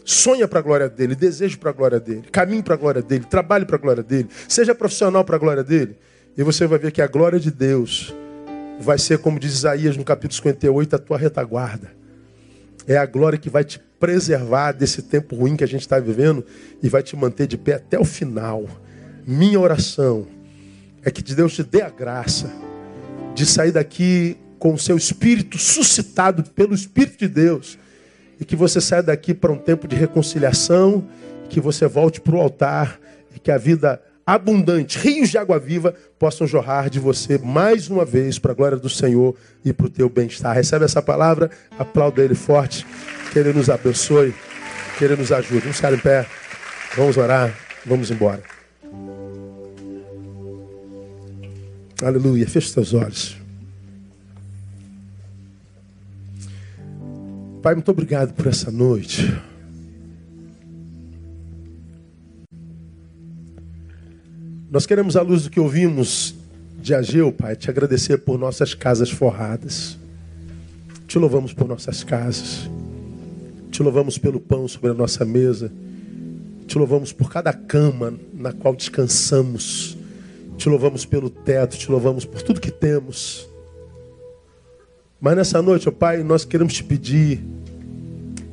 Sonha 0.04 0.48
para 0.48 0.60
a 0.60 0.62
glória 0.62 0.88
dele, 0.88 1.16
desejo 1.16 1.58
para 1.58 1.72
a 1.72 1.74
glória 1.74 2.00
dele, 2.00 2.24
caminhe 2.32 2.62
para 2.62 2.76
a 2.76 2.78
glória 2.78 3.02
dele, 3.02 3.26
trabalhe 3.28 3.66
para 3.66 3.76
a 3.76 3.80
glória 3.80 4.04
dele, 4.04 4.30
seja 4.48 4.76
profissional 4.76 5.24
para 5.24 5.36
a 5.36 5.40
glória 5.40 5.64
dele. 5.64 5.98
E 6.38 6.44
você 6.44 6.68
vai 6.68 6.78
ver 6.78 6.92
que 6.92 7.02
a 7.02 7.08
glória 7.08 7.40
de 7.40 7.50
Deus 7.50 8.14
vai 8.80 8.98
ser, 8.98 9.20
como 9.20 9.40
diz 9.40 9.54
Isaías 9.54 9.98
no 9.98 10.04
capítulo 10.04 10.36
58, 10.36 10.96
a 10.96 11.00
tua 11.00 11.18
retaguarda. 11.18 11.92
É 12.88 12.98
a 12.98 13.06
glória 13.06 13.38
que 13.38 13.50
vai 13.50 13.64
te 13.64 13.80
preservar 14.00 14.74
desse 14.74 15.02
tempo 15.02 15.36
ruim 15.36 15.56
que 15.56 15.64
a 15.64 15.68
gente 15.68 15.82
está 15.82 16.00
vivendo 16.00 16.46
e 16.84 16.90
vai 16.90 17.02
te 17.02 17.16
manter 17.16 17.48
de 17.48 17.58
pé 17.58 17.76
até 17.76 18.00
o 18.00 18.06
final. 18.06 18.66
Minha 19.26 19.60
oração 19.60 20.28
é 21.04 21.10
que 21.10 21.24
Deus 21.24 21.54
te 21.54 21.64
dê 21.64 21.82
a 21.82 21.90
graça 21.90 22.52
de 23.34 23.46
sair 23.46 23.72
daqui 23.72 24.38
com 24.60 24.74
o 24.74 24.80
seu 24.80 24.98
espírito 24.98 25.58
suscitado 25.58 26.44
pelo 26.52 26.74
Espírito 26.74 27.20
de 27.20 27.28
Deus 27.28 27.78
e 28.40 28.46
que 28.46 28.56
você 28.56 28.82
saia 28.82 29.04
daqui 29.04 29.34
para 29.34 29.52
um 29.52 29.58
tempo 29.58 29.88
de 29.88 29.96
reconciliação, 29.96 31.08
que 31.50 31.60
você 31.60 31.88
volte 31.88 32.20
para 32.20 32.36
o 32.36 32.42
altar 32.42 33.00
e 33.36 33.40
que 33.40 33.52
a 33.52 33.58
vida 33.58 34.02
abundante, 34.26 34.98
rios 34.98 35.30
de 35.30 35.38
água 35.38 35.60
viva 35.60 35.94
possam 36.18 36.48
jorrar 36.48 36.90
de 36.90 37.00
você 37.00 37.38
mais 37.38 37.90
uma 37.90 38.04
vez 38.04 38.40
para 38.40 38.52
a 38.52 38.56
glória 38.56 38.78
do 38.78 38.90
Senhor 38.90 39.36
e 39.64 39.72
para 39.72 39.86
o 39.86 39.90
teu 39.90 40.10
bem-estar. 40.10 40.56
Recebe 40.56 40.86
essa 40.86 41.02
palavra, 41.02 41.52
aplauda 41.78 42.24
ele 42.24 42.34
forte, 42.34 42.86
que 43.32 43.38
ele 43.38 43.54
nos 43.54 43.70
abençoe, 43.70 44.34
que 44.98 45.06
ele 45.06 45.16
nos 45.16 45.32
ajude. 45.32 45.60
Vamos 45.60 45.76
ficar 45.76 45.94
em 45.94 46.00
pé, 46.00 46.26
vamos 46.96 47.18
orar, 47.18 47.54
vamos 47.86 48.10
embora. 48.10 48.42
Aleluia, 52.02 52.48
feche 52.48 52.70
seus 52.70 52.94
olhos. 52.94 53.38
Pai, 57.62 57.74
muito 57.74 57.90
obrigado 57.90 58.34
por 58.34 58.48
essa 58.48 58.70
noite. 58.72 59.34
Nós 64.76 64.86
queremos, 64.86 65.16
à 65.16 65.22
luz 65.22 65.44
do 65.44 65.50
que 65.50 65.58
ouvimos 65.58 66.36
de 66.82 66.94
Ageu, 66.94 67.32
Pai, 67.32 67.56
te 67.56 67.70
agradecer 67.70 68.18
por 68.18 68.38
nossas 68.38 68.74
casas 68.74 69.10
forradas. 69.10 69.98
Te 71.08 71.18
louvamos 71.18 71.54
por 71.54 71.66
nossas 71.66 72.04
casas. 72.04 72.70
Te 73.72 73.82
louvamos 73.82 74.18
pelo 74.18 74.38
pão 74.38 74.68
sobre 74.68 74.92
a 74.92 74.94
nossa 74.94 75.24
mesa. 75.24 75.72
Te 76.68 76.78
louvamos 76.78 77.14
por 77.14 77.32
cada 77.32 77.54
cama 77.54 78.16
na 78.34 78.52
qual 78.52 78.76
descansamos. 78.76 79.98
Te 80.58 80.68
louvamos 80.68 81.06
pelo 81.06 81.30
teto, 81.30 81.78
te 81.78 81.90
louvamos 81.90 82.26
por 82.26 82.42
tudo 82.42 82.60
que 82.60 82.70
temos. 82.70 83.48
Mas 85.22 85.38
nessa 85.38 85.62
noite, 85.62 85.88
ó 85.88 85.92
Pai, 85.94 86.22
nós 86.22 86.44
queremos 86.44 86.74
te 86.74 86.84
pedir, 86.84 87.42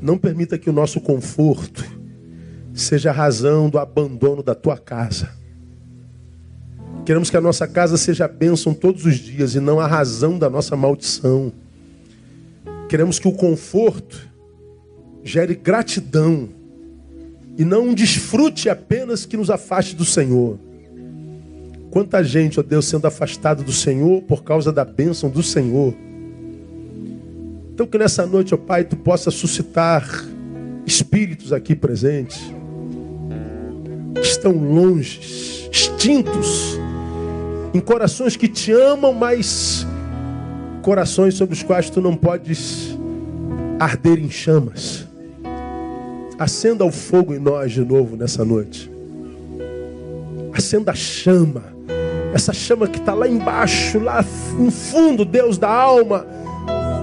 não 0.00 0.16
permita 0.16 0.56
que 0.56 0.70
o 0.70 0.72
nosso 0.72 1.00
conforto 1.00 1.84
seja 2.72 3.10
a 3.10 3.12
razão 3.12 3.68
do 3.68 3.76
abandono 3.76 4.40
da 4.40 4.54
tua 4.54 4.78
casa. 4.78 5.41
Queremos 7.04 7.30
que 7.30 7.36
a 7.36 7.40
nossa 7.40 7.66
casa 7.66 7.96
seja 7.96 8.28
bênção 8.28 8.72
todos 8.72 9.04
os 9.04 9.16
dias 9.16 9.54
e 9.54 9.60
não 9.60 9.80
a 9.80 9.86
razão 9.86 10.38
da 10.38 10.48
nossa 10.48 10.76
maldição. 10.76 11.52
Queremos 12.88 13.18
que 13.18 13.26
o 13.26 13.32
conforto 13.32 14.28
gere 15.24 15.54
gratidão 15.54 16.48
e 17.58 17.64
não 17.64 17.88
um 17.88 17.94
desfrute 17.94 18.68
apenas 18.68 19.26
que 19.26 19.36
nos 19.36 19.50
afaste 19.50 19.96
do 19.96 20.04
Senhor. 20.04 20.58
Quanta 21.90 22.22
gente, 22.22 22.60
ó 22.60 22.62
Deus, 22.62 22.86
sendo 22.86 23.06
afastada 23.06 23.62
do 23.62 23.72
Senhor 23.72 24.22
por 24.22 24.44
causa 24.44 24.72
da 24.72 24.84
bênção 24.84 25.28
do 25.28 25.42
Senhor. 25.42 25.94
Então 27.74 27.86
que 27.86 27.98
nessa 27.98 28.24
noite, 28.26 28.54
ó 28.54 28.56
Pai, 28.56 28.84
tu 28.84 28.96
possa 28.96 29.30
suscitar 29.30 30.08
espíritos 30.86 31.52
aqui 31.52 31.74
presentes 31.74 32.40
que 34.14 34.20
estão 34.20 34.52
longe, 34.52 35.68
extintos 35.70 36.78
em 37.74 37.80
corações 37.80 38.36
que 38.36 38.48
te 38.48 38.72
amam, 38.72 39.12
mas 39.12 39.86
corações 40.82 41.34
sobre 41.34 41.54
os 41.54 41.62
quais 41.62 41.88
tu 41.88 42.00
não 42.00 42.14
podes 42.14 42.98
arder 43.78 44.18
em 44.18 44.30
chamas. 44.30 45.06
Acenda 46.38 46.84
o 46.84 46.90
fogo 46.90 47.34
em 47.34 47.38
nós 47.38 47.72
de 47.72 47.84
novo 47.84 48.16
nessa 48.16 48.44
noite. 48.44 48.90
Acenda 50.52 50.90
a 50.92 50.94
chama. 50.94 51.62
Essa 52.34 52.52
chama 52.52 52.86
que 52.86 52.98
está 52.98 53.14
lá 53.14 53.28
embaixo, 53.28 53.98
lá 53.98 54.24
no 54.58 54.70
fundo, 54.70 55.24
Deus 55.24 55.56
da 55.56 55.68
alma. 55.68 56.26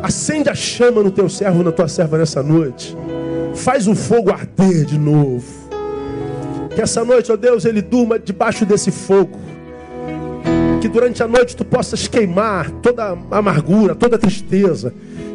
Acende 0.04 0.50
a 0.50 0.56
chama 0.56 1.02
no 1.02 1.12
teu 1.12 1.30
servo, 1.30 1.64
na 1.64 1.72
tua 1.72 1.88
serva 1.88 2.18
nessa 2.18 2.44
noite. 2.44 2.96
Faz 3.56 3.88
o 3.88 3.96
fogo 3.96 4.32
arder 4.32 4.86
de 4.86 4.98
novo. 4.98 5.46
Que 6.76 6.82
essa 6.82 7.04
noite, 7.04 7.32
ó 7.32 7.36
Deus, 7.36 7.66
ele 7.66 7.82
durma 7.82 8.20
debaixo 8.20 8.66
desse 8.66 8.92
fogo 8.92 9.49
que 10.80 10.88
durante 10.88 11.22
a 11.22 11.28
noite 11.28 11.56
tu 11.56 11.66
possas 11.66 12.08
queimar 12.08 12.72
toda 12.72 13.18
a 13.30 13.38
amargura, 13.38 13.96
toda 13.96 14.16
a 14.16 14.20
tristeza. 14.20 14.94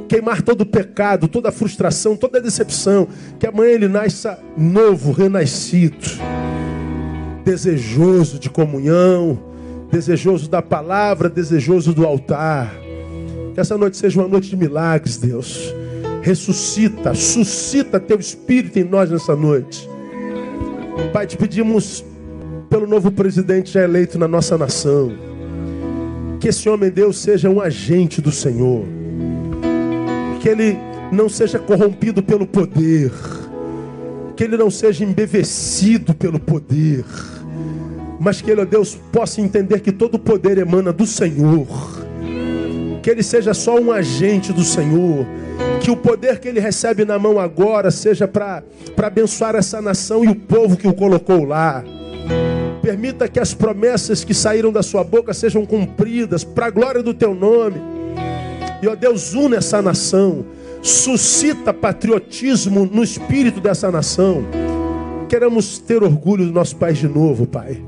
queimar 0.08 0.42
todo 0.42 0.60
o 0.60 0.66
pecado, 0.66 1.26
toda 1.26 1.48
a 1.48 1.52
frustração, 1.52 2.16
toda 2.16 2.38
a 2.38 2.40
decepção. 2.40 3.08
Que 3.38 3.46
amanhã 3.46 3.72
ele 3.72 3.88
nasça 3.88 4.38
novo, 4.56 5.12
renascido, 5.12 5.96
desejoso 7.44 8.38
de 8.38 8.48
comunhão, 8.48 9.38
desejoso 9.90 10.48
da 10.48 10.62
palavra, 10.62 11.28
desejoso 11.28 11.92
do 11.92 12.06
altar. 12.06 12.74
Que 13.54 13.60
essa 13.60 13.76
noite 13.78 13.96
seja 13.96 14.20
uma 14.20 14.28
noite 14.28 14.50
de 14.50 14.56
milagres, 14.56 15.16
Deus. 15.16 15.74
Ressuscita, 16.22 17.14
suscita 17.14 18.00
teu 18.00 18.18
espírito 18.18 18.78
em 18.78 18.84
nós 18.84 19.10
nessa 19.10 19.36
noite. 19.36 19.88
Pai, 21.12 21.26
te 21.26 21.36
pedimos 21.36 22.04
pelo 22.70 22.86
novo 22.86 23.10
presidente 23.10 23.72
já 23.72 23.82
eleito 23.82 24.18
na 24.18 24.26
nossa 24.26 24.56
nação. 24.56 25.33
Que 26.44 26.50
esse 26.50 26.68
homem, 26.68 26.90
Deus, 26.90 27.16
seja 27.16 27.48
um 27.48 27.58
agente 27.58 28.20
do 28.20 28.30
Senhor. 28.30 28.84
Que 30.42 30.50
ele 30.50 30.76
não 31.10 31.26
seja 31.26 31.58
corrompido 31.58 32.22
pelo 32.22 32.46
poder. 32.46 33.10
Que 34.36 34.44
ele 34.44 34.58
não 34.58 34.68
seja 34.68 35.06
embevecido 35.06 36.12
pelo 36.12 36.38
poder. 36.38 37.02
Mas 38.20 38.42
que 38.42 38.50
ele, 38.50 38.60
ó 38.60 38.66
Deus, 38.66 38.94
possa 39.10 39.40
entender 39.40 39.80
que 39.80 39.90
todo 39.90 40.18
poder 40.18 40.58
emana 40.58 40.92
do 40.92 41.06
Senhor. 41.06 41.66
Que 43.02 43.08
ele 43.08 43.22
seja 43.22 43.54
só 43.54 43.80
um 43.80 43.90
agente 43.90 44.52
do 44.52 44.64
Senhor 44.64 45.26
que 45.80 45.90
o 45.90 45.96
poder 45.96 46.40
que 46.40 46.48
ele 46.48 46.60
recebe 46.60 47.06
na 47.06 47.18
mão 47.18 47.40
agora 47.40 47.90
seja 47.90 48.28
para 48.28 48.62
abençoar 49.02 49.54
essa 49.54 49.80
nação 49.80 50.22
e 50.22 50.28
o 50.28 50.34
povo 50.34 50.76
que 50.76 50.86
o 50.86 50.92
colocou 50.92 51.42
lá. 51.42 51.82
Permita 52.84 53.26
que 53.26 53.40
as 53.40 53.54
promessas 53.54 54.24
que 54.24 54.34
saíram 54.34 54.70
da 54.70 54.82
sua 54.82 55.02
boca 55.02 55.32
sejam 55.32 55.64
cumpridas 55.64 56.44
para 56.44 56.66
a 56.66 56.70
glória 56.70 57.02
do 57.02 57.14
teu 57.14 57.34
nome. 57.34 57.80
E 58.82 58.86
ó 58.86 58.94
Deus, 58.94 59.32
une 59.32 59.56
essa 59.56 59.80
nação. 59.80 60.44
Suscita 60.82 61.72
patriotismo 61.72 62.84
no 62.84 63.02
espírito 63.02 63.58
dessa 63.58 63.90
nação. 63.90 64.44
Queremos 65.30 65.78
ter 65.78 66.02
orgulho 66.02 66.44
do 66.44 66.52
nosso 66.52 66.76
país 66.76 66.98
de 66.98 67.08
novo, 67.08 67.46
Pai. 67.46 67.82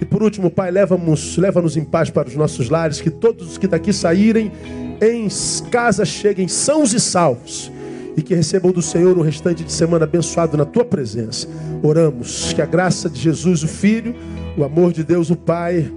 E 0.00 0.04
por 0.06 0.22
último, 0.22 0.50
Pai, 0.50 0.70
leva-nos 0.70 1.36
leva 1.36 1.62
em 1.76 1.84
paz 1.84 2.08
para 2.08 2.26
os 2.26 2.34
nossos 2.34 2.70
lares, 2.70 3.02
que 3.02 3.10
todos 3.10 3.50
os 3.50 3.58
que 3.58 3.68
daqui 3.68 3.92
saírem 3.92 4.50
em 4.98 5.28
casa 5.70 6.06
cheguem 6.06 6.48
sãos 6.48 6.94
e 6.94 7.00
salvos 7.00 7.70
e 8.16 8.22
que 8.22 8.34
recebam 8.34 8.72
do 8.72 8.80
Senhor 8.80 9.16
um 9.18 9.22
restante 9.22 9.62
de 9.62 9.72
semana 9.72 10.04
abençoado 10.04 10.56
na 10.56 10.64
tua 10.64 10.84
presença. 10.84 11.46
Oramos 11.82 12.52
que 12.52 12.62
a 12.62 12.66
graça 12.66 13.10
de 13.10 13.20
Jesus, 13.20 13.62
o 13.62 13.68
Filho, 13.68 14.14
o 14.56 14.64
amor 14.64 14.92
de 14.92 15.04
Deus, 15.04 15.30
o 15.30 15.36
Pai, 15.36 15.90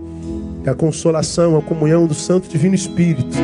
a 0.65 0.73
consolação, 0.73 1.57
a 1.57 1.61
comunhão 1.61 2.05
do 2.05 2.13
Santo 2.13 2.49
Divino 2.49 2.75
Espírito 2.75 3.37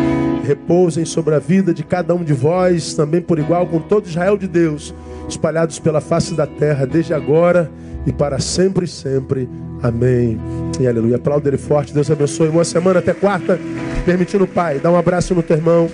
repousem 0.46 1.06
sobre 1.06 1.34
a 1.34 1.40
vida 1.40 1.74
de 1.74 1.84
cada 1.84 2.14
um 2.14 2.24
de 2.24 2.34
vós, 2.34 2.94
também 2.94 3.20
por 3.20 3.40
igual 3.40 3.66
com 3.66 3.80
todo 3.80 4.06
Israel 4.06 4.38
de 4.38 4.48
Deus, 4.48 4.94
espalhados 5.28 5.80
pela 5.80 6.00
face 6.00 6.36
da 6.36 6.46
terra, 6.46 6.86
desde 6.86 7.14
agora 7.14 7.72
e 8.06 8.14
para 8.14 8.40
sempre 8.40 8.86
e 8.86 8.88
sempre. 8.88 9.50
Amém. 9.82 10.40
E 10.80 10.88
aleluia. 10.88 11.16
Aplauda 11.16 11.50
ele 11.50 11.58
forte. 11.58 11.94
Deus 11.94 12.10
abençoe. 12.10 12.50
Boa 12.50 12.64
semana 12.64 13.00
até 13.00 13.14
quarta. 13.14 13.60
Permitindo 14.06 14.44
o 14.44 14.48
Pai. 14.48 14.80
Dá 14.80 14.92
um 14.92 14.98
abraço 14.98 15.34
no 15.34 15.42
teu 15.42 15.58
irmão 15.58 15.90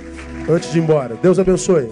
antes 0.49 0.71
de 0.71 0.79
ir 0.79 0.83
embora. 0.83 1.15
Deus 1.21 1.39
abençoe. 1.39 1.87